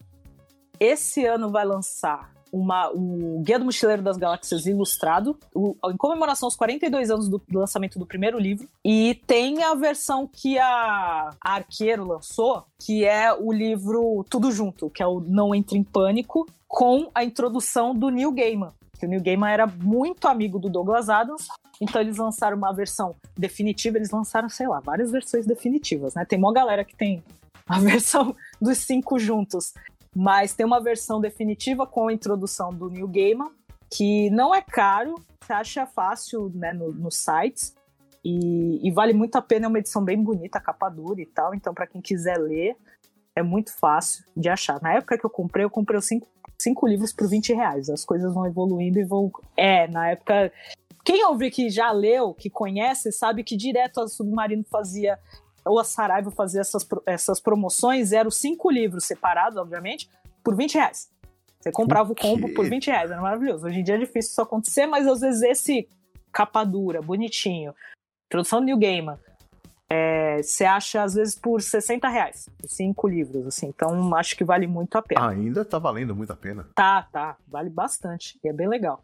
Esse 0.81 1.27
ano 1.27 1.51
vai 1.51 1.65
lançar 1.67 2.31
uma, 2.55 2.91
o 2.91 3.41
Guia 3.45 3.59
do 3.59 3.65
Mochileiro 3.65 4.03
das 4.03 4.17
Galáxias 4.17 4.67
Ilustrado, 4.67 5.37
o- 5.55 5.75
em 5.91 5.97
comemoração 5.97 6.47
aos 6.47 6.55
42 6.57 7.11
anos 7.11 7.29
do, 7.29 7.43
do 7.49 7.59
lançamento 7.59 7.99
do 7.99 8.07
primeiro 8.07 8.39
livro. 8.39 8.69
E 8.85 9.21
tem 9.27 9.63
a 9.63 9.75
versão 9.75 10.29
que 10.31 10.59
a, 10.59 11.31
a 11.41 11.55
Arqueiro 11.55 12.07
lançou, 12.07 12.65
que 12.79 13.05
é 13.05 13.33
o 13.33 13.53
livro 13.53 14.25
Tudo 14.31 14.53
Junto, 14.53 14.89
que 14.91 15.03
é 15.03 15.07
o 15.07 15.21
Não 15.21 15.55
Entre 15.55 15.77
em 15.79 15.83
Pânico, 15.83 16.47
com 16.69 17.11
a 17.15 17.25
introdução 17.25 17.95
do 17.95 18.09
Neil 18.11 18.33
Gaiman. 18.33 18.71
Que 18.99 19.07
o 19.07 19.09
Neil 19.09 19.23
Gaiman 19.23 19.51
era 19.51 19.67
muito 19.67 20.29
amigo 20.29 20.59
do 20.59 20.69
Douglas 20.71 21.09
Adams, 21.09 21.49
então 21.81 22.01
eles 22.01 22.17
lançaram 22.19 22.57
uma 22.57 22.73
versão 22.73 23.15
definitiva, 23.37 23.99
eles 23.99 24.11
lançaram, 24.11 24.49
sei 24.49 24.69
lá, 24.69 24.79
várias 24.81 25.11
versões 25.11 25.45
definitivas, 25.45 26.15
né? 26.15 26.25
Tem 26.25 26.39
uma 26.39 26.53
galera 26.53 26.85
que 26.85 26.95
tem 26.97 27.23
a 27.69 27.79
versão 27.81 28.35
dos 28.61 28.79
cinco 28.79 29.19
juntos. 29.19 29.73
Mas 30.15 30.55
tem 30.55 30.65
uma 30.65 30.81
versão 30.81 31.21
definitiva 31.21 31.87
com 31.87 32.09
a 32.09 32.13
introdução 32.13 32.71
do 32.71 32.89
Neil 32.89 33.09
Gaiman, 33.09 33.51
que 33.91 34.31
não 34.31 34.55
é 34.55 34.63
caro, 34.63 35.15
você 35.41 35.53
acha 35.53 35.87
fácil 35.87 36.51
né, 36.55 36.73
no- 36.73 36.93
nos 36.93 37.17
sites. 37.17 37.75
E, 38.25 38.81
e 38.87 38.91
vale 38.91 39.13
muito 39.13 39.37
a 39.37 39.43
pena, 39.43 39.67
é 39.67 39.69
uma 39.69 39.79
edição 39.79 40.03
bem 40.03 40.23
bonita, 40.23 40.59
capa 40.61 40.89
dura 40.89 41.21
e 41.21 41.27
tal. 41.27 41.55
Então, 41.55 41.75
para 41.75 41.87
quem 41.87 42.01
quiser 42.01 42.39
ler, 42.39 42.75
é 43.37 43.43
muito 43.43 43.73
fácil 43.77 44.25
de 44.37 44.49
achar. 44.49 44.81
Na 44.81 44.95
época 44.95 45.19
que 45.19 45.27
eu 45.27 45.31
comprei, 45.31 45.65
eu 45.65 45.71
comprei 45.71 45.99
os 45.99 46.07
cinco, 46.07 46.27
cinco 46.59 46.87
livros 46.87 47.13
por 47.13 47.29
20 47.29 47.53
reais. 47.53 47.91
As 47.91 48.05
coisas 48.05 48.33
vão 48.33 48.47
evoluindo 48.47 48.99
e 48.99 49.05
vão. 49.05 49.31
É, 49.57 49.87
na 49.89 50.11
época. 50.11 50.51
Quem 51.05 51.23
ouvir 51.27 51.51
que 51.51 51.69
já 51.69 51.93
leu, 51.93 52.33
que 52.33 52.49
conhece, 52.49 53.13
sabe 53.13 53.45
que 53.45 53.59
direto 53.59 54.01
a 54.01 54.09
Submarino 54.09 54.65
fazia 54.71 55.19
ou 55.65 55.79
a 55.79 55.85
Saraiva 55.85 56.31
fazia 56.31 56.61
essas, 56.61 56.87
essas 57.07 57.41
promoções, 57.41 58.13
eram 58.13 58.31
cinco 58.31 58.71
livros 58.71 59.05
separados, 59.05 59.59
obviamente, 59.59 60.09
por 60.43 60.55
20 60.55 60.75
reais. 60.75 61.11
Você 61.61 61.73
comprava 61.73 62.13
o 62.13 62.15
combo 62.15 62.53
por 62.53 62.69
20 62.69 62.89
reais, 62.89 63.11
era 63.11 63.21
maravilhoso. 63.21 63.67
Hoje 63.67 63.81
em 63.81 63.83
dia 63.83 63.95
é 63.95 63.99
difícil 63.99 64.33
isso 64.33 64.43
acontecer, 64.43 64.87
mas 64.87 65.07
às 65.07 65.21
vezes 65.21 65.43
esse 65.43 65.89
capa 66.31 66.63
dura, 66.63 67.01
bonitinho, 67.01 67.75
introdução 68.27 68.61
do 68.61 68.67
New 68.67 68.79
Gaiman, 68.79 69.19
é, 69.89 70.43
você 70.43 70.65
acha 70.65 71.03
às 71.03 71.15
vezes 71.15 71.35
por 71.35 71.63
60 71.63 72.09
reais, 72.09 72.49
cinco 72.67 73.09
livros, 73.09 73.47
assim. 73.47 73.69
Então 73.69 74.15
acho 74.15 74.37
que 74.37 74.45
vale 74.45 74.67
muito 74.67 74.99
a 74.99 75.03
pena. 75.03 75.29
Ainda 75.29 75.65
tá 75.65 75.79
valendo 75.79 76.15
muito 76.15 76.33
a 76.33 76.37
pena. 76.37 76.67
Tá, 76.75 77.09
tá, 77.11 77.37
vale 77.47 77.71
bastante. 77.71 78.39
E 78.45 78.49
é 78.49 78.53
bem 78.53 78.69
legal. 78.69 79.03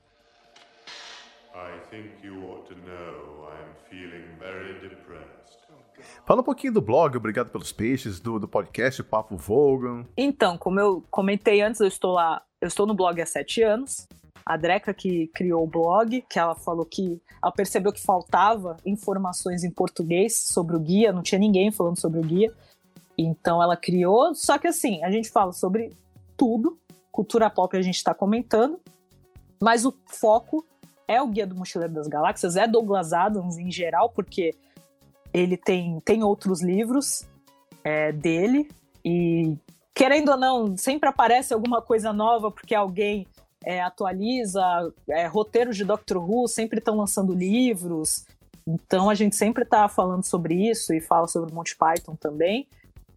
Fala 6.25 6.41
um 6.41 6.45
pouquinho 6.45 6.73
do 6.73 6.81
blog, 6.81 7.17
obrigado 7.17 7.51
pelos 7.51 7.73
peixes, 7.73 8.21
do, 8.21 8.39
do 8.39 8.49
podcast 8.49 9.03
Papo 9.03 9.37
Vogan. 9.37 10.07
Então, 10.17 10.57
como 10.57 10.79
eu 10.79 11.05
comentei 11.11 11.61
antes, 11.61 11.81
eu 11.81 11.89
estou 11.89 12.13
lá, 12.13 12.43
eu 12.61 12.69
estou 12.69 12.87
no 12.87 12.95
blog 12.95 13.21
há 13.21 13.27
sete 13.27 13.63
anos. 13.63 14.07
A 14.45 14.57
Dreca 14.57 14.95
que 14.95 15.27
criou 15.29 15.65
o 15.65 15.67
blog, 15.67 16.25
que 16.29 16.39
ela 16.39 16.55
falou 16.55 16.85
que 16.85 17.21
ela 17.43 17.53
percebeu 17.53 17.93
que 17.93 18.03
faltava 18.03 18.77
informações 18.87 19.65
em 19.65 19.71
português 19.71 20.37
sobre 20.37 20.77
o 20.77 20.81
guia, 20.81 21.13
não 21.13 21.23
tinha 21.23 21.39
ninguém 21.39 21.71
falando 21.71 21.99
sobre 21.99 22.21
o 22.21 22.23
guia. 22.23 22.53
Então 23.17 23.63
ela 23.63 23.77
criou, 23.77 24.35
só 24.35 24.57
que 24.57 24.67
assim, 24.67 25.03
a 25.05 25.11
gente 25.11 25.31
fala 25.31 25.53
sobre 25.53 25.93
tudo, 26.37 26.79
cultura 27.13 27.51
pop 27.51 27.77
a 27.77 27.83
gente 27.83 27.97
está 27.97 28.15
comentando, 28.15 28.81
mas 29.61 29.85
o 29.85 29.95
foco 30.07 30.65
é 31.11 31.21
o 31.21 31.27
Guia 31.27 31.45
do 31.45 31.57
Mochileiro 31.57 31.93
das 31.93 32.07
Galáxias, 32.07 32.57
é 32.57 32.69
Douglas 32.69 33.13
Adams 33.13 33.59
em 33.59 33.71
geral, 33.71 34.11
porque 34.11 34.55
ele 35.35 35.57
tem, 35.57 35.99
tem 36.01 36.23
outros 36.23 36.63
livros 36.63 37.27
é, 37.83 38.13
dele, 38.13 38.71
e 39.05 39.57
querendo 39.93 40.31
ou 40.31 40.37
não, 40.37 40.77
sempre 40.77 41.09
aparece 41.09 41.53
alguma 41.53 41.83
coisa 41.83 42.13
nova 42.13 42.51
porque 42.51 42.75
alguém 42.75 43.27
é, 43.65 43.81
atualiza, 43.83 44.63
é, 45.09 45.27
roteiros 45.27 45.77
de 45.77 45.85
Doctor 45.85 46.19
Who 46.19 46.47
sempre 46.47 46.79
estão 46.79 46.97
lançando 46.97 47.35
livros, 47.35 48.25
então 48.65 49.11
a 49.11 49.15
gente 49.15 49.35
sempre 49.35 49.65
está 49.65 49.89
falando 49.89 50.25
sobre 50.25 50.71
isso 50.71 50.95
e 50.95 51.01
fala 51.01 51.27
sobre 51.27 51.53
Monty 51.53 51.77
Python 51.77 52.15
também. 52.15 52.69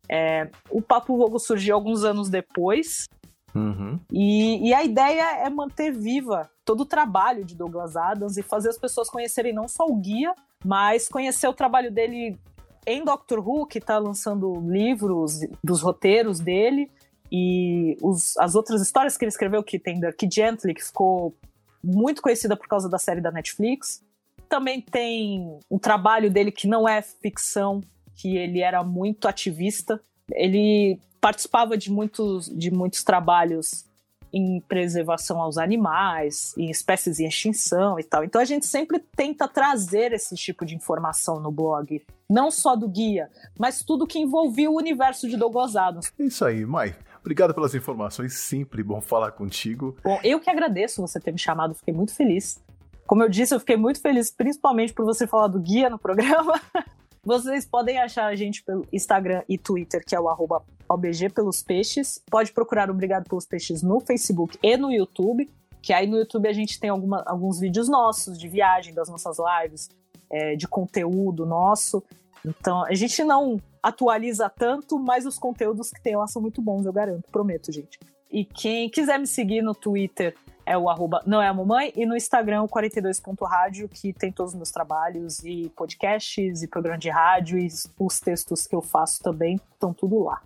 É, 0.09 0.49
o 0.69 0.81
Papo 0.81 1.15
Vogo 1.15 1.37
surgiu 1.37 1.75
alguns 1.75 2.03
anos 2.03 2.27
depois, 2.27 3.07
Uhum. 3.55 3.99
e, 4.11 4.69
e 4.69 4.73
a 4.73 4.83
ideia 4.83 5.37
é 5.45 5.49
manter 5.49 5.91
viva 5.91 6.49
todo 6.65 6.81
o 6.81 6.85
trabalho 6.85 7.45
de 7.45 7.55
Douglas 7.55 7.95
Adams 7.95 8.37
e 8.37 8.41
fazer 8.41 8.69
as 8.69 8.77
pessoas 8.77 9.09
conhecerem 9.09 9.53
não 9.53 9.67
só 9.67 9.85
o 9.85 9.95
guia, 9.95 10.33
mas 10.65 11.07
conhecer 11.07 11.47
o 11.47 11.53
trabalho 11.53 11.91
dele 11.91 12.39
em 12.87 13.03
Doctor 13.03 13.39
Who, 13.47 13.65
que 13.67 13.77
está 13.77 13.97
lançando 13.97 14.53
livros 14.69 15.39
dos 15.63 15.81
roteiros 15.81 16.39
dele, 16.39 16.89
E 17.35 17.97
os- 17.99 18.37
as 18.37 18.53
outras 18.53 18.79
histórias 18.79 19.17
que 19.17 19.25
ele 19.25 19.29
escreveu, 19.31 19.63
que 19.63 19.79
tem 19.79 19.99
Dirk 19.99 20.29
Gently, 20.31 20.75
que 20.75 20.83
ficou 20.83 21.35
muito 21.83 22.21
conhecida 22.21 22.55
por 22.55 22.67
causa 22.67 22.87
da 22.87 22.99
série 22.99 23.21
da 23.21 23.31
Netflix. 23.31 24.03
Também 24.47 24.79
tem 24.79 25.57
um 25.71 25.79
trabalho 25.79 26.29
dele 26.29 26.51
que 26.51 26.67
não 26.67 26.87
é 26.87 27.01
ficção, 27.01 27.81
que 28.13 28.37
ele 28.37 28.61
era 28.61 28.83
muito 28.83 29.27
ativista. 29.27 29.99
Ele 30.32 30.99
participava 31.19 31.78
de 31.78 31.91
muitos, 31.91 32.47
de 32.47 32.71
muitos 32.71 33.03
trabalhos 33.03 33.86
em 34.34 34.59
preservação 34.61 35.39
aos 35.39 35.59
animais, 35.59 36.55
em 36.57 36.71
espécies 36.71 37.19
em 37.19 37.28
extinção 37.28 37.99
e 37.99 38.03
tal. 38.03 38.24
Então 38.24 38.41
a 38.41 38.45
gente 38.45 38.65
sempre 38.65 38.99
tenta 39.15 39.47
trazer 39.47 40.11
esse 40.11 40.36
tipo 40.36 40.65
de 40.65 40.76
informação 40.76 41.39
no 41.39 41.51
blog, 41.51 42.03
não 42.28 42.49
só 42.49 42.76
do 42.76 42.89
guia, 42.89 43.30
mas 43.57 43.84
tudo 43.84 44.07
que 44.07 44.17
envolvia 44.17 44.71
o 44.71 44.76
universo 44.76 45.30
de 45.30 45.38
Douglas 45.38 45.76
Adams. 45.76 46.11
É 46.17 46.24
Isso 46.24 46.43
aí, 46.43 46.65
Mai. 46.65 46.95
Obrigado 47.21 47.53
pelas 47.53 47.74
informações, 47.76 48.34
sempre 48.34 48.84
bom 48.84 48.99
falar 48.99 49.32
contigo. 49.32 49.95
Bom, 50.03 50.19
eu 50.24 50.39
que 50.39 50.49
agradeço 50.49 50.99
você 50.99 51.19
ter 51.19 51.32
me 51.32 51.39
chamado, 51.39 51.76
fiquei 51.76 51.93
muito 51.93 52.13
feliz. 52.13 52.61
Como 53.05 53.21
eu 53.21 53.30
disse, 53.30 53.53
eu 53.53 53.59
fiquei 53.59 53.78
muito 53.78 54.01
feliz, 54.01 54.32
principalmente 54.32 54.93
por 54.93 55.05
você 55.05 55.28
falar 55.28 55.47
do 55.47 55.59
guia 55.59 55.89
no 55.89 55.99
programa. 55.99 56.59
Vocês 57.26 57.65
podem 57.65 57.97
achar 57.99 58.26
a 58.26 58.36
gente 58.36 58.61
pelo 58.63 58.86
Instagram 58.91 59.43
e 59.47 59.57
Twitter, 59.57 60.03
que 60.05 60.13
é 60.13 60.19
o 60.19 60.28
arroba 60.28 60.61
OBG 60.89 61.30
pelos 61.30 61.63
peixes. 61.63 62.21
Pode 62.30 62.51
procurar 62.51 62.91
Obrigado 62.91 63.30
pelos 63.30 63.45
Peixes 63.45 63.82
no 63.82 64.01
Facebook 64.01 64.57
e 64.61 64.76
no 64.76 64.91
YouTube, 64.91 65.49
que 65.82 65.93
aí 65.93 66.05
no 66.05 66.17
YouTube 66.17 66.49
a 66.49 66.53
gente 66.53 66.78
tem 66.80 66.89
alguma- 66.89 67.24
alguns 67.26 67.59
vídeos 67.59 67.88
nossos 67.88 68.38
de 68.38 68.49
viagem 68.49 68.93
das 68.93 69.07
nossas 69.07 69.38
lives, 69.39 69.89
é, 70.30 70.55
de 70.57 70.67
conteúdo 70.67 71.45
nosso. 71.45 72.03
Então, 72.45 72.84
a 72.84 72.93
gente 72.93 73.24
não 73.24 73.57
atualiza 73.82 74.49
tanto, 74.49 74.99
mas 74.99 75.26
os 75.26 75.39
conteúdos 75.39 75.91
que 75.91 76.01
tem 76.01 76.17
lá 76.17 76.28
são 76.28 76.41
muito 76.41 76.61
bons, 76.61 76.86
eu 76.86 76.91
garanto, 76.91 77.24
prometo, 77.32 77.71
gente. 77.71 77.97
E 78.30 78.43
quem 78.43 78.89
quiser 78.89 79.17
me 79.17 79.28
seguir 79.28 79.61
no 79.61 79.74
Twitter 79.74 80.36
é 80.66 80.78
o 80.78 80.89
arroba 80.89 81.22
não 81.26 81.41
é 81.41 81.47
a 81.47 81.53
mamãe 81.53 81.91
e 81.95 82.05
no 82.05 82.16
Instagram 82.16 82.64
o 82.64 82.68
42.rádio, 82.68 83.89
que 83.89 84.14
tem 84.14 84.32
todos 84.32 84.53
os 84.53 84.57
meus 84.57 84.72
trabalhos 84.72 85.43
e 85.43 85.70
podcasts 85.76 86.61
e 86.61 86.68
programa 86.68 86.97
de 86.97 87.09
rádio 87.09 87.59
e 87.59 87.68
os 87.99 88.20
textos 88.20 88.68
que 88.68 88.76
eu 88.76 88.82
faço 88.82 89.22
também 89.22 89.59
estão 89.74 89.93
tudo 89.93 90.24
lá. 90.24 90.41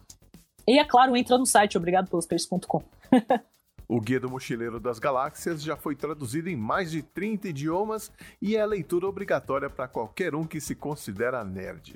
E 0.67 0.79
é 0.79 0.85
claro, 0.85 1.15
entra 1.15 1.37
no 1.37 1.45
site 1.45 1.77
obrigado 1.77 2.09
pelos 2.09 2.25
peixes.com. 2.25 2.83
O 3.89 4.01
Guia 4.01 4.19
do 4.19 4.29
Mochileiro 4.29 4.81
das 4.81 4.99
Galáxias 4.99 5.63
já 5.63 5.77
foi 5.77 5.95
traduzido 5.95 6.49
em 6.49 6.57
mais 6.57 6.91
de 6.91 7.01
30 7.01 7.47
idiomas 7.47 8.11
e 8.41 8.57
é 8.57 8.65
leitura 8.65 9.07
obrigatória 9.07 9.69
para 9.69 9.87
qualquer 9.87 10.35
um 10.35 10.43
que 10.43 10.59
se 10.59 10.75
considera 10.75 11.45
nerd. 11.45 11.95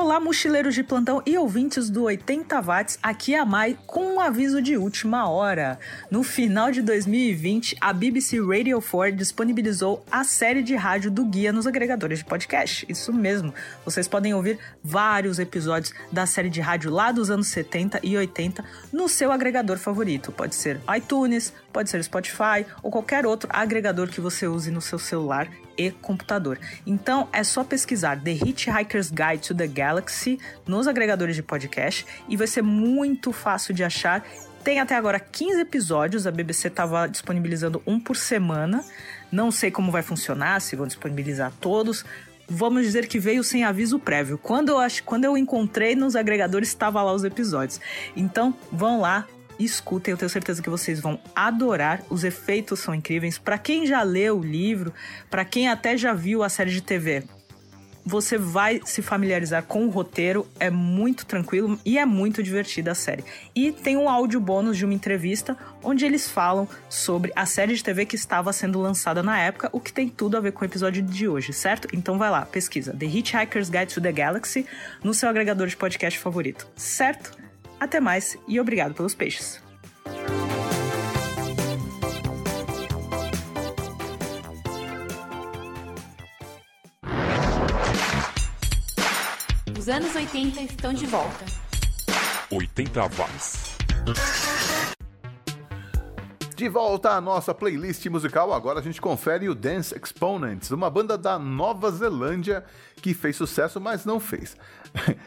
Olá, 0.00 0.20
mochileiros 0.20 0.74
de 0.74 0.84
plantão 0.84 1.20
e 1.26 1.36
ouvintes 1.36 1.90
do 1.90 2.04
80 2.04 2.60
Watts, 2.60 2.98
aqui 3.02 3.34
é 3.34 3.38
a 3.40 3.44
Mai 3.44 3.76
com 3.86 4.14
um 4.14 4.20
aviso 4.20 4.62
de 4.62 4.76
última 4.76 5.28
hora. 5.28 5.78
No 6.10 6.22
final 6.22 6.70
de 6.70 6.82
2020, 6.82 7.76
a 7.80 7.92
BBC 7.92 8.38
Radio 8.40 8.80
4 8.80 9.16
disponibilizou 9.16 10.04
a 10.10 10.22
série 10.22 10.62
de 10.62 10.76
rádio 10.76 11.10
do 11.10 11.24
Guia 11.24 11.52
nos 11.52 11.66
agregadores 11.66 12.20
de 12.20 12.24
podcast. 12.24 12.86
Isso 12.88 13.12
mesmo, 13.12 13.52
vocês 13.84 14.06
podem 14.06 14.32
ouvir 14.34 14.58
vários 14.82 15.38
episódios 15.38 15.92
da 16.12 16.26
série 16.26 16.50
de 16.50 16.60
rádio 16.60 16.90
lá 16.90 17.10
dos 17.10 17.30
anos 17.30 17.48
70 17.48 18.00
e 18.02 18.16
80 18.16 18.64
no 18.92 19.08
seu 19.08 19.32
agregador 19.32 19.78
favorito. 19.78 20.30
Pode 20.30 20.54
ser 20.54 20.80
iTunes, 20.96 21.52
pode 21.72 21.90
ser 21.90 22.02
Spotify 22.04 22.64
ou 22.82 22.90
qualquer 22.90 23.26
outro 23.26 23.48
agregador 23.52 24.08
que 24.08 24.20
você 24.20 24.46
use 24.46 24.70
no 24.70 24.80
seu 24.80 24.98
celular 24.98 25.48
e 25.78 25.92
computador. 25.92 26.58
Então 26.84 27.28
é 27.32 27.44
só 27.44 27.62
pesquisar 27.62 28.20
The 28.20 28.32
Hitchhiker's 28.32 29.10
Guide 29.10 29.46
to 29.46 29.54
the 29.54 29.68
Galaxy 29.68 30.38
nos 30.66 30.88
agregadores 30.88 31.36
de 31.36 31.42
podcast 31.42 32.04
e 32.28 32.36
vai 32.36 32.48
ser 32.48 32.62
muito 32.62 33.32
fácil 33.32 33.72
de 33.72 33.84
achar. 33.84 34.26
Tem 34.64 34.80
até 34.80 34.96
agora 34.96 35.20
15 35.20 35.60
episódios, 35.60 36.26
a 36.26 36.30
BBC 36.32 36.68
estava 36.68 37.06
disponibilizando 37.06 37.80
um 37.86 38.00
por 38.00 38.16
semana. 38.16 38.84
Não 39.30 39.50
sei 39.50 39.70
como 39.70 39.92
vai 39.92 40.02
funcionar, 40.02 40.60
se 40.60 40.74
vão 40.74 40.86
disponibilizar 40.86 41.52
todos. 41.60 42.04
Vamos 42.50 42.82
dizer 42.82 43.06
que 43.06 43.18
veio 43.18 43.44
sem 43.44 43.62
aviso 43.62 43.98
prévio. 43.98 44.38
Quando 44.38 44.70
eu, 44.70 44.78
ach... 44.78 45.02
Quando 45.02 45.24
eu 45.24 45.36
encontrei 45.36 45.94
nos 45.94 46.16
agregadores, 46.16 46.70
estava 46.70 47.02
lá 47.02 47.12
os 47.12 47.22
episódios. 47.22 47.78
Então, 48.16 48.54
vão 48.72 49.00
lá, 49.00 49.26
escutem, 49.58 50.12
eu 50.12 50.18
tenho 50.18 50.28
certeza 50.28 50.62
que 50.62 50.70
vocês 50.70 51.00
vão 51.00 51.20
adorar. 51.34 52.02
Os 52.08 52.24
efeitos 52.24 52.80
são 52.80 52.94
incríveis. 52.94 53.38
Para 53.38 53.58
quem 53.58 53.86
já 53.86 54.02
leu 54.02 54.38
o 54.38 54.42
livro, 54.42 54.92
para 55.30 55.44
quem 55.44 55.68
até 55.68 55.96
já 55.96 56.12
viu 56.12 56.42
a 56.42 56.48
série 56.48 56.70
de 56.70 56.80
TV, 56.80 57.24
você 58.08 58.38
vai 58.38 58.80
se 58.86 59.02
familiarizar 59.02 59.62
com 59.64 59.86
o 59.86 59.90
roteiro, 59.90 60.46
é 60.58 60.70
muito 60.70 61.26
tranquilo 61.26 61.78
e 61.84 61.98
é 61.98 62.06
muito 62.06 62.42
divertida 62.42 62.92
a 62.92 62.94
série. 62.94 63.22
E 63.54 63.70
tem 63.70 63.98
um 63.98 64.08
áudio 64.08 64.40
bônus 64.40 64.78
de 64.78 64.84
uma 64.86 64.94
entrevista 64.94 65.56
onde 65.82 66.06
eles 66.06 66.28
falam 66.28 66.66
sobre 66.88 67.30
a 67.36 67.44
série 67.44 67.74
de 67.74 67.84
TV 67.84 68.06
que 68.06 68.16
estava 68.16 68.50
sendo 68.52 68.80
lançada 68.80 69.22
na 69.22 69.38
época, 69.38 69.68
o 69.72 69.80
que 69.80 69.92
tem 69.92 70.08
tudo 70.08 70.38
a 70.38 70.40
ver 70.40 70.52
com 70.52 70.62
o 70.62 70.64
episódio 70.64 71.02
de 71.02 71.28
hoje, 71.28 71.52
certo? 71.52 71.86
Então 71.92 72.16
vai 72.16 72.30
lá, 72.30 72.46
pesquisa 72.46 72.96
The 72.96 73.06
Hitchhiker's 73.06 73.68
Guide 73.68 73.92
to 73.92 74.00
the 74.00 74.12
Galaxy 74.12 74.64
no 75.04 75.12
seu 75.12 75.28
agregador 75.28 75.66
de 75.66 75.76
podcast 75.76 76.18
favorito, 76.18 76.66
certo? 76.76 77.37
Até 77.80 78.00
mais 78.00 78.36
e 78.48 78.58
obrigado 78.58 78.94
pelos 78.94 79.14
peixes. 79.14 79.62
Os 89.78 89.88
anos 89.88 90.14
80 90.14 90.60
estão 90.60 90.92
de 90.92 91.06
volta. 91.06 91.44
80 92.50 93.00
watts. 93.16 93.78
De 96.58 96.68
volta 96.68 97.10
à 97.10 97.20
nossa 97.20 97.54
playlist 97.54 98.04
musical, 98.06 98.52
agora 98.52 98.80
a 98.80 98.82
gente 98.82 99.00
confere 99.00 99.48
o 99.48 99.54
Dance 99.54 99.94
Exponents, 99.96 100.72
uma 100.72 100.90
banda 100.90 101.16
da 101.16 101.38
Nova 101.38 101.88
Zelândia 101.92 102.64
que 102.96 103.14
fez 103.14 103.36
sucesso, 103.36 103.80
mas 103.80 104.04
não 104.04 104.18
fez. 104.18 104.56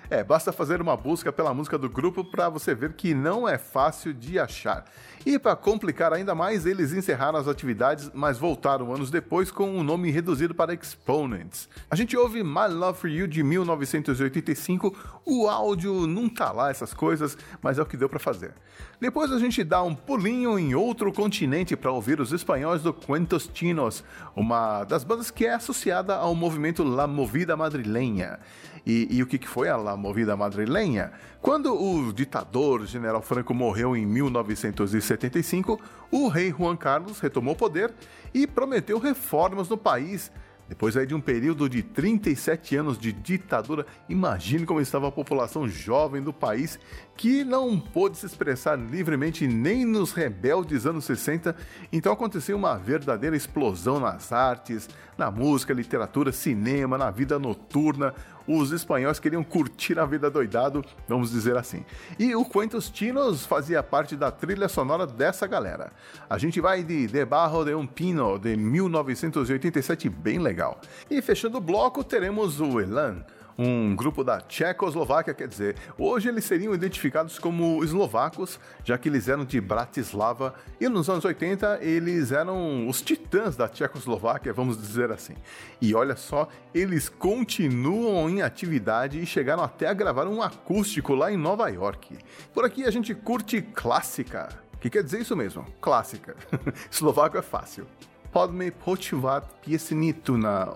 É, 0.10 0.24
basta 0.26 0.52
fazer 0.52 0.82
uma 0.82 0.98
busca 0.98 1.32
pela 1.32 1.54
música 1.54 1.78
do 1.78 1.90
grupo 1.90 2.24
para 2.24 2.50
você 2.50 2.76
ver 2.76 2.94
que 2.94 3.14
não 3.14 3.48
é 3.48 3.58
fácil 3.58 4.14
de 4.14 4.38
achar. 4.38 4.84
E 5.26 5.40
para 5.40 5.56
complicar 5.56 6.12
ainda 6.12 6.34
mais, 6.34 6.66
eles 6.66 6.92
encerraram 6.92 7.40
as 7.40 7.48
atividades, 7.48 8.10
mas 8.14 8.38
voltaram 8.38 8.94
anos 8.94 9.12
depois 9.12 9.52
com 9.52 9.78
o 9.78 9.84
nome 9.84 10.12
reduzido 10.12 10.54
para 10.54 10.74
Exponents. 10.74 11.70
A 11.90 11.96
gente 11.96 12.18
ouve 12.18 12.44
My 12.44 12.68
Love 12.70 13.00
for 13.00 13.10
You 13.10 13.28
de 13.28 13.44
1985, 13.44 15.22
o 15.26 15.48
áudio 15.48 16.08
não 16.08 16.28
tá 16.28 16.52
lá 16.52 16.72
essas 16.72 16.94
coisas, 16.94 17.38
mas 17.62 17.78
é 17.78 17.82
o 17.82 17.86
que 17.86 17.96
deu 17.96 18.10
para 18.10 18.20
fazer. 18.20 18.54
Depois 19.00 19.32
a 19.32 19.40
gente 19.40 19.64
dá 19.64 19.82
um 19.82 19.96
pulinho 19.96 20.58
em 20.60 20.76
outro 20.76 21.14
continente 21.14 21.76
para 21.76 21.92
ouvir 21.92 22.20
os 22.20 22.32
espanhóis 22.32 22.82
do 22.82 22.94
Cuentos 22.94 23.50
Chinos, 23.54 24.04
uma 24.36 24.84
das 24.84 25.04
bandas 25.04 25.32
que 25.32 25.46
é 25.46 25.54
associada 25.54 26.16
ao 26.16 26.36
movimento 26.36 26.84
La 26.84 27.08
Movida 27.08 27.56
Madrilenha. 27.56 28.40
E, 28.86 29.08
e 29.10 29.22
o 29.22 29.28
que 29.28 29.38
que 29.38 29.48
foi 29.48 29.70
a 29.70 29.78
La 29.78 29.96
Movida 29.96 30.36
Madrilenha? 30.36 31.12
Quando 31.42 31.74
o 31.74 32.12
ditador 32.12 32.86
General 32.86 33.22
Franco 33.22 33.54
morreu 33.54 33.96
em 33.96 34.06
1975, 34.06 35.80
o 36.12 36.28
rei 36.28 36.52
Juan 36.52 36.76
Carlos 36.76 37.20
retomou 37.20 37.54
o 37.54 37.58
poder 37.58 37.94
e 38.34 38.48
prometeu 38.48 38.98
reformas 38.98 39.70
no 39.70 39.78
país. 39.78 40.32
Depois 40.72 40.96
aí 40.96 41.06
de 41.06 41.14
um 41.14 41.20
período 41.20 41.68
de 41.68 41.84
37 41.84 42.78
anos 42.78 42.98
de 42.98 43.12
ditadura, 43.12 43.86
imagine 44.08 44.66
como 44.66 44.80
estava 44.80 45.10
a 45.10 45.12
população 45.12 45.68
jovem 45.68 46.22
do 46.22 46.32
país 46.32 46.80
que 47.18 47.44
não 47.44 47.78
pôde 47.78 48.18
se 48.18 48.26
expressar 48.26 48.80
livremente 48.80 49.46
nem 49.46 49.84
nos 49.84 50.14
rebeldes 50.14 50.86
anos 50.86 51.04
60. 51.04 51.58
Então 51.92 52.14
aconteceu 52.14 52.56
uma 52.56 52.78
verdadeira 52.78 53.36
explosão 53.36 54.00
nas 54.00 54.32
artes, 54.32 54.88
na 55.18 55.30
música, 55.30 55.74
literatura, 55.74 56.32
cinema, 56.32 56.98
na 56.98 57.12
vida 57.12 57.38
noturna. 57.38 58.14
Os 58.48 58.72
espanhóis 58.72 59.20
queriam 59.20 59.44
curtir 59.44 60.00
a 60.00 60.06
vida 60.06 60.30
doidado, 60.30 60.84
vamos 61.08 61.32
dizer 61.32 61.56
assim. 61.56 61.86
E 62.18 62.36
o 62.36 62.44
Cuentos 62.44 62.92
Chinos 62.94 63.46
fazia 63.46 63.84
parte 63.84 64.16
da 64.16 64.32
trilha 64.32 64.68
sonora 64.68 65.06
dessa 65.06 65.48
galera. 65.48 65.92
A 66.30 66.38
gente 66.38 66.60
vai 66.60 66.84
de 66.84 67.08
Debajo 67.08 67.64
de 67.64 67.74
um 67.74 67.86
Pino, 67.86 68.38
de 68.40 68.56
1987, 68.56 70.10
bem 70.10 70.40
legal. 70.40 70.80
E 71.10 71.22
fechando 71.22 71.58
o 71.58 71.62
bloco, 71.62 72.04
teremos 72.04 72.60
o 72.60 72.80
Elan, 72.80 73.24
um 73.62 73.96
grupo 73.96 74.24
da 74.24 74.42
Tchecoslováquia, 74.42 75.36
quer 75.36 75.48
dizer, 75.48 75.76
hoje 75.96 76.28
eles 76.28 76.46
seriam 76.46 76.74
identificados 76.74 77.38
como 77.38 77.84
eslovacos, 77.84 78.60
já 78.84 78.98
que 78.98 79.08
eles 79.08 79.28
eram 79.28 79.46
de 79.46 79.62
Bratislava, 79.62 80.56
e 80.80 80.90
nos 80.90 81.08
anos 81.08 81.24
80 81.24 81.78
eles 81.84 82.32
eram 82.32 82.88
os 82.88 83.04
titãs 83.04 83.56
da 83.56 83.70
Tchecoslováquia, 83.70 84.52
vamos 84.52 84.82
dizer 84.82 85.12
assim. 85.12 85.36
E 85.80 85.94
olha 85.94 86.16
só, 86.16 86.48
eles 86.74 87.08
continuam 87.08 88.28
em 88.28 88.42
atividade 88.42 89.22
e 89.22 89.26
chegaram 89.28 89.64
até 89.64 89.88
a 89.88 89.94
gravar 89.94 90.28
um 90.28 90.42
acústico 90.42 91.14
lá 91.14 91.32
em 91.32 91.38
Nova 91.38 91.70
York. 91.70 92.18
Por 92.54 92.66
aqui 92.66 92.84
a 92.86 92.92
gente 92.92 93.14
curte 93.14 93.62
clássica, 93.62 94.50
que 94.80 94.90
quer 94.90 95.04
dizer 95.04 95.22
isso 95.22 95.36
mesmo, 95.36 95.64
clássica. 95.80 96.36
Eslovaco 96.90 97.38
é 97.38 97.44
fácil. 97.44 97.86
Podme 98.32 98.72
počúvat 98.72 99.44
piesni 99.62 100.14
tu 100.14 100.38
na 100.38 100.74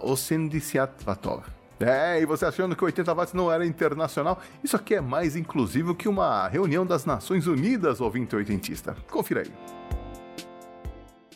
é, 1.80 2.22
e 2.22 2.26
você 2.26 2.46
achando 2.46 2.76
que 2.76 2.84
80 2.84 3.14
watts 3.14 3.34
não 3.34 3.52
era 3.52 3.66
internacional? 3.66 4.40
Isso 4.64 4.76
aqui 4.76 4.96
é 4.96 5.02
mais 5.02 5.36
inclusivo 5.36 5.94
que 5.94 6.08
uma 6.08 6.48
reunião 6.48 6.86
das 6.86 7.06
Nações 7.06 7.48
Unidas, 7.48 8.00
ouvinte 8.00 8.36
oitentista. 8.36 8.96
Confira 9.10 9.42
aí. 9.42 9.52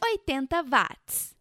80 0.02 0.64
watts. 0.64 1.36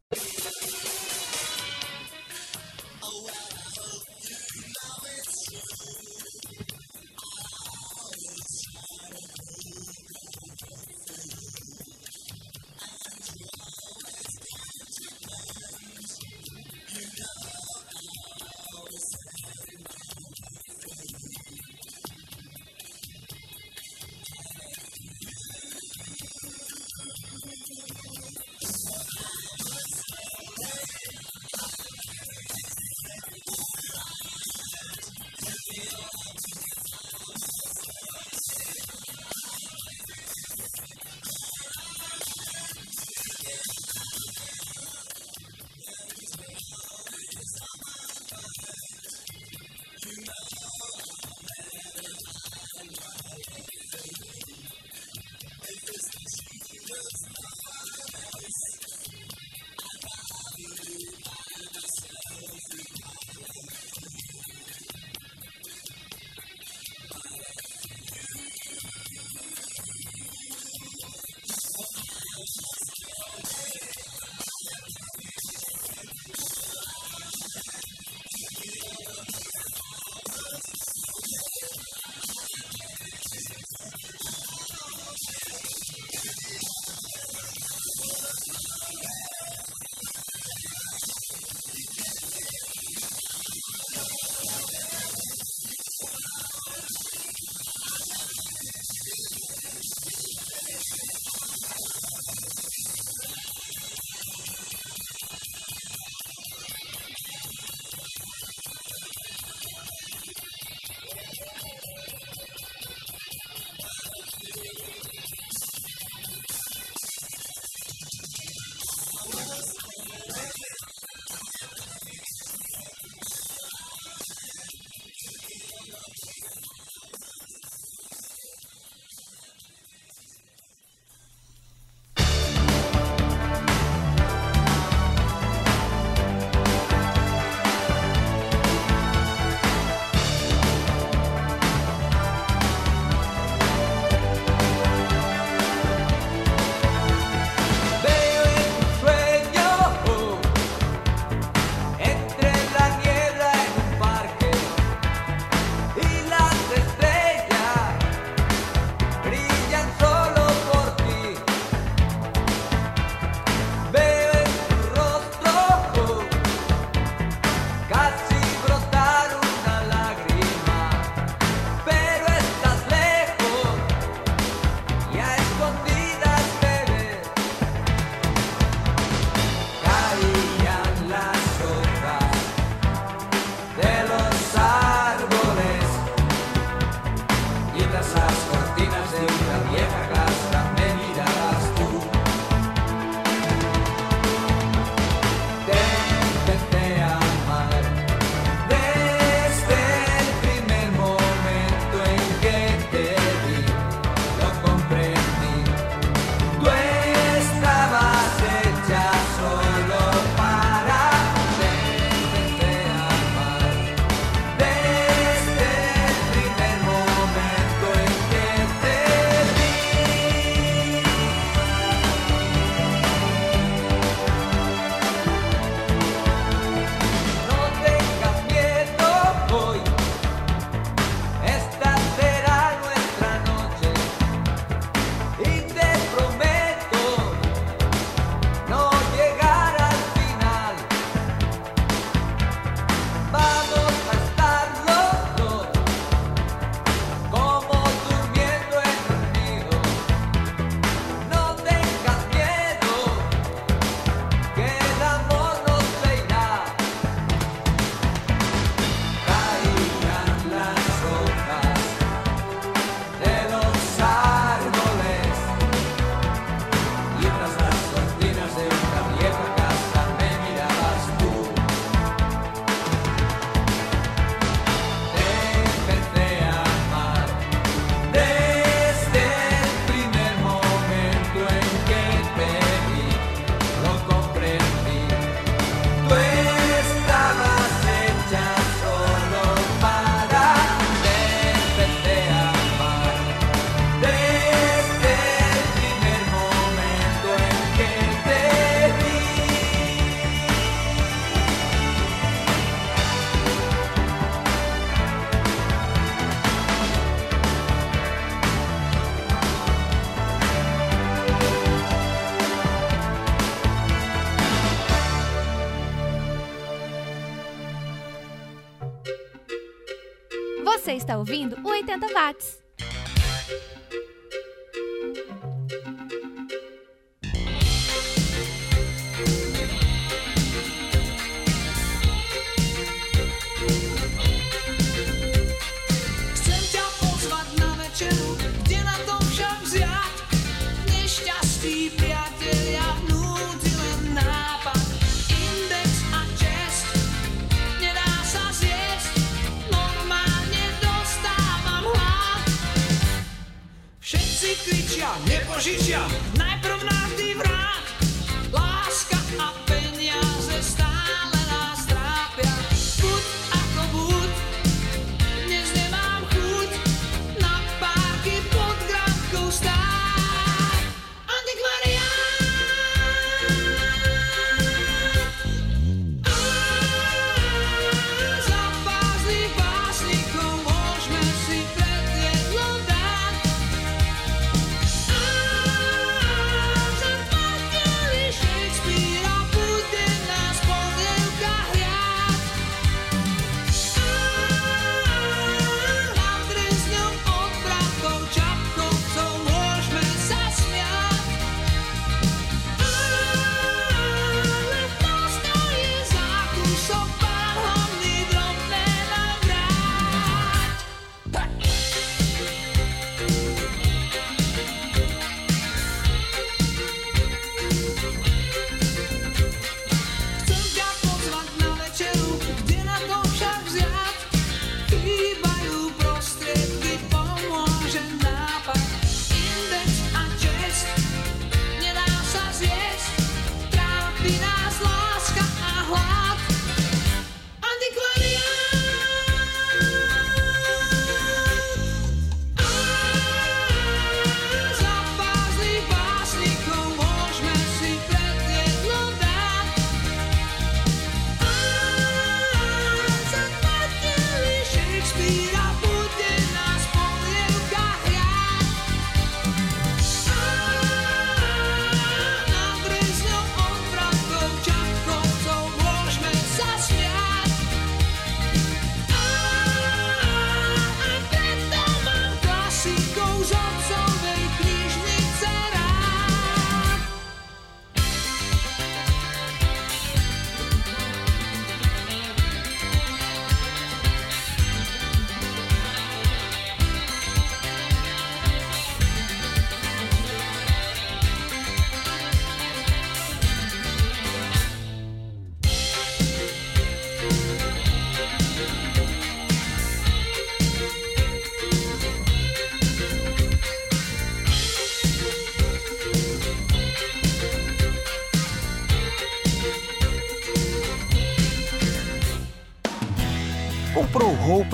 Está 321.09 321.16
ouvindo 321.16 321.56
o 321.64 321.70
80 321.70 322.06
Watts. 322.12 322.68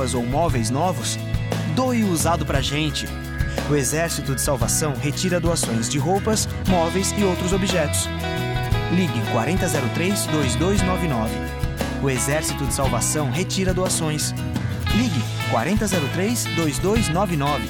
Roupas 0.05 0.15
ou 0.15 0.25
móveis 0.25 0.69
novos? 0.69 1.19
Doe 1.75 2.05
o 2.05 2.11
usado 2.11 2.45
pra 2.45 2.61
gente. 2.61 3.09
O 3.71 3.75
Exército 3.75 4.35
de 4.35 4.41
Salvação 4.41 4.93
retira 4.95 5.41
doações 5.41 5.89
de 5.89 5.99
roupas, 5.99 6.47
móveis 6.69 7.15
e 7.17 7.25
outros 7.25 7.55
objetos. 7.55 8.07
Ligue 8.93 9.23
4003-2299. 9.33 11.31
O 12.03 12.11
Exército 12.11 12.67
de 12.67 12.75
Salvação 12.75 13.31
retira 13.31 13.73
doações. 13.73 14.35
Ligue 14.95 15.23
4003-2299. 15.51 17.63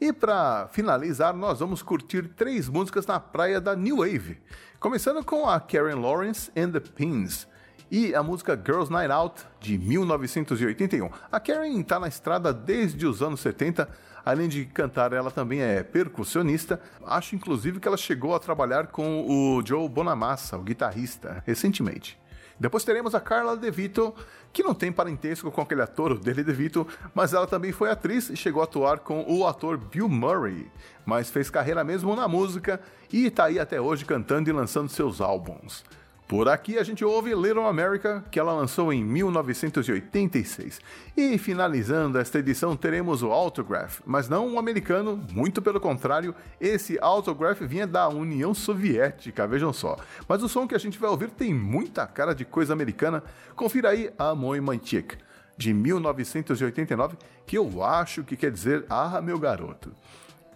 E 0.00 0.12
para 0.12 0.68
finalizar, 0.72 1.34
nós 1.34 1.60
vamos 1.60 1.82
curtir 1.82 2.28
três 2.28 2.68
músicas 2.68 3.06
na 3.06 3.20
praia 3.20 3.60
da 3.60 3.76
New 3.76 3.98
Wave. 3.98 4.38
Começando 4.80 5.24
com 5.24 5.48
a 5.48 5.60
Karen 5.60 6.00
Lawrence 6.00 6.50
and 6.56 6.70
the 6.72 6.80
Pins 6.80 7.46
e 7.90 8.14
a 8.14 8.22
música 8.22 8.56
Girls 8.56 8.90
Night 8.90 9.12
Out 9.12 9.46
de 9.60 9.78
1981. 9.78 11.08
A 11.30 11.38
Karen 11.38 11.80
está 11.80 12.00
na 12.00 12.08
estrada 12.08 12.52
desde 12.52 13.06
os 13.06 13.22
anos 13.22 13.40
70, 13.40 13.88
Além 14.24 14.48
de 14.48 14.64
cantar, 14.64 15.12
ela 15.12 15.30
também 15.30 15.60
é 15.60 15.82
percussionista. 15.82 16.80
Acho 17.04 17.36
inclusive 17.36 17.78
que 17.78 17.86
ela 17.86 17.96
chegou 17.96 18.34
a 18.34 18.40
trabalhar 18.40 18.86
com 18.86 19.26
o 19.28 19.62
Joe 19.64 19.86
Bonamassa, 19.86 20.56
o 20.56 20.62
guitarrista, 20.62 21.42
recentemente. 21.46 22.18
Depois 22.58 22.84
teremos 22.84 23.14
a 23.14 23.20
Carla 23.20 23.56
DeVito, 23.56 24.14
que 24.54 24.62
não 24.62 24.72
tem 24.72 24.92
parentesco 24.92 25.50
com 25.50 25.60
aquele 25.60 25.82
ator, 25.82 26.12
o 26.12 26.18
Danny 26.18 26.44
DeVito, 26.44 26.86
mas 27.12 27.34
ela 27.34 27.44
também 27.44 27.72
foi 27.72 27.90
atriz 27.90 28.30
e 28.30 28.36
chegou 28.36 28.62
a 28.62 28.64
atuar 28.64 29.00
com 29.00 29.24
o 29.28 29.44
ator 29.44 29.76
Bill 29.76 30.08
Murray, 30.08 30.70
mas 31.04 31.28
fez 31.28 31.50
carreira 31.50 31.82
mesmo 31.82 32.14
na 32.14 32.28
música 32.28 32.80
e 33.12 33.28
tá 33.30 33.46
aí 33.46 33.58
até 33.58 33.80
hoje 33.80 34.04
cantando 34.04 34.48
e 34.48 34.52
lançando 34.52 34.88
seus 34.88 35.20
álbuns. 35.20 35.84
Por 36.26 36.48
aqui 36.48 36.78
a 36.78 36.82
gente 36.82 37.04
ouve 37.04 37.34
Little 37.34 37.66
America, 37.66 38.24
que 38.30 38.40
ela 38.40 38.54
lançou 38.54 38.90
em 38.90 39.04
1986. 39.04 40.80
E 41.14 41.36
finalizando 41.36 42.18
esta 42.18 42.38
edição 42.38 42.74
teremos 42.74 43.22
o 43.22 43.30
Autograph, 43.30 44.00
mas 44.06 44.26
não 44.26 44.48
um 44.48 44.58
americano, 44.58 45.22
muito 45.32 45.60
pelo 45.60 45.78
contrário, 45.78 46.34
esse 46.58 46.98
Autograph 46.98 47.60
vinha 47.60 47.86
da 47.86 48.08
União 48.08 48.54
Soviética, 48.54 49.46
vejam 49.46 49.70
só. 49.70 49.98
Mas 50.26 50.42
o 50.42 50.48
som 50.48 50.66
que 50.66 50.74
a 50.74 50.78
gente 50.78 50.98
vai 50.98 51.10
ouvir 51.10 51.28
tem 51.28 51.52
muita 51.52 52.06
cara 52.06 52.34
de 52.34 52.46
coisa 52.46 52.72
americana. 52.72 53.22
Confira 53.54 53.90
aí 53.90 54.10
a 54.18 54.34
Moi 54.34 54.58
Manchik, 54.62 55.18
de 55.58 55.74
1989, 55.74 57.18
que 57.46 57.58
eu 57.58 57.84
acho 57.84 58.24
que 58.24 58.34
quer 58.34 58.50
dizer 58.50 58.86
Ah, 58.88 59.20
meu 59.20 59.38
garoto. 59.38 59.92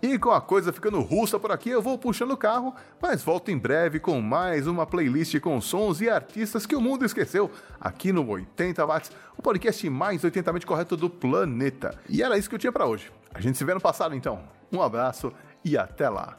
E 0.00 0.16
com 0.16 0.30
a 0.30 0.40
coisa 0.40 0.72
ficando 0.72 1.00
russa 1.00 1.40
por 1.40 1.50
aqui, 1.50 1.70
eu 1.70 1.82
vou 1.82 1.98
puxando 1.98 2.30
o 2.30 2.36
carro, 2.36 2.72
mas 3.02 3.22
volto 3.22 3.50
em 3.50 3.58
breve 3.58 3.98
com 3.98 4.20
mais 4.20 4.68
uma 4.68 4.86
playlist 4.86 5.40
com 5.40 5.60
sons 5.60 6.00
e 6.00 6.08
artistas 6.08 6.64
que 6.64 6.76
o 6.76 6.80
mundo 6.80 7.04
esqueceu 7.04 7.50
aqui 7.80 8.12
no 8.12 8.24
80 8.28 8.86
Watts, 8.86 9.10
o 9.36 9.42
podcast 9.42 9.90
mais 9.90 10.22
80mente 10.22 10.64
correto 10.64 10.96
do 10.96 11.10
planeta. 11.10 11.98
E 12.08 12.22
era 12.22 12.38
isso 12.38 12.48
que 12.48 12.54
eu 12.54 12.60
tinha 12.60 12.72
para 12.72 12.86
hoje. 12.86 13.10
A 13.34 13.40
gente 13.40 13.58
se 13.58 13.64
vê 13.64 13.74
no 13.74 13.80
passado 13.80 14.14
então. 14.14 14.40
Um 14.70 14.80
abraço 14.80 15.32
e 15.64 15.76
até 15.76 16.08
lá. 16.08 16.38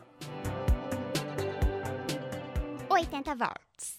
80 2.89 3.35
watts. 3.35 3.98